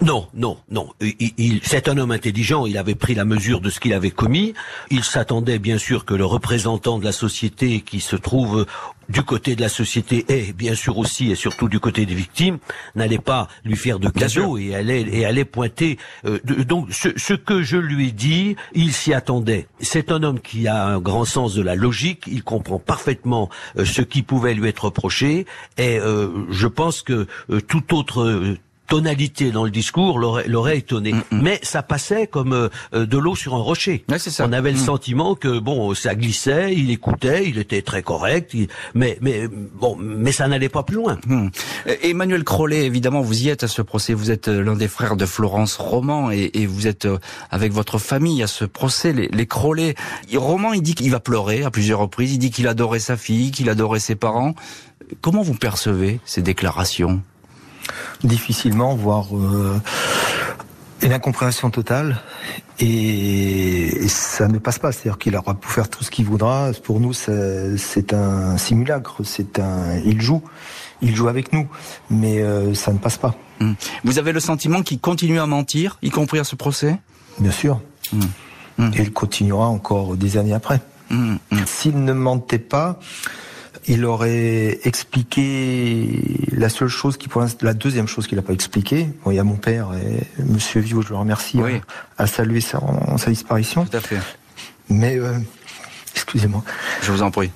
Non, 0.00 0.28
non, 0.34 0.58
non. 0.70 0.90
Il, 1.00 1.60
c'est 1.62 1.88
un 1.88 1.98
homme 1.98 2.10
intelligent. 2.10 2.66
Il 2.66 2.78
avait 2.78 2.94
pris 2.94 3.14
la 3.14 3.24
mesure 3.24 3.60
de 3.60 3.70
ce 3.70 3.80
qu'il 3.80 3.92
avait 3.92 4.10
commis. 4.10 4.54
Il 4.90 5.04
s'attendait 5.04 5.58
bien 5.58 5.78
sûr 5.78 6.04
que 6.04 6.14
le 6.14 6.24
représentant 6.24 6.98
de 6.98 7.04
la 7.04 7.12
société 7.12 7.80
qui 7.80 8.00
se 8.00 8.16
trouve 8.16 8.66
du 9.08 9.22
côté 9.22 9.56
de 9.56 9.60
la 9.60 9.68
société 9.68 10.24
et 10.28 10.52
bien 10.52 10.74
sûr 10.74 10.98
aussi 10.98 11.30
et 11.30 11.34
surtout 11.34 11.68
du 11.68 11.80
côté 11.80 12.06
des 12.06 12.14
victimes 12.14 12.58
n'allait 12.94 13.18
pas 13.18 13.48
lui 13.64 13.76
faire 13.76 13.98
de 13.98 14.08
cadeaux 14.08 14.58
et 14.58 14.74
allait 14.74 15.02
et 15.02 15.24
allait 15.24 15.44
pointer 15.44 15.98
euh, 16.24 16.40
donc 16.44 16.88
ce, 16.90 17.34
que 17.34 17.62
je 17.62 17.76
lui 17.76 18.12
dis 18.12 18.56
il 18.74 18.92
s'y 18.92 19.14
attendait 19.14 19.68
c'est 19.80 20.10
un 20.10 20.22
homme 20.22 20.40
qui 20.40 20.66
a 20.66 20.86
un 20.86 20.98
grand 20.98 21.24
sens 21.24 21.54
de 21.54 21.62
la 21.62 21.74
logique 21.74 22.24
il 22.26 22.42
comprend 22.42 22.78
parfaitement 22.78 23.48
euh, 23.78 23.84
ce 23.84 24.02
qui 24.02 24.22
pouvait 24.22 24.54
lui 24.54 24.68
être 24.68 24.86
reproché 24.86 25.46
et 25.78 25.98
euh, 25.98 26.28
je 26.50 26.66
pense 26.66 27.02
que 27.02 27.26
tout 27.68 27.94
autre 27.94 28.56
tonalité 28.86 29.50
dans 29.50 29.64
le 29.64 29.70
discours 29.70 30.18
l'aurait 30.18 30.78
étonné. 30.78 31.12
Mm, 31.12 31.22
mm. 31.30 31.42
Mais 31.42 31.60
ça 31.62 31.82
passait 31.82 32.26
comme 32.26 32.52
euh, 32.52 33.06
de 33.06 33.18
l'eau 33.18 33.34
sur 33.36 33.54
un 33.54 33.58
rocher. 33.58 34.04
ça. 34.16 34.46
On 34.46 34.52
avait 34.52 34.72
le 34.72 34.78
mm. 34.78 34.84
sentiment 34.84 35.34
que 35.34 35.58
bon, 35.58 35.94
ça 35.94 36.14
glissait, 36.14 36.74
il 36.74 36.90
écoutait, 36.90 37.48
il 37.48 37.58
était 37.58 37.82
très 37.82 38.02
correct, 38.02 38.56
mais 38.94 39.18
mais 39.20 39.48
bon, 39.48 39.96
mais 39.98 40.32
ça 40.32 40.48
n'allait 40.48 40.68
pas 40.68 40.82
plus 40.82 40.96
loin. 40.96 41.18
Emmanuel 42.02 42.44
Crollet, 42.44 42.84
évidemment, 42.86 43.20
vous 43.20 43.42
y 43.42 43.48
êtes 43.48 43.64
à 43.64 43.68
ce 43.68 43.82
procès. 43.82 44.14
Vous 44.14 44.30
êtes 44.30 44.48
euh, 44.48 44.62
l'un 44.62 44.74
des 44.74 44.88
frères 44.88 45.16
de 45.16 45.26
Florence 45.26 45.76
Roman 45.76 46.30
et, 46.30 46.50
et, 46.54 46.66
vous 46.66 46.86
êtes 46.86 47.06
euh, 47.06 47.18
avec 47.50 47.72
votre 47.72 47.98
famille 47.98 48.42
à 48.42 48.46
ce 48.46 48.64
procès. 48.64 49.12
Les, 49.12 49.28
les 49.28 49.46
Crollet, 49.46 49.94
Roman, 50.34 50.72
il 50.72 50.82
dit 50.82 50.94
qu'il 50.94 51.10
va 51.10 51.20
pleurer 51.20 51.64
à 51.64 51.70
plusieurs 51.70 52.00
reprises. 52.00 52.34
Il 52.34 52.38
dit 52.38 52.50
qu'il 52.50 52.68
adorait 52.68 52.98
sa 52.98 53.16
fille, 53.16 53.50
qu'il 53.50 53.68
adorait 53.68 54.00
ses 54.00 54.16
parents. 54.16 54.54
Comment 55.20 55.42
vous 55.42 55.54
percevez 55.54 56.20
ces 56.24 56.42
déclarations? 56.42 57.22
Difficilement, 58.22 58.94
voire 58.94 59.36
euh, 59.36 59.80
une 61.02 61.12
incompréhension 61.12 61.70
totale. 61.70 62.20
Et, 62.78 64.06
ça 64.08 64.48
ne 64.48 64.58
passe 64.58 64.78
pas. 64.78 64.92
C'est-à-dire 64.92 65.18
qu'il 65.18 65.36
aura 65.36 65.54
pu 65.54 65.68
faire 65.68 65.88
tout 65.88 66.04
ce 66.04 66.10
qu'il 66.10 66.26
voudra. 66.26 66.70
Pour 66.84 67.00
nous, 67.00 67.12
c'est 67.12 68.12
un 68.12 68.58
simulacre. 68.58 69.22
C'est 69.24 69.58
un, 69.58 69.98
il 70.04 70.20
joue, 70.20 70.42
il 71.02 71.14
joue 71.14 71.28
avec 71.28 71.52
nous, 71.52 71.68
mais 72.10 72.42
euh, 72.42 72.74
ça 72.74 72.92
ne 72.92 72.98
passe 72.98 73.16
pas. 73.16 73.34
Hmm. 73.60 73.72
Vous 74.04 74.18
avez 74.18 74.32
le 74.32 74.40
sentiment 74.40 74.82
qu'il 74.82 75.00
continue 75.00 75.40
à 75.40 75.46
mentir, 75.46 75.98
y 76.02 76.10
compris 76.10 76.38
à 76.38 76.44
ce 76.44 76.56
procès? 76.56 76.98
Bien 77.38 77.52
sûr. 77.52 77.80
Hmm. 78.12 78.20
Hmm. 78.78 78.90
Et 78.94 79.02
il 79.02 79.12
continuera 79.12 79.68
encore 79.68 80.16
des 80.16 80.36
années 80.36 80.54
après. 80.54 80.80
S'il 81.66 82.02
ne 82.02 82.12
mentait 82.12 82.58
pas, 82.58 82.98
il 83.88 84.04
aurait 84.04 84.80
expliqué 84.84 86.08
la 86.52 86.68
seule 86.68 86.88
chose 86.88 87.16
qui, 87.16 87.28
pour 87.28 87.44
la 87.62 87.74
deuxième 87.74 88.08
chose 88.08 88.26
qu'il 88.26 88.36
n'a 88.36 88.42
pas 88.42 88.52
expliqué. 88.52 89.08
Bon, 89.24 89.30
il 89.30 89.36
y 89.36 89.38
a 89.38 89.44
mon 89.44 89.56
père 89.56 89.90
et 89.94 90.42
Monsieur 90.42 90.80
Vieux, 90.80 91.00
je 91.02 91.10
le 91.10 91.16
remercie, 91.16 91.58
oui. 91.60 91.80
a, 92.18 92.26
salué 92.26 92.60
sa, 92.60 92.80
sa 93.16 93.30
disparition. 93.30 93.84
Tout 93.84 93.96
à 93.96 94.00
fait. 94.00 94.18
Mais, 94.88 95.16
euh, 95.16 95.38
excusez-moi. 96.14 96.64
Je 97.02 97.12
vous 97.12 97.22
en 97.22 97.30
prie. 97.30 97.50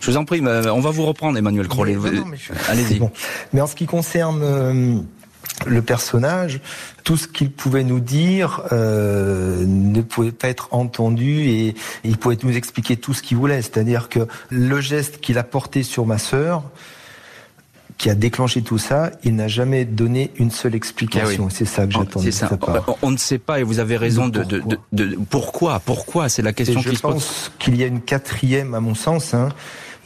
Je 0.00 0.10
vous 0.12 0.16
en 0.16 0.24
prie, 0.24 0.40
on 0.40 0.80
va 0.80 0.90
vous 0.90 1.04
reprendre, 1.04 1.36
Emmanuel 1.36 1.66
Crollet. 1.66 1.96
Allez-y. 2.68 3.00
Bon. 3.00 3.10
Mais 3.52 3.60
en 3.60 3.66
ce 3.66 3.74
qui 3.74 3.86
concerne 3.86 4.40
euh, 4.42 4.98
le 5.66 5.82
personnage, 5.82 6.60
tout 7.02 7.16
ce 7.16 7.26
qu'il 7.26 7.50
pouvait 7.50 7.84
nous 7.84 8.00
dire 8.00 8.62
euh, 8.72 9.64
ne 9.66 10.02
pouvait 10.02 10.32
pas 10.32 10.48
être 10.48 10.68
entendu 10.72 11.48
et 11.48 11.74
il 12.04 12.18
pouvait 12.18 12.36
nous 12.42 12.56
expliquer 12.56 12.96
tout 12.96 13.14
ce 13.14 13.22
qu'il 13.22 13.36
voulait. 13.36 13.62
C'est-à-dire 13.62 14.08
que 14.08 14.26
le 14.50 14.80
geste 14.80 15.20
qu'il 15.20 15.38
a 15.38 15.44
porté 15.44 15.82
sur 15.82 16.04
ma 16.04 16.18
sœur, 16.18 16.62
qui 17.98 18.10
a 18.10 18.14
déclenché 18.14 18.60
tout 18.62 18.76
ça, 18.76 19.10
il 19.24 19.34
n'a 19.36 19.48
jamais 19.48 19.86
donné 19.86 20.30
une 20.36 20.50
seule 20.50 20.74
explication. 20.74 21.48
Eh 21.50 21.54
c'est 21.54 21.64
ça 21.64 21.86
que 21.86 21.92
j'attends 21.92 22.22
de 22.22 22.30
sa 22.30 22.48
part. 22.56 22.96
On, 23.00 23.10
ne 23.10 23.16
sait 23.16 23.38
pas 23.38 23.60
et 23.60 23.62
vous 23.62 23.78
avez 23.78 23.96
raison 23.96 24.28
de, 24.28 24.42
pourquoi. 24.42 24.78
de, 24.92 25.18
pourquoi 25.30 25.80
Pourquoi 25.80 26.28
C'est 26.28 26.42
la 26.42 26.52
question 26.52 26.82
qui 26.82 26.96
se 26.96 27.00
pose. 27.00 27.12
Je 27.12 27.14
pense 27.14 27.52
qu'il 27.58 27.76
y 27.76 27.82
a 27.82 27.86
une 27.86 28.02
quatrième, 28.02 28.74
à 28.74 28.80
mon 28.80 28.94
sens, 28.94 29.32
hein, 29.32 29.48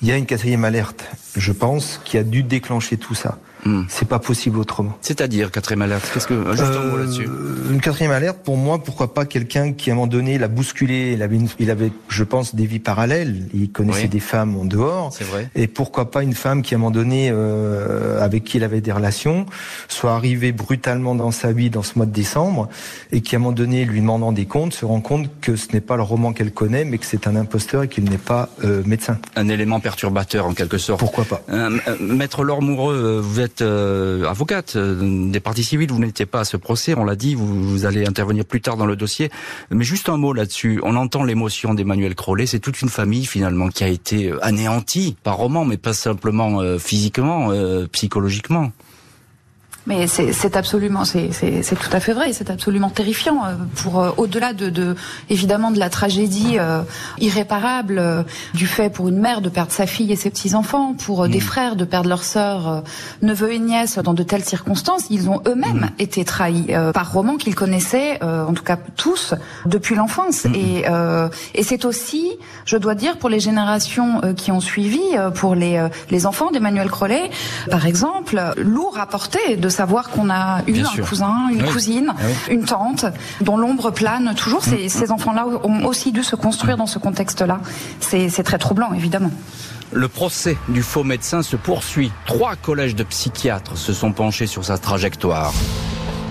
il 0.03 0.09
y 0.09 0.13
a 0.13 0.17
une 0.17 0.27
quatrième 0.27 0.65
alerte. 0.65 1.05
Je 1.37 1.51
pense 1.51 2.01
qui 2.05 2.17
a 2.17 2.23
dû 2.23 2.45
déclencher 2.45 2.97
tout 2.97 3.15
ça. 3.15 3.39
Hmm. 3.65 3.83
C'est 3.89 4.09
pas 4.09 4.19
possible 4.19 4.59
autrement. 4.59 4.97
C'est-à-dire 5.01 5.51
quatrième 5.51 5.83
alerte. 5.83 6.11
Qu'est-ce 6.13 6.27
que 6.27 6.51
juste 6.53 6.63
un 6.63 6.85
mot 6.85 6.97
euh, 6.97 7.01
là-dessus 7.01 7.29
Une 7.71 7.81
quatrième 7.81 8.13
alerte 8.13 8.39
pour 8.43 8.57
moi, 8.57 8.83
pourquoi 8.83 9.13
pas 9.13 9.27
quelqu'un 9.27 9.73
qui 9.73 9.91
à 9.91 9.93
un 9.93 9.97
moment 9.97 10.07
donné 10.07 10.39
l'a 10.39 10.49
bousculé. 10.49 11.13
Il 11.13 11.23
avait, 11.23 11.39
il 11.59 11.71
avait, 11.71 11.93
je 12.09 12.25
pense, 12.25 12.55
des 12.55 12.67
vies 12.67 12.79
parallèles. 12.79 13.49
Il 13.53 13.71
connaissait 13.71 14.09
des 14.09 14.21
femmes 14.21 14.57
en 14.57 14.65
dehors. 14.65 15.13
C'est 15.13 15.25
vrai. 15.25 15.51
Et 15.55 15.67
pourquoi 15.67 16.11
pas 16.11 16.23
une 16.23 16.35
femme 16.35 16.63
qui 16.63 16.75
à 16.75 16.77
un 16.77 16.81
moment 16.81 16.91
donné, 16.91 17.31
euh, 17.33 18.25
avec 18.25 18.45
qui 18.45 18.57
il 18.57 18.65
avait 18.65 18.81
des 18.81 18.93
relations, 18.93 19.47
soit 19.89 20.13
arrivée 20.13 20.53
brutalement 20.53 21.15
dans 21.15 21.31
sa 21.31 21.53
vie 21.53 21.71
dans 21.71 21.83
ce 21.83 21.93
mois 21.97 22.07
de 22.07 22.13
décembre 22.13 22.69
et 23.13 23.21
qui 23.21 23.35
à 23.35 23.39
un 23.39 23.41
moment 23.41 23.53
donné, 23.53 23.85
lui 23.85 24.01
demandant 24.01 24.33
des 24.33 24.47
comptes, 24.47 24.73
se 24.73 24.85
rend 24.85 25.01
compte 25.01 25.29
que 25.41 25.57
ce 25.57 25.69
n'est 25.73 25.81
pas 25.81 25.97
le 25.97 26.03
roman 26.03 26.33
qu'elle 26.33 26.53
connaît, 26.53 26.85
mais 26.85 26.99
que 26.99 27.07
c'est 27.07 27.27
un 27.27 27.37
imposteur 27.37 27.83
et 27.83 27.89
qu'il 27.89 28.05
n'est 28.05 28.19
pas 28.19 28.49
euh, 28.65 28.83
médecin. 28.87 29.19
Un 29.37 29.49
élément 29.49 29.81
perturbateur 29.81 30.47
en 30.47 30.55
quelque 30.55 30.79
sorte. 30.79 31.01
Pourquoi 31.01 31.25
pas 31.25 31.43
Maître 32.01 32.45
Laure 32.45 32.63
Moureux, 32.63 33.21
vous 33.23 33.41
êtes 33.41 33.50
euh, 33.61 34.25
avocate 34.27 34.77
euh, 34.77 35.31
des 35.31 35.41
parties 35.41 35.65
civiles, 35.65 35.91
vous 35.91 35.99
n'étiez 35.99 36.27
pas 36.27 36.41
à 36.41 36.45
ce 36.45 36.57
procès, 36.57 36.95
on 36.97 37.05
l'a 37.05 37.17
dit, 37.17 37.35
vous, 37.35 37.85
allez 37.85 38.07
intervenir 38.07 38.45
plus 38.45 38.61
tard 38.61 38.77
dans 38.77 38.87
le 38.87 38.97
dossier. 38.97 39.31
Mais 39.71 39.85
juste 39.85 40.09
un 40.09 40.17
mot 40.17 40.33
là-dessus, 40.33 40.81
on 40.83 40.97
entend 40.97 41.23
l'émotion 41.25 41.75
d'Emmanuel 41.75 42.15
Crollet, 42.15 42.47
c'est 42.47 42.61
toute 42.61 42.81
une 42.83 42.89
famille 42.89 43.27
finalement 43.27 43.69
qui 43.69 43.85
a 43.85 43.89
été 43.89 44.33
anéantie 44.43 45.17
par 45.23 45.37
roman, 45.37 45.65
mais 45.65 45.77
pas 45.77 45.93
simplement 45.93 46.61
euh, 46.61 46.79
physiquement, 46.79 47.51
psychologiquement. 47.93 48.73
Mais 49.91 50.07
c'est 50.07 50.57
absolument, 50.57 51.05
c'est 51.05 51.31
tout 51.75 51.91
à 51.93 51.99
fait 51.99 52.13
vrai, 52.13 52.33
c'est 52.33 52.49
absolument 52.49 52.91
terrifiant 52.91 53.45
euh, 53.45 53.55
pour 53.83 53.99
euh, 53.99 54.11
au-delà 54.19 54.53
de, 54.53 54.71
de, 54.71 54.95
évidemment 55.29 55.73
de 55.73 55.81
la 55.81 55.91
tragédie 55.91 56.59
euh, 56.61 56.83
irréparable 57.19 58.25
du 58.55 58.69
fait 58.69 58.89
pour 58.89 59.09
une 59.09 59.19
mère 59.19 59.41
de 59.41 59.49
perdre 59.49 59.73
sa 59.73 59.87
fille 59.87 60.13
et 60.13 60.17
ses 60.17 60.31
petits 60.31 60.55
enfants, 60.55 60.95
pour 60.95 61.27
des 61.27 61.39
mm. 61.39 61.41
frères 61.41 61.77
de 61.77 61.85
perdre 61.85 62.09
leurs 62.09 62.23
sœurs, 62.23 62.85
neveux 63.21 63.53
et 63.53 63.59
nièces 63.59 63.99
dans 63.99 64.15
de 64.15 64.23
telles 64.23 64.45
circonstances, 64.45 65.07
ils 65.11 65.29
ont 65.29 65.43
eux-mêmes 65.49 65.91
mm. 65.99 66.03
été 66.03 66.25
trahis 66.25 66.69
par 66.95 67.13
romans 67.13 67.37
qu'ils 67.37 67.57
connaissaient, 67.57 68.23
en 68.23 68.53
tout 68.53 68.63
cas 68.63 68.79
tous, 68.97 69.35
depuis 69.67 69.97
l'enfance. 69.97 70.45
Mm. 70.45 70.55
Et, 70.55 70.85
et 71.55 71.63
c'est 71.65 71.85
aussi, 71.85 72.31
je 72.65 72.77
dois 72.77 72.95
dire, 72.95 73.19
pour 73.19 73.29
les 73.29 73.41
générations 73.41 74.21
qui 74.37 74.53
ont 74.53 74.61
suivi, 74.61 75.03
pour 75.35 75.57
les 75.57 75.85
les 76.11 76.27
enfants 76.27 76.53
d'Emmanuel 76.53 76.91
Crollet, 76.91 77.31
par 77.71 77.87
exemple, 77.87 78.41
lourd 78.57 78.99
à 79.01 79.07
porter 79.07 79.57
de 79.57 79.69
savoir 79.81 80.11
qu'on 80.11 80.29
a 80.29 80.61
eu 80.67 80.81
un 80.81 81.03
cousin, 81.03 81.49
une 81.51 81.65
cousine, 81.65 82.13
une 82.51 82.65
tante, 82.67 83.07
dont 83.41 83.57
l'ombre 83.57 83.91
plane 83.91 84.35
toujours. 84.35 84.63
Ces, 84.63 84.85
mm. 84.85 84.89
ces 84.91 85.11
enfants-là 85.11 85.47
ont 85.65 85.87
aussi 85.87 86.13
dû 86.13 86.23
se 86.23 86.37
construire 86.37 86.77
dans 86.77 86.87
ce 86.87 86.99
contexte-là. 86.99 87.61
C'est 88.01 88.43
très 88.43 88.59
troublant, 88.59 88.93
évidemment. 88.93 89.31
Le 89.93 90.09
procès 90.09 90.59
du 90.69 90.83
faux 90.83 91.03
médecin 91.03 91.43
se 91.43 91.57
poursuit. 91.57 92.13
Trois 92.27 92.57
collèges 92.57 92.95
de 92.95 93.05
psychiatres 93.05 93.79
se 93.79 93.95
sont 93.95 94.13
penchés 94.13 94.47
sur 94.47 94.67
sa 94.67 94.77
trajectoire. 94.77 95.55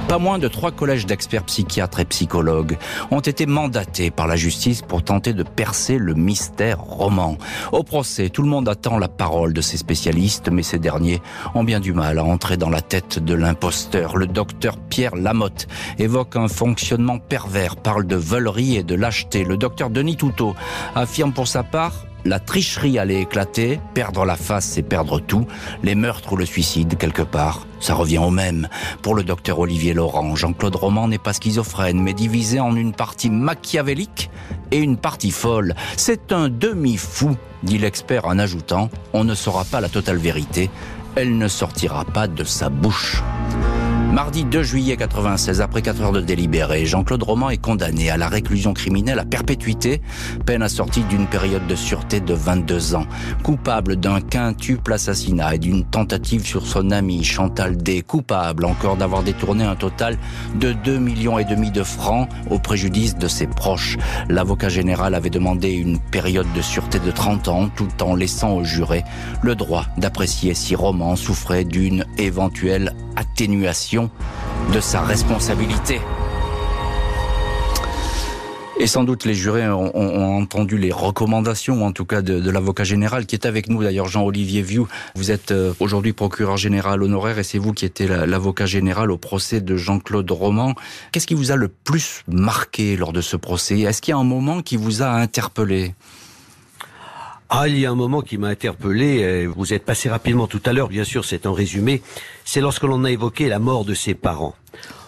Pas 0.10 0.18
moins 0.18 0.40
de 0.40 0.48
trois 0.48 0.72
collèges 0.72 1.06
d'experts 1.06 1.44
psychiatres 1.44 2.00
et 2.00 2.06
psychologues 2.06 2.80
ont 3.12 3.20
été 3.20 3.46
mandatés 3.46 4.10
par 4.10 4.26
la 4.26 4.36
justice 4.36 4.82
pour 4.82 5.04
tenter 5.04 5.34
de 5.34 5.44
percer 5.44 6.00
le 6.00 6.16
mystère 6.16 6.80
roman. 6.80 7.38
Au 7.72 7.84
procès, 7.84 8.30
tout 8.30 8.42
le 8.42 8.50
monde 8.50 8.68
attend 8.68 8.98
la 8.98 9.08
parole 9.08 9.54
de 9.54 9.62
ces 9.62 9.78
spécialistes, 9.78 10.50
mais 10.52 10.64
ces 10.64 10.80
derniers 10.80 11.22
ont 11.54 11.64
bien 11.64 11.80
du 11.80 11.94
mal 11.94 12.18
à 12.18 12.24
entrer 12.24 12.58
dans 12.58 12.72
la 12.72 12.82
tête 12.82 13.24
de 13.24 13.36
l'imposteur. 13.36 14.18
Le 14.18 14.26
docteur 14.26 14.78
Pierre 14.78 15.16
Lamotte 15.16 15.68
évoque 16.00 16.38
un 16.38 16.48
fonctionnement 16.48 17.20
pervers, 17.20 17.76
parle 17.76 18.08
de 18.08 18.16
volerie 18.16 18.78
et 18.78 18.84
de 18.84 18.96
lâcheté. 18.96 19.44
Le 19.44 19.58
docteur 19.58 19.92
Denis 19.92 20.16
Toutot 20.16 20.56
affirme 20.96 21.34
pour 21.34 21.48
sa 21.48 21.62
part 21.62 22.09
la 22.26 22.40
tricherie 22.40 23.00
allait 23.00 23.22
éclater, 23.22 23.80
perdre 23.94 24.26
la 24.26 24.36
face 24.36 24.66
c'est 24.66 24.84
perdre 24.84 25.20
tout, 25.20 25.48
les 25.84 25.96
meurtres 25.96 26.34
ou 26.34 26.36
le 26.36 26.46
suicide 26.46 26.98
quelque 26.98 27.22
part, 27.22 27.66
ça 27.80 27.94
revient 27.94 28.18
au 28.18 28.30
même. 28.30 28.68
Pour 29.02 29.16
le 29.16 29.24
docteur 29.24 29.60
Olivier 29.60 29.94
Laurent, 29.94 30.36
Jean-Claude 30.36 30.76
Roman 30.76 31.08
n'est 31.08 31.18
pas 31.18 31.34
schizophrène, 31.34 32.02
mais 32.02 32.14
divisé 32.14 32.60
en 32.60 32.76
une 32.76 32.94
partie 32.94 33.30
machiavélique 33.30 34.30
et 34.72 34.78
une 34.78 34.98
partie 34.98 35.32
folle. 35.32 35.76
C'est 35.98 36.32
un 36.32 36.50
demi-fou, 36.50 37.36
dit 37.64 37.78
l'expert 37.78 38.26
en 38.26 38.40
ajoutant, 38.40 38.90
on 39.14 39.24
ne 39.24 39.36
saura 39.36 39.64
pas 39.64 39.82
la 39.82 39.90
totale 39.90 40.18
vérité, 40.18 40.70
elle 41.16 41.38
ne 41.38 41.48
sortira 41.48 42.06
pas 42.06 42.28
de 42.28 42.44
sa 42.44 42.70
bouche. 42.70 43.22
Mardi 44.12 44.44
2 44.44 44.64
juillet 44.64 44.98
96, 44.98 45.62
après 45.62 45.84
4 45.84 46.02
heures 46.02 46.12
de 46.12 46.20
délibéré, 46.20 46.84
Jean-Claude 46.88 47.22
Roman 47.22 47.52
est 47.52 47.58
condamné 47.58 48.10
à 48.10 48.18
la 48.18 48.28
réclusion 48.28 48.74
criminelle 48.74 49.20
à 49.20 49.24
perpétuité, 49.24 50.02
peine 50.48 50.64
assortie 50.64 51.04
d'une 51.04 51.28
période 51.28 51.68
de 51.68 51.76
sûreté 51.76 52.20
de 52.20 52.34
22 52.34 52.96
ans. 52.96 53.06
Coupable 53.44 53.98
d'un 53.98 54.20
quintuple 54.20 54.94
assassinat 54.94 55.56
et 55.56 55.60
d'une 55.60 55.86
tentative 55.86 56.44
sur 56.44 56.66
son 56.66 56.90
ami 56.90 57.24
Chantal 57.24 57.78
D. 57.78 58.02
Coupable 58.02 58.66
encore 58.66 58.98
d'avoir 58.98 59.22
détourné 59.22 59.64
un 59.64 59.76
total 59.76 60.18
de 60.56 60.74
2 60.74 60.98
millions 60.98 61.38
et 61.38 61.46
demi 61.46 61.70
de 61.70 61.84
francs 61.84 62.28
au 62.50 62.58
préjudice 62.58 63.16
de 63.16 63.28
ses 63.28 63.46
proches. 63.46 63.98
L'avocat 64.28 64.70
général 64.70 65.14
avait 65.14 65.30
demandé 65.30 65.70
une 65.70 66.00
période 66.00 66.52
de 66.56 66.62
sûreté 66.64 66.98
de 66.98 67.12
30 67.12 67.48
ans 67.48 67.70
tout 67.76 68.02
en 68.02 68.16
laissant 68.16 68.56
au 68.56 68.64
juré 68.64 69.04
le 69.44 69.54
droit 69.56 69.86
d'apprécier 69.98 70.56
si 70.56 70.76
Roman 70.76 71.16
souffrait 71.16 71.64
d'une 71.64 72.06
éventuelle 72.18 72.96
atténuation 73.16 73.99
de 74.74 74.80
sa 74.80 75.02
responsabilité. 75.02 76.00
Et 78.82 78.88
sans 78.88 79.04
doute 79.04 79.26
les 79.26 79.34
jurés 79.34 79.70
ont, 79.70 80.38
entendu 80.38 80.78
les 80.78 80.94
recommandations, 80.94 81.86
en 81.86 81.92
tout 81.92 82.06
cas 82.06 82.22
de, 82.22 82.50
l'avocat 82.50 82.86
général 82.86 83.26
qui 83.26 83.36
est 83.36 83.46
avec 83.46 83.68
nous, 83.68 83.84
d'ailleurs 83.84 84.08
Jean-Olivier 84.08 84.62
Vieux. 84.62 84.86
Vous 85.16 85.32
êtes 85.32 85.52
euh, 85.52 85.74
aujourd'hui 85.82 86.14
procureur 86.14 86.56
général 86.56 87.04
honoraire 87.04 87.40
et 87.40 87.44
c'est 87.44 87.58
vous 87.58 87.74
qui 87.74 87.84
étiez 87.84 88.08
l'avocat 88.08 88.66
général 88.66 89.12
au 89.12 89.18
procès 89.18 89.60
de 89.60 89.76
Jean-Claude 89.76 90.32
Roman. 90.32 90.76
Qu'est-ce 91.12 91.28
qui 91.28 91.34
vous 91.34 91.52
a 91.52 91.58
le 91.58 91.68
plus 91.68 92.24
marqué 92.30 92.96
lors 92.96 93.12
de 93.12 93.20
ce 93.20 93.36
procès? 93.36 93.82
Est-ce 93.82 94.02
qu'il 94.02 94.14
y 94.14 94.16
a 94.16 94.18
un 94.18 94.24
moment 94.24 94.62
qui 94.62 94.78
vous 94.78 95.02
a 95.02 95.10
interpellé? 95.10 95.94
Ah, 97.52 97.68
il 97.68 97.80
y 97.80 97.86
a 97.88 97.92
un 97.92 97.96
moment 97.96 98.22
qui 98.22 98.38
m'a 98.38 98.50
interpellé. 98.50 99.48
Vous 99.48 99.74
êtes 99.74 99.84
passé 99.84 100.08
rapidement 100.08 100.46
tout 100.46 100.62
à 100.66 100.74
l'heure, 100.74 100.88
bien 100.88 101.04
sûr, 101.04 101.26
c'est 101.26 101.48
un 101.48 101.54
résumé. 101.54 102.04
C'est 102.46 102.62
lorsque 102.62 102.84
l'on 102.84 103.04
a 103.04 103.12
évoqué 103.12 103.50
la 103.50 103.58
mort 103.58 103.86
de 103.86 103.96
ses 103.96 104.14
parents. 104.14 104.54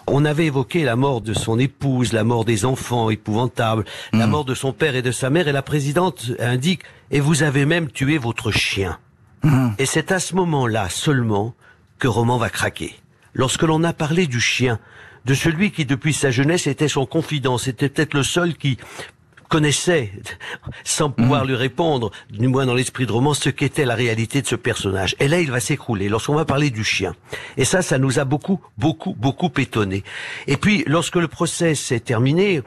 On 0.08 0.24
avait 0.24 0.46
évoqué 0.46 0.82
la 0.82 0.96
mort 0.96 1.20
de 1.20 1.34
son 1.34 1.58
épouse, 1.60 2.12
la 2.12 2.24
mort 2.24 2.44
des 2.44 2.64
enfants, 2.64 3.10
épouvantable, 3.10 3.84
la 4.12 4.26
hmm. 4.26 4.30
mort 4.30 4.44
de 4.44 4.54
son 4.54 4.72
père 4.72 4.96
et 4.96 5.02
de 5.02 5.12
sa 5.12 5.30
mère, 5.30 5.46
et 5.46 5.52
la 5.52 5.62
présidente 5.62 6.32
indique, 6.40 6.82
et 7.12 7.20
vous 7.20 7.44
avez 7.44 7.64
même 7.64 7.88
tué 7.88 8.18
votre 8.18 8.50
chien. 8.50 8.98
Hmm. 9.44 9.70
Et 9.78 9.86
c'est 9.86 10.10
à 10.10 10.18
ce 10.18 10.34
moment-là 10.34 10.88
seulement 10.88 11.54
que 12.00 12.08
Roman 12.08 12.38
va 12.38 12.50
craquer. 12.50 12.96
Lorsque 13.34 13.62
l'on 13.62 13.84
a 13.84 13.92
parlé 13.92 14.26
du 14.26 14.40
chien, 14.40 14.80
de 15.24 15.34
celui 15.34 15.70
qui 15.70 15.84
depuis 15.84 16.12
sa 16.12 16.32
jeunesse 16.32 16.66
était 16.66 16.88
son 16.88 17.06
confident, 17.06 17.56
c'était 17.56 17.88
peut-être 17.88 18.14
le 18.14 18.24
seul 18.24 18.56
qui 18.56 18.78
connaissait, 19.52 20.10
sans 20.82 21.10
pouvoir 21.10 21.44
mm. 21.44 21.48
lui 21.48 21.56
répondre, 21.56 22.10
du 22.30 22.48
moins 22.48 22.64
dans 22.64 22.72
l'esprit 22.72 23.04
de 23.04 23.12
roman, 23.12 23.34
ce 23.34 23.50
qu'était 23.50 23.84
la 23.84 23.94
réalité 23.94 24.40
de 24.40 24.46
ce 24.46 24.56
personnage. 24.56 25.14
Et 25.20 25.28
là, 25.28 25.40
il 25.40 25.50
va 25.50 25.60
s'écrouler 25.60 26.08
lorsqu'on 26.08 26.34
va 26.34 26.46
parler 26.46 26.70
du 26.70 26.84
chien. 26.84 27.14
Et 27.58 27.66
ça, 27.66 27.82
ça 27.82 27.98
nous 27.98 28.18
a 28.18 28.24
beaucoup, 28.24 28.60
beaucoup, 28.78 29.12
beaucoup 29.12 29.52
étonné. 29.58 30.04
Et 30.46 30.56
puis, 30.56 30.84
lorsque 30.86 31.16
le 31.16 31.28
procès 31.28 31.74
s'est 31.74 32.00
terminé, 32.00 32.62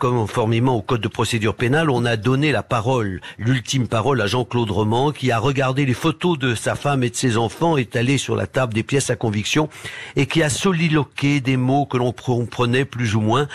conformément 0.00 0.76
au 0.76 0.82
code 0.82 1.02
de 1.02 1.08
procédure 1.08 1.54
pénale, 1.54 1.90
on 1.90 2.04
a 2.04 2.16
donné 2.16 2.52
la 2.52 2.62
parole, 2.62 3.20
l'ultime 3.38 3.86
parole 3.86 4.20
à 4.22 4.26
Jean-Claude 4.26 4.70
Roman, 4.70 5.12
qui 5.12 5.30
a 5.30 5.38
regardé 5.38 5.84
les 5.84 5.94
photos 5.94 6.38
de 6.38 6.54
sa 6.54 6.74
femme 6.74 7.04
et 7.04 7.10
de 7.10 7.14
ses 7.14 7.36
enfants 7.36 7.76
étalées 7.76 8.18
sur 8.18 8.34
la 8.34 8.46
table 8.46 8.72
des 8.72 8.82
pièces 8.82 9.10
à 9.10 9.16
conviction, 9.16 9.68
et 10.16 10.26
qui 10.26 10.42
a 10.42 10.48
soliloqué 10.48 11.40
des 11.40 11.56
mots 11.56 11.84
que 11.84 11.98
l'on 11.98 12.12
comprenait 12.12 12.86
plus 12.86 13.14
ou 13.14 13.20
moins. 13.20 13.46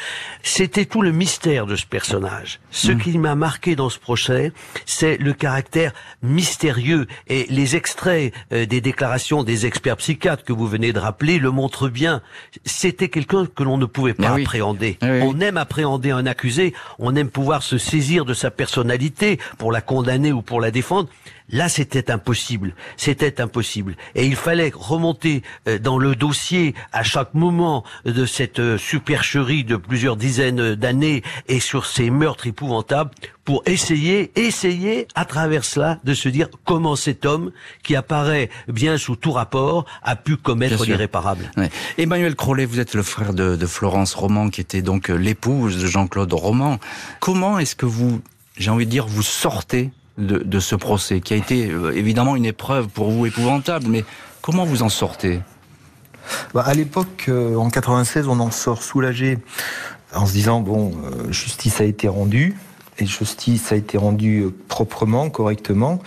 C'était 0.44 0.86
tout 0.86 1.02
le 1.02 1.12
mystère 1.12 1.66
de 1.66 1.76
ce 1.76 1.86
personnage. 1.86 2.60
Ce 2.70 2.92
mm. 2.92 3.02
qui 3.02 3.18
m'a 3.18 3.36
marqué 3.36 3.76
dans 3.76 3.90
ce 3.90 3.98
procès, 3.98 4.54
c'est 4.86 5.18
le 5.18 5.34
caractère 5.34 5.94
mystérieux, 6.22 7.08
et 7.28 7.48
les 7.50 7.76
extraits 7.76 8.34
euh, 8.54 8.66
des 8.66 8.82
déclarations 8.82 9.44
des 9.44 9.66
experts 9.66 9.98
psychiatres 9.98 10.44
que 10.44 10.54
vous 10.54 10.68
venez 10.68 10.94
de 10.94 11.00
rappeler 11.00 11.40
le 11.40 11.50
montrent 11.50 11.90
bien. 11.90 12.22
C'était 12.66 13.10
quelqu'un 13.10 13.48
que 13.48 13.64
l'on 13.64 13.78
ne 13.78 13.86
pouvait 13.86 14.14
pas 14.14 14.30
ah 14.30 14.36
appréhender. 14.36 14.98
Ah 15.02 15.08
on 15.24 15.40
aime 15.40 15.58
appréhender 15.58 16.12
un 16.12 16.26
on 17.00 17.16
aime 17.16 17.30
pouvoir 17.30 17.64
se 17.64 17.78
saisir 17.78 18.26
de 18.26 18.34
sa 18.34 18.52
personnalité 18.52 19.40
pour 19.58 19.72
la 19.72 19.82
condamner 19.82 20.32
ou 20.32 20.42
pour 20.42 20.62
la 20.62 20.72
défendre. 20.72 21.10
Là, 21.50 21.70
c'était 21.70 22.10
impossible. 22.10 22.74
C'était 22.98 23.40
impossible. 23.40 23.96
Et 24.16 24.26
il 24.26 24.36
fallait 24.36 24.72
remonter 24.74 25.44
euh, 25.68 25.78
dans 25.78 26.00
le 26.00 26.16
dossier 26.16 26.74
à 26.92 27.04
chaque 27.04 27.34
moment 27.36 27.84
de 28.04 28.26
cette 28.26 28.60
euh, 28.60 28.78
supercherie 28.78 29.64
de 29.64 29.76
plusieurs 29.76 30.16
dizaines 30.18 30.74
d'années 30.74 31.22
et 31.48 31.60
sur 31.60 31.86
ces 31.86 32.10
meurtres 32.10 32.48
épouvantables 32.48 33.12
pour 33.44 33.62
essayer, 33.68 34.32
essayer 34.36 35.08
à 35.14 35.24
travers 35.26 35.66
cela 35.66 36.00
de 36.04 36.16
se 36.16 36.30
dire 36.30 36.50
comment 36.66 36.96
cet 36.96 37.28
homme 37.28 37.52
qui 37.84 37.96
apparaît 37.96 38.50
bien 38.68 38.98
sous 38.98 39.16
tout 39.16 39.32
rapport 39.32 39.86
a 40.02 40.16
pu 40.16 40.38
commettre 40.38 40.84
l'irréparable. 40.84 41.52
Emmanuel 42.00 42.36
Crollet, 42.36 42.66
vous 42.66 42.80
êtes 42.80 42.96
le 42.96 43.04
frère 43.04 43.36
de, 43.36 43.56
de 43.56 43.66
Florence 43.68 44.16
Roman 44.16 44.50
qui 44.50 44.62
était 44.62 44.82
donc 44.82 45.10
l'épouse 45.10 45.80
de 45.80 45.86
Jean-Claude 45.86 46.34
Roman. 46.34 46.80
Comment 47.20 47.60
est-ce 47.60 47.76
que 47.76 47.86
vous, 47.86 48.20
j'ai 48.58 48.72
envie 48.72 48.88
de 48.88 48.92
dire, 48.92 49.06
vous 49.06 49.22
sortez 49.22 49.92
de, 50.18 50.60
ce 50.60 50.76
procès, 50.76 51.20
qui 51.20 51.34
a 51.34 51.38
été 51.38 51.70
euh, 51.70 51.96
évidemment 51.96 52.36
une 52.36 52.46
épreuve 52.46 52.88
pour 52.88 53.12
vous 53.12 53.26
épouvantable, 53.26 53.88
mais 53.90 54.06
comment 54.42 54.66
vous 54.66 54.84
en 54.84 54.90
sortez? 54.90 55.42
Bah, 56.54 56.64
À 56.66 56.74
l'époque, 56.74 57.26
euh, 57.28 57.56
en 57.58 57.70
96, 57.70 58.28
on 58.28 58.40
en 58.40 58.52
sort 58.52 58.82
soulagé 58.82 59.40
en 60.14 60.26
se 60.26 60.32
disant, 60.32 60.62
bon, 60.62 60.94
euh, 61.04 61.32
justice 61.32 61.82
a 61.82 61.84
été 61.84 62.08
rendue, 62.08 62.56
et 62.98 63.06
justice 63.06 63.74
a 63.74 63.76
été 63.76 63.98
rendue 63.98 64.48
proprement, 64.70 65.30
correctement, 65.30 66.00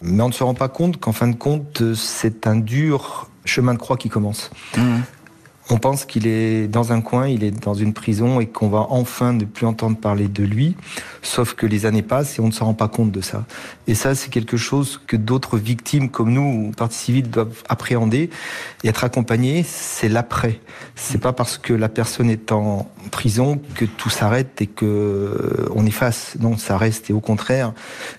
mais 0.00 0.22
on 0.22 0.28
ne 0.28 0.32
se 0.32 0.42
rend 0.42 0.54
pas 0.54 0.68
compte 0.68 0.96
qu'en 0.96 1.12
fin 1.12 1.28
de 1.28 1.36
compte, 1.36 1.94
c'est 1.94 2.48
un 2.48 2.56
dur 2.56 3.28
chemin 3.44 3.74
de 3.74 3.78
croix 3.78 3.96
qui 3.96 4.08
commence. 4.08 4.50
Mmh 4.76 5.00
on 5.70 5.78
pense 5.78 6.04
qu'il 6.04 6.26
est 6.26 6.66
dans 6.66 6.92
un 6.92 7.00
coin, 7.00 7.28
il 7.28 7.44
est 7.44 7.50
dans 7.50 7.74
une 7.74 7.92
prison 7.92 8.40
et 8.40 8.46
qu'on 8.46 8.68
va 8.68 8.86
enfin 8.90 9.32
ne 9.32 9.44
plus 9.44 9.64
entendre 9.64 9.96
parler 9.96 10.26
de 10.26 10.42
lui. 10.42 10.76
Sauf 11.22 11.54
que 11.54 11.66
les 11.66 11.86
années 11.86 12.02
passent 12.02 12.38
et 12.38 12.42
on 12.42 12.48
ne 12.48 12.52
se 12.52 12.64
rend 12.64 12.74
pas 12.74 12.88
compte 12.88 13.12
de 13.12 13.20
ça. 13.20 13.44
Et 13.86 13.94
ça, 13.94 14.14
c'est 14.14 14.30
quelque 14.30 14.56
chose 14.56 15.00
que 15.06 15.16
d'autres 15.16 15.58
victimes 15.58 16.10
comme 16.10 16.32
nous, 16.32 16.72
partie 16.76 16.98
civile, 16.98 17.30
doivent 17.30 17.62
appréhender 17.68 18.30
et 18.82 18.88
être 18.88 19.04
accompagnés. 19.04 19.64
C'est 19.66 20.08
l'après. 20.08 20.60
C'est 20.96 21.20
pas 21.20 21.32
parce 21.32 21.58
que 21.58 21.72
la 21.72 21.88
personne 21.88 22.28
est 22.28 22.50
en 22.50 22.90
prison 23.12 23.60
que 23.76 23.84
tout 23.84 24.10
s'arrête 24.10 24.60
et 24.60 24.66
que 24.66 24.84
euh, 24.84 25.68
on 25.74 25.86
efface. 25.86 26.36
Non, 26.40 26.56
ça 26.58 26.76
reste. 26.76 27.08
Et 27.08 27.12
au 27.12 27.20
contraire, 27.20 27.72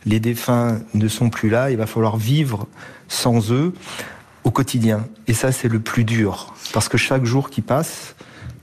les 0.05 0.21
défunts 0.21 0.79
ne 0.93 1.07
sont 1.09 1.29
plus 1.29 1.49
là. 1.49 1.71
Il 1.71 1.77
va 1.77 1.87
falloir 1.87 2.15
vivre 2.15 2.67
sans 3.09 3.51
eux 3.51 3.73
au 4.43 4.51
quotidien. 4.51 5.05
Et 5.27 5.33
ça, 5.33 5.51
c'est 5.51 5.67
le 5.67 5.79
plus 5.79 6.03
dur. 6.03 6.53
Parce 6.73 6.89
que 6.89 6.97
chaque 6.97 7.25
jour 7.25 7.49
qui 7.49 7.61
passe, 7.61 8.15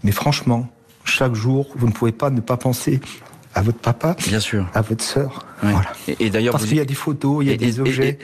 mais 0.04 0.12
franchement, 0.12 0.68
chaque 1.04 1.34
jour, 1.34 1.68
vous 1.76 1.86
ne 1.86 1.92
pouvez 1.92 2.12
pas 2.12 2.30
ne 2.30 2.40
pas 2.40 2.56
penser 2.56 3.00
à 3.54 3.62
votre 3.62 3.78
papa, 3.78 4.16
Bien 4.26 4.40
sûr. 4.40 4.68
à 4.74 4.80
votre 4.80 5.02
sœur. 5.02 5.46
Voilà. 5.62 5.92
Et, 6.20 6.30
d'ailleurs, 6.30 6.52
parce 6.52 6.66
qu'il 6.66 6.76
y 6.76 6.80
a 6.80 6.84
des 6.84 6.94
photos, 6.94 7.44
il 7.44 7.50
y 7.50 7.52
a 7.52 7.56
des 7.56 7.80
objets, 7.80 8.18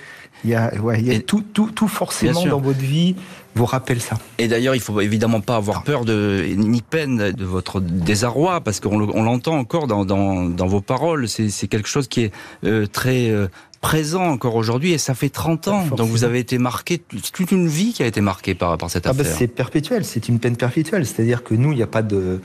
il 0.44 0.50
y 0.50 0.54
a, 0.54 0.72
ouais, 0.80 1.00
il 1.00 1.06
y 1.06 1.14
a 1.14 1.20
tout, 1.20 1.44
tout, 1.52 1.70
tout 1.70 1.88
forcément 1.88 2.46
dans 2.46 2.60
votre 2.60 2.78
vie 2.78 3.16
vous 3.56 3.64
rappelle 3.64 4.00
ça. 4.00 4.18
Et 4.38 4.48
d'ailleurs, 4.48 4.74
il 4.74 4.80
faut 4.80 5.00
évidemment 5.00 5.40
pas 5.40 5.56
avoir 5.56 5.82
peur 5.82 6.04
de 6.04 6.44
ni 6.56 6.82
peine 6.82 7.32
de 7.32 7.44
votre 7.44 7.80
désarroi, 7.80 8.60
parce 8.60 8.80
qu'on 8.80 8.98
l'entend 8.98 9.56
encore 9.56 9.86
dans, 9.86 10.04
dans, 10.04 10.44
dans, 10.44 10.66
vos 10.66 10.82
paroles. 10.82 11.26
C'est 11.28 11.68
quelque 11.68 11.88
chose 11.88 12.06
qui 12.06 12.24
est 12.24 12.32
euh, 12.64 12.86
très 12.86 13.30
euh, 13.30 13.48
présent 13.86 14.24
encore 14.24 14.56
aujourd'hui 14.56 14.90
et 14.90 14.98
ça 14.98 15.14
fait 15.14 15.28
30 15.28 15.68
ans. 15.68 15.86
Donc 15.86 16.08
vous 16.08 16.24
avez 16.24 16.40
été 16.40 16.58
marqué, 16.58 16.98
toute 16.98 17.52
une 17.52 17.68
vie 17.68 17.92
qui 17.92 18.02
a 18.02 18.06
été 18.06 18.20
marquée 18.20 18.56
par, 18.56 18.76
par 18.78 18.90
cette 18.90 19.06
ah 19.06 19.12
bah, 19.12 19.20
affaire. 19.20 19.36
c'est 19.38 19.46
perpétuel, 19.46 20.04
c'est 20.04 20.28
une 20.28 20.40
peine 20.40 20.56
perpétuelle. 20.56 21.06
C'est-à-dire 21.06 21.44
que 21.44 21.54
nous, 21.54 21.70
il 21.70 21.76
n'y 21.76 21.84
a 21.84 21.86
pas 21.86 22.02
de, 22.02 22.40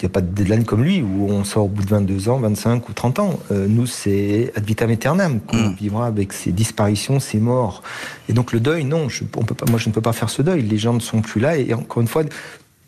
il 0.00 0.06
a 0.06 0.08
pas 0.08 0.22
de 0.22 0.28
deadline 0.28 0.64
comme 0.64 0.82
lui 0.82 1.02
où 1.02 1.28
on 1.28 1.44
sort 1.44 1.66
au 1.66 1.68
bout 1.68 1.84
de 1.84 1.90
22 1.90 2.30
ans, 2.30 2.38
25 2.38 2.88
ou 2.88 2.94
30 2.94 3.18
ans. 3.18 3.40
Euh, 3.52 3.66
nous, 3.68 3.84
c'est 3.84 4.52
ad 4.56 4.64
vitam 4.64 4.88
aeternam 4.88 5.40
qu'on 5.40 5.68
mm. 5.68 5.74
vivra 5.74 6.06
avec 6.06 6.32
ces 6.32 6.50
disparitions, 6.50 7.20
ces 7.20 7.40
morts. 7.40 7.82
Et 8.30 8.32
donc 8.32 8.50
le 8.54 8.60
deuil, 8.60 8.84
non, 8.84 9.10
je, 9.10 9.24
on 9.36 9.44
peut 9.44 9.54
pas, 9.54 9.66
moi 9.68 9.78
je 9.78 9.90
ne 9.90 9.92
peux 9.92 10.00
pas 10.00 10.14
faire 10.14 10.30
ce 10.30 10.40
deuil. 10.40 10.62
Les 10.62 10.78
gens 10.78 10.94
ne 10.94 11.00
sont 11.00 11.20
plus 11.20 11.42
là 11.42 11.58
et 11.58 11.74
encore 11.74 12.00
une 12.00 12.08
fois, 12.08 12.22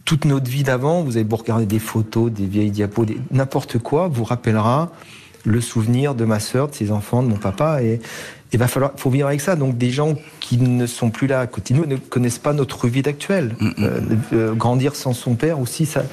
toute 0.07 0.25
notre 0.25 0.51
vie 0.51 0.63
d'avant, 0.63 1.03
vous 1.03 1.19
avez 1.19 1.25
beau 1.25 1.37
regarder 1.37 1.67
des 1.67 1.79
photos, 1.79 2.33
des 2.33 2.47
vieilles 2.47 2.71
diapos, 2.71 3.05
n'importe 3.31 3.79
quoi, 3.79 4.09
vous 4.09 4.25
rappellera 4.25 4.91
le 5.45 5.61
souvenir 5.61 6.15
de 6.15 6.25
ma 6.25 6.41
sœur, 6.41 6.69
de 6.69 6.75
ses 6.75 6.93
enfants, 6.93 7.23
de 7.23 7.29
mon 7.29 7.37
papa. 7.37 7.83
Et 7.83 8.01
il 8.53 8.59
va 8.59 8.69
falloir, 8.69 8.93
faut 8.97 9.11
vivre 9.11 9.29
avec 9.29 9.41
ça. 9.41 9.57
Donc 9.57 9.79
des 9.79 9.91
gens 9.91 10.17
qui 10.41 10.59
ne 10.59 10.87
sont 10.87 11.11
plus 11.11 11.27
là 11.27 11.41
à 11.41 11.47
côté 11.47 11.73
de 11.73 11.79
nous 11.79 11.87
ne 11.87 11.97
connaissent 11.97 12.39
pas 12.39 12.53
notre 12.53 12.87
vie 12.89 13.03
actuelle. 13.07 13.57
Mm, 13.59 13.67
mm. 13.67 13.73
Euh, 13.79 14.01
euh, 14.33 14.55
grandir 14.55 14.95
sans 14.95 15.15
son 15.15 15.35
père 15.35 15.59
aussi, 15.59 15.87
ça, 15.87 16.05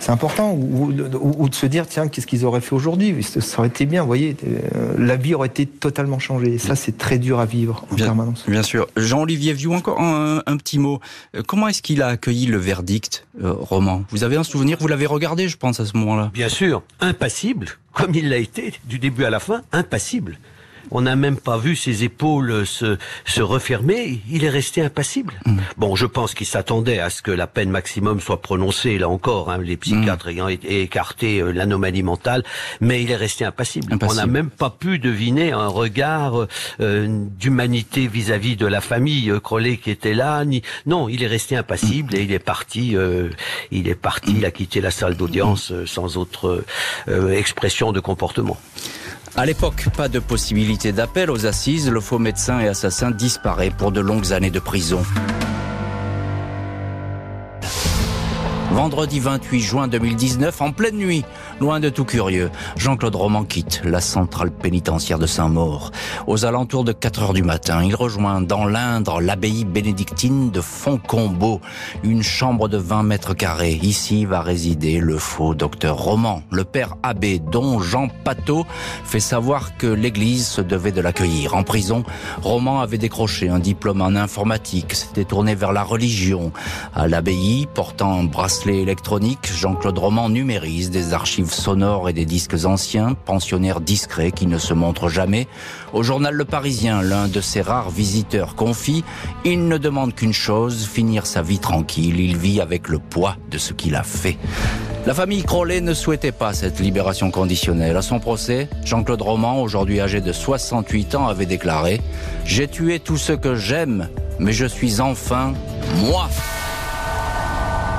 c'est 0.00 0.10
important. 0.10 0.52
Ou, 0.52 1.48
de 1.48 1.54
se 1.54 1.66
dire, 1.66 1.86
tiens, 1.86 2.08
qu'est-ce 2.08 2.26
qu'ils 2.26 2.44
auraient 2.44 2.60
fait 2.60 2.74
aujourd'hui? 2.74 3.22
Ça 3.22 3.58
aurait 3.58 3.68
été 3.68 3.86
bien, 3.86 4.02
vous 4.02 4.08
voyez. 4.08 4.36
Euh, 4.44 4.94
la 4.98 5.16
vie 5.16 5.34
aurait 5.34 5.48
été 5.48 5.66
totalement 5.66 6.18
changée. 6.18 6.54
Et 6.54 6.58
ça, 6.58 6.74
c'est 6.74 6.98
très 6.98 7.18
dur 7.18 7.38
à 7.38 7.46
vivre 7.46 7.84
en 7.92 7.96
permanence. 7.96 8.44
Bien 8.48 8.62
sûr. 8.62 8.88
Jean-Olivier 8.96 9.52
Vieux, 9.52 9.70
encore 9.70 10.00
un, 10.00 10.56
petit 10.56 10.78
mot. 10.78 11.00
Comment 11.46 11.68
est-ce 11.68 11.82
qu'il 11.82 12.02
a 12.02 12.08
accueilli 12.08 12.46
le 12.46 12.56
verdict, 12.56 13.26
Roman? 13.40 14.02
Vous 14.10 14.24
avez 14.24 14.36
un 14.36 14.42
souvenir? 14.42 14.78
Vous 14.80 14.88
l'avez 14.88 15.06
regardé, 15.06 15.48
je 15.48 15.56
pense, 15.56 15.78
à 15.80 15.86
ce 15.86 15.96
moment-là. 15.96 16.30
Bien 16.34 16.48
sûr. 16.48 16.82
Impassible, 17.00 17.68
comme 17.92 18.14
il 18.14 18.28
l'a 18.28 18.38
été 18.38 18.74
du 18.84 18.98
début 18.98 19.24
à 19.24 19.30
la 19.30 19.38
fin. 19.38 19.62
Impassible. 19.72 20.38
On 20.90 21.02
n'a 21.02 21.16
même 21.16 21.36
pas 21.36 21.58
vu 21.58 21.76
ses 21.76 22.04
épaules 22.04 22.66
se, 22.66 22.98
se 23.24 23.40
refermer. 23.40 24.20
Il 24.30 24.44
est 24.44 24.50
resté 24.50 24.82
impassible. 24.82 25.34
Mm. 25.44 25.58
Bon, 25.76 25.96
je 25.96 26.06
pense 26.06 26.34
qu'il 26.34 26.46
s'attendait 26.46 26.98
à 26.98 27.10
ce 27.10 27.22
que 27.22 27.30
la 27.30 27.46
peine 27.46 27.70
maximum 27.70 28.20
soit 28.20 28.42
prononcée, 28.42 28.98
là 28.98 29.08
encore, 29.08 29.50
hein, 29.50 29.58
les 29.58 29.76
psychiatres 29.76 30.26
mm. 30.26 30.30
ayant 30.30 30.48
écarté 30.48 31.40
euh, 31.40 31.52
l'anomalie 31.52 32.02
mentale, 32.02 32.44
mais 32.80 33.02
il 33.02 33.10
est 33.10 33.16
resté 33.16 33.44
impassible. 33.44 33.96
On 34.02 34.14
n'a 34.14 34.26
même 34.26 34.50
pas 34.50 34.70
pu 34.70 34.98
deviner 34.98 35.52
un 35.52 35.68
regard 35.68 36.46
euh, 36.80 37.06
d'humanité 37.08 38.06
vis-à-vis 38.06 38.56
de 38.56 38.66
la 38.66 38.80
famille 38.80 39.30
euh, 39.30 39.40
Crollet 39.40 39.76
qui 39.76 39.90
était 39.90 40.14
là. 40.14 40.44
Ni... 40.44 40.62
Non, 40.86 41.08
il 41.08 41.22
est 41.22 41.28
resté 41.28 41.56
impassible 41.56 42.14
mm. 42.14 42.16
et 42.16 42.22
il 42.22 42.32
est 42.32 42.38
parti. 42.38 42.96
il 43.70 43.88
est 43.88 43.94
parti. 43.94 44.34
Il 44.36 44.44
a 44.44 44.50
quitté 44.50 44.80
la 44.80 44.90
salle 44.90 45.16
d'audience 45.16 45.72
sans 45.84 46.16
autre 46.16 46.64
expression 47.30 47.92
de 47.92 48.00
comportement. 48.00 48.56
À 49.38 49.44
l'époque, 49.44 49.88
pas 49.94 50.08
de 50.08 50.18
possibilité 50.18 50.92
d'appel 50.92 51.30
aux 51.30 51.44
assises, 51.44 51.90
le 51.90 52.00
faux 52.00 52.18
médecin 52.18 52.58
et 52.60 52.68
assassin 52.68 53.10
disparaît 53.10 53.70
pour 53.70 53.92
de 53.92 54.00
longues 54.00 54.32
années 54.32 54.50
de 54.50 54.58
prison. 54.58 55.02
Vendredi 58.72 59.20
28 59.20 59.60
juin 59.60 59.88
2019, 59.88 60.62
en 60.62 60.72
pleine 60.72 60.96
nuit, 60.96 61.24
Loin 61.58 61.80
de 61.80 61.88
tout 61.88 62.04
curieux, 62.04 62.50
Jean-Claude 62.76 63.14
Roman 63.14 63.44
quitte 63.44 63.80
la 63.82 64.02
centrale 64.02 64.50
pénitentiaire 64.50 65.18
de 65.18 65.24
Saint-Maur. 65.26 65.90
Aux 66.26 66.44
alentours 66.44 66.84
de 66.84 66.92
4 66.92 67.22
heures 67.22 67.32
du 67.32 67.42
matin, 67.42 67.82
il 67.82 67.94
rejoint 67.94 68.42
dans 68.42 68.66
l'Indre 68.66 69.22
l'abbaye 69.22 69.64
bénédictine 69.64 70.50
de 70.50 70.60
Foncombeau, 70.60 71.62
une 72.02 72.22
chambre 72.22 72.68
de 72.68 72.76
20 72.76 73.04
mètres 73.04 73.32
carrés. 73.32 73.80
Ici 73.82 74.26
va 74.26 74.42
résider 74.42 74.98
le 74.98 75.16
faux 75.16 75.54
docteur 75.54 75.96
Roman. 75.96 76.42
Le 76.50 76.64
père 76.64 76.96
abbé, 77.02 77.38
dont 77.38 77.80
Jean 77.80 78.08
Pateau, 78.22 78.66
fait 79.04 79.18
savoir 79.18 79.78
que 79.78 79.86
l'église 79.86 80.46
se 80.46 80.60
devait 80.60 80.92
de 80.92 81.00
l'accueillir. 81.00 81.54
En 81.54 81.62
prison, 81.62 82.04
Roman 82.42 82.82
avait 82.82 82.98
décroché 82.98 83.48
un 83.48 83.60
diplôme 83.60 84.02
en 84.02 84.14
informatique, 84.14 84.92
s'était 84.92 85.24
tourné 85.24 85.54
vers 85.54 85.72
la 85.72 85.84
religion. 85.84 86.52
À 86.94 87.08
l'abbaye, 87.08 87.66
portant 87.72 88.20
un 88.20 88.24
bracelet 88.24 88.82
électronique, 88.82 89.50
Jean-Claude 89.50 89.98
Roman 89.98 90.28
numérise 90.28 90.90
des 90.90 91.14
archives 91.14 91.45
sonores 91.52 92.08
et 92.08 92.12
des 92.12 92.24
disques 92.24 92.64
anciens, 92.64 93.14
pensionnaire 93.14 93.80
discret 93.80 94.32
qui 94.32 94.46
ne 94.46 94.58
se 94.58 94.74
montre 94.74 95.08
jamais. 95.08 95.46
Au 95.92 96.02
journal 96.02 96.34
Le 96.34 96.44
Parisien, 96.44 97.02
l'un 97.02 97.28
de 97.28 97.40
ses 97.40 97.60
rares 97.60 97.90
visiteurs 97.90 98.54
confie, 98.54 99.04
il 99.44 99.68
ne 99.68 99.78
demande 99.78 100.14
qu'une 100.14 100.32
chose, 100.32 100.86
finir 100.86 101.26
sa 101.26 101.42
vie 101.42 101.58
tranquille. 101.58 102.20
Il 102.20 102.36
vit 102.36 102.60
avec 102.60 102.88
le 102.88 102.98
poids 102.98 103.36
de 103.50 103.58
ce 103.58 103.72
qu'il 103.72 103.94
a 103.94 104.02
fait. 104.02 104.38
La 105.06 105.14
famille 105.14 105.44
Crollet 105.44 105.80
ne 105.80 105.94
souhaitait 105.94 106.32
pas 106.32 106.52
cette 106.52 106.80
libération 106.80 107.30
conditionnelle. 107.30 107.96
À 107.96 108.02
son 108.02 108.18
procès, 108.18 108.68
Jean-Claude 108.84 109.22
Roman, 109.22 109.62
aujourd'hui 109.62 110.00
âgé 110.00 110.20
de 110.20 110.32
68 110.32 111.14
ans, 111.14 111.28
avait 111.28 111.46
déclaré⁇ 111.46 111.98
J'ai 112.44 112.66
tué 112.66 112.98
tout 112.98 113.16
ce 113.16 113.32
que 113.32 113.54
j'aime, 113.54 114.08
mais 114.40 114.52
je 114.52 114.66
suis 114.66 115.00
enfin 115.00 115.52
moi!⁇ 115.94 116.28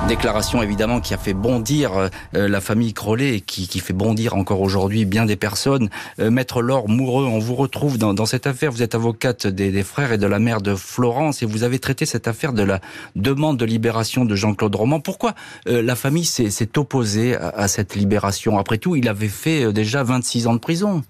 Déclaration 0.06 0.62
évidemment 0.62 1.00
qui 1.00 1.12
a 1.12 1.18
fait 1.18 1.34
bondir 1.34 1.92
euh, 1.96 2.08
la 2.48 2.60
famille 2.60 2.94
Crollet 2.94 3.36
et 3.36 3.40
qui, 3.40 3.68
qui, 3.68 3.80
fait 3.80 3.92
bondir 3.92 4.34
encore 4.36 4.60
aujourd'hui 4.60 5.04
bien 5.04 5.26
des 5.26 5.36
personnes. 5.36 5.90
Euh, 6.18 6.30
Maître 6.30 6.62
Laure 6.62 6.88
Moureux, 6.88 7.26
on 7.26 7.38
vous 7.38 7.54
retrouve 7.54 7.98
dans, 7.98 8.14
dans, 8.14 8.24
cette 8.24 8.46
affaire. 8.46 8.70
Vous 8.70 8.82
êtes 8.82 8.94
avocate 8.94 9.46
des, 9.46 9.70
des, 9.70 9.82
frères 9.82 10.12
et 10.12 10.18
de 10.18 10.26
la 10.26 10.38
mère 10.38 10.62
de 10.62 10.74
Florence 10.74 11.42
et 11.42 11.46
vous 11.46 11.62
avez 11.62 11.78
traité 11.78 12.06
cette 12.06 12.28
affaire 12.28 12.52
de 12.52 12.62
la 12.62 12.80
demande 13.16 13.58
de 13.58 13.64
libération 13.66 14.24
de 14.24 14.34
Jean-Claude 14.34 14.74
Roman. 14.74 15.00
Pourquoi 15.00 15.34
euh, 15.68 15.82
la 15.82 15.94
famille 15.94 16.24
s'est 16.24 16.78
opposée 16.78 17.36
à, 17.36 17.48
à, 17.48 17.68
cette 17.68 17.94
libération? 17.94 18.58
Après 18.58 18.78
tout, 18.78 18.96
il 18.96 19.08
avait 19.08 19.28
fait 19.28 19.64
euh, 19.64 19.72
déjà 19.72 20.02
26 20.04 20.46
ans 20.46 20.54
de 20.54 20.60
prison. 20.60 21.02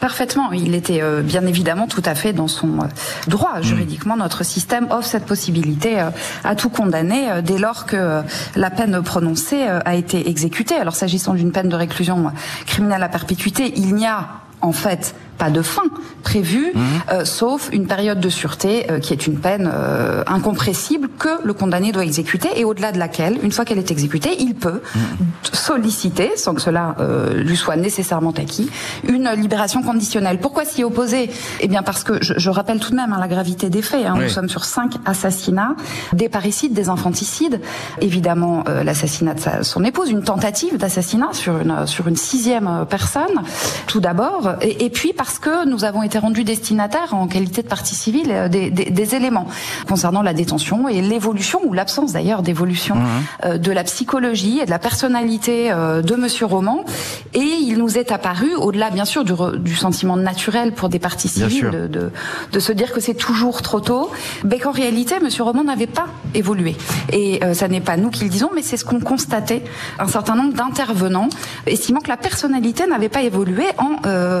Parfaitement. 0.00 0.52
Il 0.52 0.74
était 0.74 1.02
euh, 1.02 1.22
bien 1.22 1.46
évidemment 1.46 1.86
tout 1.86 2.02
à 2.04 2.14
fait 2.14 2.32
dans 2.32 2.48
son 2.48 2.80
euh, 2.80 2.86
droit. 3.26 3.60
Juridiquement, 3.60 4.16
notre 4.16 4.44
système 4.44 4.86
offre 4.90 5.08
cette 5.08 5.26
possibilité 5.26 6.00
euh, 6.00 6.10
à 6.44 6.54
tout 6.54 6.70
condamné 6.70 7.28
dès 7.42 7.58
lors 7.58 7.86
que 7.86 8.22
la 8.56 8.70
peine 8.70 9.02
prononcée 9.02 9.62
a 9.62 9.94
été 9.94 10.28
exécutée. 10.28 10.76
Alors 10.76 10.94
s'agissant 10.94 11.34
d'une 11.34 11.52
peine 11.52 11.68
de 11.68 11.76
réclusion 11.76 12.32
criminelle 12.66 13.02
à 13.02 13.08
perpétuité, 13.08 13.72
il 13.76 13.94
n'y 13.94 14.06
a 14.06 14.28
en 14.60 14.72
fait 14.72 15.14
pas 15.38 15.50
de 15.50 15.62
fin 15.62 15.84
prévue, 16.22 16.72
mmh. 16.74 16.80
euh, 17.12 17.24
sauf 17.24 17.70
une 17.72 17.86
période 17.86 18.20
de 18.20 18.28
sûreté 18.28 18.90
euh, 18.90 18.98
qui 18.98 19.12
est 19.12 19.26
une 19.26 19.38
peine 19.38 19.70
euh, 19.72 20.22
incompressible 20.26 21.08
que 21.18 21.28
le 21.44 21.52
condamné 21.54 21.92
doit 21.92 22.04
exécuter 22.04 22.48
et 22.56 22.64
au-delà 22.64 22.92
de 22.92 22.98
laquelle, 22.98 23.38
une 23.42 23.52
fois 23.52 23.64
qu'elle 23.64 23.78
est 23.78 23.90
exécutée, 23.90 24.36
il 24.40 24.54
peut 24.54 24.82
mmh. 24.94 24.98
solliciter, 25.52 26.32
sans 26.36 26.54
que 26.54 26.60
cela 26.60 26.96
euh, 27.00 27.42
lui 27.42 27.56
soit 27.56 27.76
nécessairement 27.76 28.32
acquis, 28.32 28.68
une 29.08 29.30
libération 29.36 29.82
conditionnelle. 29.82 30.38
Pourquoi 30.40 30.64
s'y 30.64 30.84
opposer? 30.84 31.30
Eh 31.60 31.68
bien 31.68 31.82
parce 31.82 32.04
que 32.04 32.22
je, 32.22 32.34
je, 32.36 32.50
rappelle 32.50 32.80
tout 32.80 32.90
de 32.90 32.96
même 32.96 33.12
hein, 33.12 33.18
la 33.20 33.28
gravité 33.28 33.70
des 33.70 33.82
faits. 33.82 34.04
Hein, 34.04 34.14
oui. 34.16 34.24
Nous 34.24 34.28
sommes 34.28 34.48
sur 34.48 34.64
cinq 34.64 34.94
assassinats, 35.06 35.76
des 36.12 36.28
parricides, 36.28 36.72
des 36.72 36.88
infanticides, 36.88 37.60
évidemment 38.00 38.64
euh, 38.68 38.82
l'assassinat 38.82 39.34
de 39.34 39.40
sa, 39.40 39.62
son 39.62 39.84
épouse, 39.84 40.10
une 40.10 40.24
tentative 40.24 40.76
d'assassinat 40.76 41.32
sur 41.32 41.58
une 41.58 41.86
sur 41.86 42.08
une 42.08 42.16
sixième 42.16 42.86
personne, 42.88 43.42
tout 43.86 44.00
d'abord, 44.00 44.54
et, 44.60 44.84
et 44.84 44.90
puis 44.90 45.12
par 45.12 45.27
parce 45.28 45.40
que 45.40 45.68
nous 45.68 45.84
avons 45.84 46.02
été 46.02 46.18
rendus 46.18 46.42
destinataires 46.42 47.12
en 47.12 47.26
qualité 47.26 47.62
de 47.62 47.68
partie 47.68 47.94
civile 47.94 48.30
euh, 48.30 48.48
des, 48.48 48.70
des, 48.70 48.86
des 48.86 49.14
éléments 49.14 49.46
concernant 49.86 50.22
la 50.22 50.32
détention 50.32 50.88
et 50.88 51.02
l'évolution 51.02 51.60
ou 51.66 51.74
l'absence 51.74 52.14
d'ailleurs 52.14 52.40
d'évolution 52.40 52.94
mmh. 52.94 53.06
euh, 53.44 53.58
de 53.58 53.70
la 53.70 53.84
psychologie 53.84 54.60
et 54.62 54.64
de 54.64 54.70
la 54.70 54.78
personnalité 54.78 55.70
euh, 55.70 56.00
de 56.00 56.14
Monsieur 56.14 56.46
Roman. 56.46 56.82
Et 57.34 57.40
il 57.40 57.76
nous 57.76 57.98
est 57.98 58.10
apparu, 58.10 58.54
au-delà 58.54 58.88
bien 58.88 59.04
sûr 59.04 59.22
du, 59.22 59.34
du, 59.58 59.76
sentiment 59.76 60.16
naturel 60.16 60.72
pour 60.72 60.88
des 60.88 60.98
parties 60.98 61.28
civiles, 61.28 61.68
de, 61.70 61.86
de, 61.86 62.10
de, 62.50 62.58
se 62.58 62.72
dire 62.72 62.94
que 62.94 63.00
c'est 63.00 63.12
toujours 63.12 63.60
trop 63.60 63.80
tôt, 63.80 64.10
mais 64.44 64.58
qu'en 64.58 64.70
réalité 64.70 65.16
Monsieur 65.22 65.42
Roman 65.42 65.62
n'avait 65.62 65.86
pas 65.86 66.06
évolué. 66.34 66.74
Et 67.12 67.44
euh, 67.44 67.52
ça 67.52 67.68
n'est 67.68 67.82
pas 67.82 67.98
nous 67.98 68.08
qui 68.08 68.24
le 68.24 68.30
disons, 68.30 68.48
mais 68.54 68.62
c'est 68.62 68.78
ce 68.78 68.86
qu'ont 68.86 69.00
constaté 69.00 69.62
un 69.98 70.08
certain 70.08 70.36
nombre 70.36 70.54
d'intervenants, 70.54 71.28
estimant 71.66 72.00
que 72.00 72.08
la 72.08 72.16
personnalité 72.16 72.86
n'avait 72.86 73.10
pas 73.10 73.20
évolué 73.20 73.66
en 73.76 73.98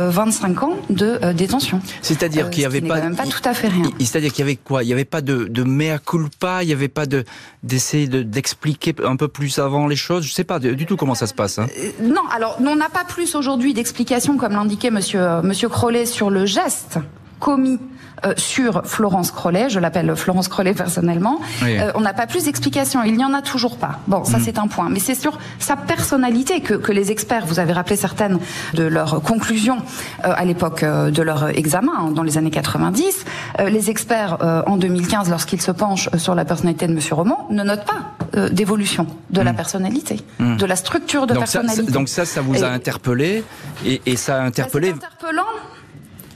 25 0.08 0.62
ans 0.62 0.77
de 0.90 1.18
euh, 1.22 1.32
détention. 1.32 1.80
C'est-à-dire 2.02 2.46
euh, 2.46 2.48
qu'il 2.50 2.60
n'y 2.60 2.66
avait 2.66 2.80
pas, 2.80 3.00
même 3.00 3.16
pas 3.16 3.26
tout 3.26 3.42
à 3.44 3.54
fait 3.54 3.68
rien. 3.68 3.90
C'est-à-dire 3.98 4.32
qu'il 4.32 4.40
y 4.40 4.48
avait 4.48 4.56
quoi? 4.56 4.82
Il 4.82 4.86
n'y 4.86 4.92
avait 4.92 5.04
pas 5.04 5.20
de, 5.20 5.44
de 5.44 5.62
mea 5.64 5.98
culpa, 5.98 6.62
il 6.62 6.66
n'y 6.66 6.72
avait 6.72 6.88
pas 6.88 7.06
de 7.06 7.24
d'essayer 7.62 8.06
de, 8.06 8.22
d'expliquer 8.22 8.94
un 9.04 9.16
peu 9.16 9.28
plus 9.28 9.58
avant 9.58 9.86
les 9.86 9.96
choses? 9.96 10.24
Je 10.24 10.30
ne 10.30 10.34
sais 10.34 10.44
pas 10.44 10.58
du 10.58 10.86
tout 10.86 10.96
comment 10.96 11.14
ça 11.14 11.26
se 11.26 11.34
passe. 11.34 11.58
Hein. 11.58 11.66
Euh, 11.78 11.90
non, 12.02 12.22
alors 12.34 12.58
on 12.60 12.76
n'a 12.76 12.88
pas 12.88 13.04
plus 13.04 13.34
aujourd'hui 13.34 13.74
d'explications 13.74 14.36
comme 14.36 14.52
l'indiquait 14.52 14.90
Monsieur 14.90 15.42
Monsieur 15.42 15.68
Crollet 15.68 16.06
sur 16.06 16.30
le 16.30 16.46
geste 16.46 16.98
commis 17.40 17.78
euh, 18.24 18.34
sur 18.36 18.82
Florence 18.84 19.30
Crollet, 19.30 19.68
je 19.70 19.80
l'appelle 19.80 20.14
Florence 20.16 20.48
Crollet 20.48 20.74
personnellement, 20.74 21.40
oui. 21.62 21.78
euh, 21.78 21.92
on 21.94 22.00
n'a 22.00 22.14
pas 22.14 22.26
plus 22.26 22.44
d'explications. 22.44 23.02
Il 23.02 23.16
n'y 23.16 23.24
en 23.24 23.34
a 23.34 23.42
toujours 23.42 23.76
pas. 23.76 24.00
Bon, 24.06 24.24
ça 24.24 24.38
mmh. 24.38 24.42
c'est 24.44 24.58
un 24.58 24.66
point. 24.66 24.88
Mais 24.88 24.98
c'est 24.98 25.14
sur 25.14 25.38
sa 25.58 25.76
personnalité 25.76 26.60
que, 26.60 26.74
que, 26.74 26.92
les 26.92 27.10
experts, 27.10 27.46
vous 27.46 27.58
avez 27.58 27.72
rappelé 27.72 27.96
certaines 27.96 28.38
de 28.74 28.84
leurs 28.84 29.22
conclusions 29.22 29.78
euh, 30.24 30.32
à 30.36 30.44
l'époque 30.44 30.82
euh, 30.82 31.10
de 31.10 31.22
leur 31.22 31.48
examen, 31.48 31.92
hein, 31.98 32.10
dans 32.10 32.22
les 32.22 32.38
années 32.38 32.50
90, 32.50 33.24
euh, 33.60 33.68
les 33.68 33.90
experts 33.90 34.38
en 34.66 34.76
2015, 34.76 35.30
lorsqu'ils 35.30 35.62
se 35.62 35.70
penchent 35.70 36.08
sur 36.16 36.34
la 36.34 36.44
personnalité 36.44 36.86
de 36.86 36.92
Monsieur 36.92 37.14
Roman, 37.14 37.46
ne 37.50 37.62
notent 37.62 37.84
pas 37.84 38.48
d'évolution 38.50 39.06
de 39.30 39.40
mmh. 39.40 39.44
la 39.44 39.52
personnalité, 39.52 40.20
mmh. 40.38 40.56
de 40.56 40.66
la 40.66 40.76
structure 40.76 41.26
de 41.26 41.34
donc 41.34 41.40
personnalité. 41.40 41.86
Ça, 41.86 41.92
donc 41.92 42.08
ça, 42.08 42.24
ça 42.24 42.40
vous 42.40 42.62
a 42.62 42.68
et, 42.68 42.70
interpellé 42.70 43.44
et, 43.84 44.02
et, 44.06 44.16
ça 44.16 44.42
a 44.42 44.44
interpellé. 44.44 44.88
Ça, 44.88 44.94
interpellant 44.94 45.44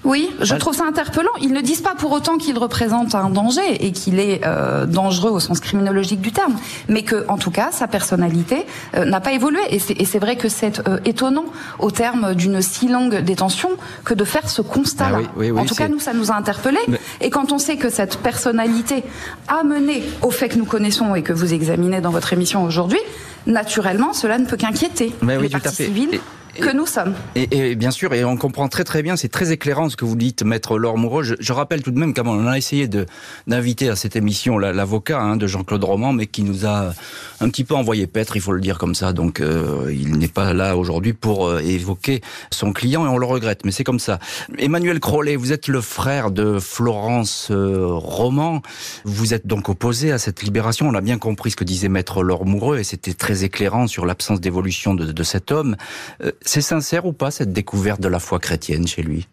oui, 0.05 0.30
je 0.40 0.55
trouve 0.57 0.74
ça 0.74 0.84
interpellant. 0.84 1.30
Ils 1.40 1.53
ne 1.53 1.61
disent 1.61 1.80
pas 1.80 1.94
pour 1.94 2.11
autant 2.12 2.36
qu'il 2.36 2.59
représente 2.59 3.14
un 3.14 3.30
danger 3.30 3.84
et 3.84 3.92
qu'il 3.92 4.18
est 4.18 4.40
euh, 4.44 4.84
dangereux 4.84 5.30
au 5.30 5.40
sens 5.40 5.61
criminologique 5.61 6.20
du 6.20 6.32
terme, 6.32 6.55
mais 6.88 7.03
que, 7.03 7.24
en 7.28 7.38
tout 7.38 7.50
cas, 7.53 7.70
sa 7.70 7.86
personnalité 7.86 8.66
euh, 8.96 9.05
n'a 9.05 9.20
pas 9.20 9.32
évolué. 9.32 9.61
Et 9.70 9.78
c'est 9.78 10.18
vrai 10.18 10.36
que 10.36 10.48
c'est 10.48 10.86
euh, 10.88 10.98
étonnant 11.05 11.44
au 11.78 11.90
terme 11.90 12.34
d'une 12.34 12.61
si 12.62 12.88
longue 12.88 13.18
détention 13.18 13.70
que 14.05 14.14
de 14.14 14.24
faire 14.24 14.48
ce 14.48 14.62
constat-là. 14.62 15.18
Ah 15.18 15.20
oui, 15.20 15.28
oui, 15.36 15.50
oui, 15.53 15.61
en 15.61 15.64
tout 15.64 15.74
cas, 15.74 15.88
nous, 15.88 16.00
ça 16.00 16.14
nous 16.14 16.32
a 16.32 16.34
interpellés. 16.34 16.78
Mais... 16.88 17.00
Et 17.20 17.30
quand 17.30 17.53
on 17.53 17.59
sait 17.59 17.76
que 17.76 17.88
cette 17.88 18.18
personnalité 18.18 19.05
a 19.46 19.62
mené 19.62 20.03
au 20.22 20.30
fait 20.30 20.48
que 20.48 20.59
nous 20.59 20.64
connaissons 20.64 21.14
et 21.14 21.22
que 21.22 21.32
vous 21.32 21.55
examinez 21.55 22.00
dans 22.00 22.11
votre 22.11 22.32
émission 22.32 22.64
aujourd'hui, 22.64 23.00
naturellement, 23.46 24.12
cela 24.12 24.38
ne 24.38 24.46
peut 24.46 24.57
qu'inquiéter 24.57 25.12
les 25.22 25.36
oui, 25.36 25.48
parties 25.48 25.84
civiles. 25.84 26.14
Et 26.14 26.20
que 26.61 26.74
nous 26.74 26.86
sommes. 26.86 27.14
Et, 27.34 27.70
et, 27.70 27.74
bien 27.74 27.90
sûr, 27.90 28.12
et 28.14 28.24
on 28.24 28.36
comprend 28.36 28.68
très 28.68 28.84
très 28.84 29.03
bien, 29.03 29.16
c'est 29.16 29.28
très 29.28 29.53
éclairant 29.53 29.88
ce 29.88 29.96
que 29.96 30.05
vous 30.05 30.16
dites, 30.16 30.42
maître 30.42 30.78
Laure 30.78 30.98
Moreau. 30.98 31.22
Je, 31.22 31.34
je 31.38 31.53
rappelle 31.53 31.82
tout 31.82 31.90
de 31.90 31.98
même 31.98 32.14
comment 32.14 32.32
on 32.32 32.46
a 32.46 32.59
essayé 32.59 32.88
d'inviter 33.46 33.88
à 33.88 33.96
cette 33.96 34.16
émission 34.16 34.59
l'avocat 34.59 35.20
hein, 35.20 35.36
de 35.36 35.46
Jean-Claude 35.46 35.84
Roman, 35.84 36.12
mais 36.12 36.26
qui 36.26 36.42
nous 36.42 36.66
a 36.66 36.92
un 37.40 37.48
petit 37.48 37.64
peu 37.64 37.74
envoyé 37.74 38.07
paître, 38.07 38.36
il 38.36 38.42
faut 38.42 38.53
le 38.53 38.61
dire 38.61 38.78
comme 38.78 38.94
ça. 38.94 39.12
Donc 39.12 39.40
euh, 39.40 39.92
il 39.92 40.16
n'est 40.18 40.28
pas 40.28 40.53
là 40.53 40.76
aujourd'hui 40.76 41.12
pour 41.12 41.46
euh, 41.46 41.59
évoquer 41.61 42.20
son 42.50 42.72
client 42.72 43.05
et 43.07 43.09
on 43.09 43.18
le 43.18 43.26
regrette, 43.26 43.64
mais 43.64 43.72
c'est 43.72 43.84
comme 43.84 43.98
ça. 43.98 44.18
Emmanuel 44.59 45.00
Crollet, 45.00 45.36
vous 45.36 45.53
êtes 45.53 45.68
le 45.68 45.80
frère 45.80 46.30
de 46.30 46.59
Florence 46.59 47.48
euh, 47.50 47.86
Roman. 47.88 48.62
Vous 49.05 49.34
êtes 49.34 49.46
donc 49.46 49.68
opposé 49.68 50.12
à 50.12 50.18
cette 50.18 50.42
libération. 50.42 50.88
On 50.88 50.94
a 50.94 51.00
bien 51.00 51.18
compris 51.18 51.50
ce 51.50 51.57
que 51.57 51.64
disait 51.64 51.88
maître 51.88 52.22
Laure 52.22 52.46
Moureux 52.46 52.78
et 52.78 52.84
c'était 52.84 53.14
très 53.14 53.44
éclairant 53.44 53.86
sur 53.86 54.07
l'absence 54.07 54.40
d'évolution 54.40 54.94
de, 54.94 55.11
de, 55.12 55.22
cet 55.22 55.50
homme. 55.50 55.76
C'est 56.45 56.61
sincère 56.61 57.07
ou 57.07 57.12
pas 57.12 57.30
cette 57.30 57.53
découverte 57.53 58.01
de 58.01 58.09
la 58.09 58.18
foi 58.18 58.38
chrétienne 58.38 58.86
chez 58.86 59.03
lui? 59.03 59.28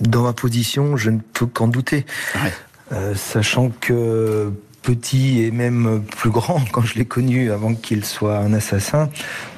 Dans 0.00 0.22
ma 0.22 0.32
position, 0.32 0.96
je 0.96 1.10
ne 1.10 1.20
peux 1.20 1.46
qu'en 1.46 1.68
douter. 1.68 2.04
Ouais. 2.34 2.52
Euh, 2.92 3.14
sachant 3.14 3.70
que 3.80 4.52
petit 4.82 5.42
et 5.42 5.50
même 5.50 6.02
plus 6.04 6.30
grand, 6.30 6.60
quand 6.72 6.82
je 6.82 6.94
l'ai 6.94 7.06
connu 7.06 7.50
avant 7.50 7.74
qu'il 7.74 8.04
soit 8.04 8.38
un 8.38 8.52
assassin, 8.52 9.10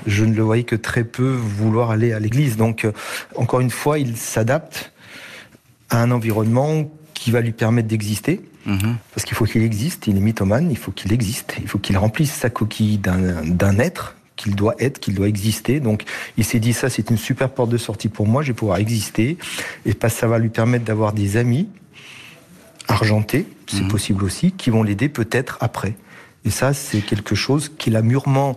je 0.07 0.25
ne 0.25 0.35
le 0.35 0.43
voyais 0.43 0.65
que 0.65 0.77
très 0.77 1.05
peu 1.05 1.31
vouloir 1.31 1.91
aller 1.91 2.13
à 2.13 2.21
l'église. 2.21 2.57
Donc, 2.57 2.85
euh, 2.85 2.93
encore 3.35 3.61
une 3.61 3.71
fois, 3.71 3.99
il 3.99 4.17
s'adapte 4.17 4.93
à 5.91 6.03
un 6.03 6.11
environnement 6.11 6.91
qui 7.15 7.31
va 7.31 7.41
lui 7.41 7.53
permettre 7.53 7.89
d'exister. 7.89 8.41
Mmh. 8.67 8.95
Parce 9.15 9.25
qu'il 9.25 9.37
faut 9.37 9.45
qu'il 9.45 9.63
existe, 9.63 10.09
il 10.09 10.17
est 10.17 10.21
mythomane, 10.21 10.71
il 10.71 10.77
faut 10.77 10.91
qu'il 10.91 11.13
existe, 11.13 11.55
il 11.61 11.69
faut 11.69 11.79
qu'il 11.79 11.97
remplisse 11.97 12.33
sa 12.33 12.51
coquille 12.51 12.99
d'un 12.99 13.79
être 13.79 14.16
qu'il 14.37 14.55
doit 14.55 14.75
être, 14.79 15.01
qu'il 15.01 15.15
doit 15.15 15.29
exister. 15.29 15.81
Donc 15.81 16.05
il 16.37 16.45
s'est 16.45 16.61
dit 16.61 16.73
ça, 16.73 16.89
c'est 16.89 17.11
une 17.11 17.19
super 17.19 17.51
porte 17.51 17.71
de 17.71 17.79
sortie 17.79 18.09
pour 18.09 18.27
moi, 18.27 18.43
je 18.43 18.49
vais 18.49 18.55
pouvoir 18.55 18.79
exister. 18.79 19.39
Et 19.85 19.95
parce 19.95 20.15
que 20.15 20.21
ça 20.21 20.27
va 20.27 20.39
lui 20.39 20.51
permettre 20.51 20.85
d'avoir 20.85 21.13
des 21.13 21.37
amis 21.37 21.69
argentés, 22.89 23.47
c'est 23.67 23.83
mmh. 23.83 23.89
possible 23.89 24.25
aussi, 24.25 24.53
qui 24.53 24.71
vont 24.71 24.83
l'aider 24.83 25.09
peut-être 25.09 25.59
après. 25.61 25.97
Et 26.45 26.51
ça, 26.51 26.73
c'est 26.73 27.01
quelque 27.01 27.35
chose 27.35 27.73
qu'il 27.77 27.97
a 27.97 28.03
mûrement 28.03 28.57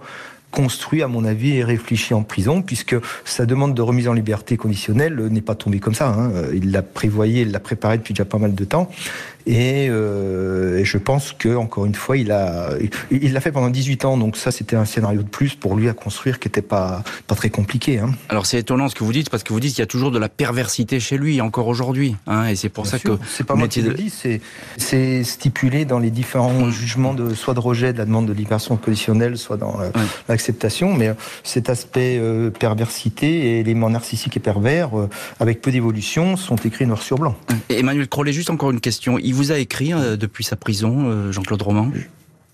construit, 0.52 1.04
à 1.04 1.08
mon 1.08 1.26
avis, 1.26 1.58
et 1.58 1.64
réfléchi 1.64 2.14
en 2.14 2.24
prison, 2.24 2.62
puisque 2.62 2.96
sa 3.24 3.46
demande 3.46 3.76
de 3.76 3.82
remise 3.82 4.08
en 4.08 4.14
liberté 4.14 4.58
conditionnelle 4.58 5.16
n'est 5.28 5.42
pas 5.42 5.56
tombée 5.56 5.80
comme 5.80 5.94
ça. 5.94 6.10
Hein. 6.10 6.32
Il 6.54 6.72
l'a 6.72 6.82
prévoyé, 6.82 7.42
il 7.42 7.52
l'a 7.52 7.60
préparé 7.60 7.98
depuis 7.98 8.14
déjà 8.14 8.26
pas 8.26 8.38
mal 8.38 8.56
de 8.56 8.66
temps. 8.66 8.90
Euh, 9.50 10.78
et, 10.78 10.86
je 10.86 10.98
pense 10.98 11.34
que 11.34 11.56
encore 11.56 11.86
une 11.86 11.96
fois, 11.96 12.18
il 12.18 12.32
a, 12.32 12.72
il 13.12 13.34
l'a 13.34 13.42
fait 13.42 13.52
pendant 13.52 13.70
18 13.70 14.06
ans, 14.06 14.18
donc 14.18 14.38
ça 14.38 14.52
c'était 14.52 14.76
un 14.76 14.86
scénario 14.86 15.24
de 15.24 15.28
plus 15.28 15.56
pour 15.56 15.76
lui 15.76 15.90
à 15.90 15.94
construire 15.94 16.40
qui 16.40 16.48
n'était 16.48 16.62
pas 16.62 17.04
pas 17.28 17.36
très 17.36 17.50
compliqué. 17.50 18.00
Hein. 18.00 18.12
Alors 18.30 18.46
c'est 18.46 18.60
étonnant 18.60 18.90
ce 18.90 18.96
que 18.96 19.04
vous 19.04 19.14
dites 19.14 19.30
parce 19.30 19.44
que 19.44 19.54
vous 19.54 19.60
dites 19.60 19.72
qu'il 19.72 19.82
y 19.82 19.84
a 19.84 19.88
toujours 19.88 20.12
de 20.12 20.20
la 20.20 20.30
perversité 20.30 21.00
chez 21.00 21.18
lui 21.18 21.42
encore 21.42 21.68
aujourd'hui, 21.68 22.16
hein, 22.28 22.48
et 22.48 22.56
c'est 22.56 22.70
pour 22.70 22.88
ça 22.88 23.00
que 23.00 23.18
c'est 23.28 23.46
pas 23.46 23.56
moi 23.56 23.68
qui 23.68 23.82
le 23.82 23.94
dis, 23.94 24.14
c'est 24.78 25.24
stipulé 25.24 25.86
dans 25.86 26.00
les 26.00 26.12
différents 26.12 26.70
jugements 26.70 27.14
de 27.14 27.34
soit 27.34 27.54
de 27.54 27.60
rejet 27.60 27.94
de 27.94 27.98
la 27.98 28.06
demande 28.06 28.28
de 28.28 28.34
libération 28.34 28.78
conditionnelle, 28.78 29.38
soit 29.38 29.58
dans 29.58 29.80
l'acceptation, 30.28 30.94
mais 30.94 31.14
cet 31.44 31.70
aspect 31.70 32.18
euh, 32.20 32.50
perversité 32.50 33.28
et 33.28 33.60
éléments 33.60 33.90
narcissiques 33.90 34.38
et 34.38 34.40
pervers 34.40 34.98
euh, 34.98 35.10
avec 35.40 35.62
peu 35.62 35.72
d'évolution 35.72 36.38
sont 36.38 36.56
écrits 36.58 36.86
noir 36.86 37.02
sur 37.02 37.18
blanc. 37.18 37.36
Emmanuel 37.70 38.08
Crollet, 38.08 38.34
juste 38.34 38.50
encore 38.50 38.72
une 38.72 38.80
question. 38.80 39.18
Il 39.20 39.34
vous 39.40 39.54
a 39.54 39.58
écrit 39.58 39.94
euh, 39.94 40.18
depuis 40.18 40.44
sa 40.44 40.58
prison, 40.58 41.06
euh, 41.06 41.32
Jean-Claude 41.32 41.62
Roman? 41.62 41.92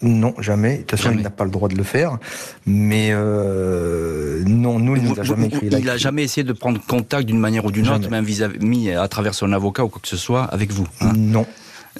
Non, 0.04 0.36
jamais. 0.40 0.78
De 0.78 0.82
toute 0.84 1.00
façon, 1.00 1.16
il 1.16 1.22
n'a 1.22 1.32
pas 1.32 1.46
le 1.46 1.50
droit 1.50 1.68
de 1.68 1.76
le 1.76 1.84
faire. 1.84 2.20
Mais 2.68 3.10
euh, 3.12 4.44
non, 4.46 4.78
nous, 4.78 4.96
il 4.96 5.04
ne 5.04 5.10
nous 5.10 5.20
a 5.20 5.24
jamais 5.24 5.48
écrit. 5.48 5.68
Il 5.72 5.86
n'a 5.86 5.98
jamais 5.98 6.24
essayé 6.24 6.44
de 6.44 6.54
prendre 6.54 6.80
contact 6.86 7.26
d'une 7.26 7.40
manière 7.40 7.66
ou 7.66 7.72
d'une 7.72 7.90
autre, 7.90 8.10
même 8.10 8.24
vis-à-vis, 8.24 8.92
à 8.92 9.08
travers 9.08 9.34
son 9.34 9.52
avocat 9.52 9.84
ou 9.84 9.90
quoi 9.90 10.00
que 10.00 10.08
ce 10.08 10.18
soit, 10.18 10.44
avec 10.44 10.72
vous. 10.72 10.88
Hein? 11.02 11.14
Non. 11.16 11.48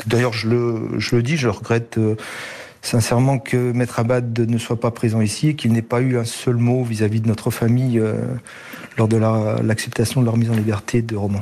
D'ailleurs, 0.06 0.34
je 0.34 0.50
le, 0.50 1.00
je 1.00 1.16
le 1.16 1.24
dis, 1.24 1.36
je 1.36 1.48
regrette 1.48 2.00
sincèrement 2.84 3.40
que 3.40 3.72
Maître 3.72 4.00
Abad 4.00 4.38
ne 4.38 4.58
soit 4.60 4.80
pas 4.80 4.92
présent 4.92 5.22
ici 5.22 5.50
et 5.50 5.56
qu'il 5.56 5.72
n'ait 5.72 5.82
pas 5.82 6.02
eu 6.02 6.18
un 6.20 6.26
seul 6.26 6.58
mot 6.58 6.84
vis-à-vis 6.84 7.22
de 7.22 7.28
notre 7.28 7.50
famille 7.50 8.00
lors 8.98 9.08
de 9.08 9.18
l'acceptation 9.18 10.22
de 10.22 10.26
leur 10.26 10.38
mise 10.38 10.52
en 10.52 10.56
liberté 10.56 11.02
de 11.02 11.16
Roman 11.16 11.42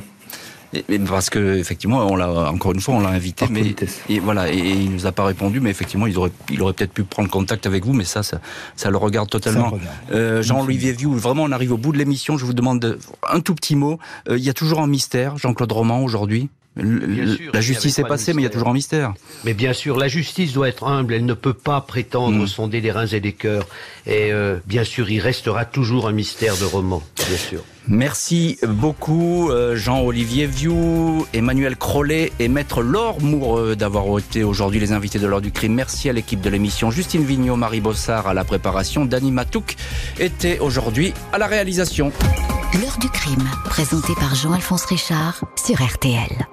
parce 1.08 1.30
que 1.30 1.56
effectivement, 1.56 2.06
on 2.06 2.16
l'a 2.16 2.50
encore 2.50 2.72
une 2.72 2.80
fois, 2.80 2.94
on 2.94 3.00
l'a 3.00 3.10
invité, 3.10 3.46
mais 3.50 3.74
et 4.08 4.18
voilà, 4.18 4.52
et, 4.52 4.58
il 4.58 4.90
nous 4.90 5.06
a 5.06 5.12
pas 5.12 5.24
répondu, 5.24 5.60
mais 5.60 5.70
effectivement, 5.70 6.06
il 6.06 6.16
aurait, 6.18 6.32
il 6.50 6.60
aurait 6.62 6.72
peut-être 6.72 6.92
pu 6.92 7.04
prendre 7.04 7.30
contact 7.30 7.66
avec 7.66 7.84
vous, 7.84 7.92
mais 7.92 8.04
ça, 8.04 8.22
ça, 8.22 8.40
ça 8.76 8.90
le 8.90 8.96
regarde 8.96 9.28
totalement. 9.28 9.72
Euh, 10.12 10.42
Jean-Olivier 10.42 10.92
Vieux, 10.92 11.08
vraiment, 11.08 11.44
on 11.44 11.52
arrive 11.52 11.72
au 11.72 11.78
bout 11.78 11.92
de 11.92 11.98
l'émission. 11.98 12.36
Je 12.36 12.44
vous 12.44 12.54
demande 12.54 12.98
un 13.28 13.40
tout 13.40 13.54
petit 13.54 13.76
mot. 13.76 13.98
Euh, 14.28 14.38
il 14.38 14.44
y 14.44 14.50
a 14.50 14.54
toujours 14.54 14.80
un 14.80 14.86
mystère, 14.86 15.36
Jean-Claude 15.38 15.72
Roman 15.72 16.02
aujourd'hui 16.02 16.48
la 16.76 17.60
justice 17.60 17.98
est 17.98 18.04
passée, 18.04 18.32
mais 18.32 18.42
il 18.42 18.44
y 18.44 18.48
a 18.48 18.50
toujours 18.50 18.68
un 18.68 18.72
mystère. 18.72 19.14
Mais 19.44 19.54
bien 19.54 19.72
sûr, 19.72 19.96
la 19.96 20.08
justice 20.08 20.52
doit 20.52 20.68
être 20.68 20.84
humble. 20.84 21.14
Elle 21.14 21.24
ne 21.24 21.34
peut 21.34 21.54
pas 21.54 21.80
prétendre 21.80 22.42
mm. 22.42 22.46
sonder 22.46 22.80
les 22.80 22.90
reins 22.90 23.06
et 23.06 23.20
les 23.20 23.32
cœurs. 23.32 23.66
Et 24.06 24.32
euh, 24.32 24.58
bien 24.66 24.84
sûr, 24.84 25.08
il 25.10 25.20
restera 25.20 25.64
toujours 25.64 26.08
un 26.08 26.12
mystère 26.12 26.56
de 26.56 26.64
roman, 26.64 27.02
bien 27.28 27.38
sûr. 27.38 27.62
Merci 27.86 28.58
beaucoup 28.66 29.50
euh, 29.50 29.76
Jean-Olivier 29.76 30.46
Vieux, 30.46 30.72
Emmanuel 31.34 31.76
Crollet 31.76 32.32
et 32.38 32.48
Maître 32.48 32.82
Laure 32.82 33.20
Moureux 33.20 33.76
d'avoir 33.76 34.18
été 34.18 34.42
aujourd'hui 34.42 34.80
les 34.80 34.92
invités 34.92 35.18
de 35.18 35.26
l'heure 35.26 35.42
du 35.42 35.52
crime. 35.52 35.74
Merci 35.74 36.08
à 36.08 36.14
l'équipe 36.14 36.40
de 36.40 36.48
l'émission. 36.48 36.90
Justine 36.90 37.24
Vignot, 37.24 37.56
Marie 37.56 37.80
Bossard 37.80 38.26
à 38.26 38.34
la 38.34 38.44
préparation. 38.44 39.04
Dany 39.04 39.32
Matouk 39.32 39.76
était 40.18 40.58
aujourd'hui 40.60 41.12
à 41.32 41.38
la 41.38 41.46
réalisation. 41.46 42.10
L'heure 42.80 42.98
du 42.98 43.08
crime, 43.08 43.48
présenté 43.66 44.14
par 44.14 44.34
Jean-Alphonse 44.34 44.86
Richard 44.86 45.44
sur 45.62 45.82
RTL. 45.82 46.46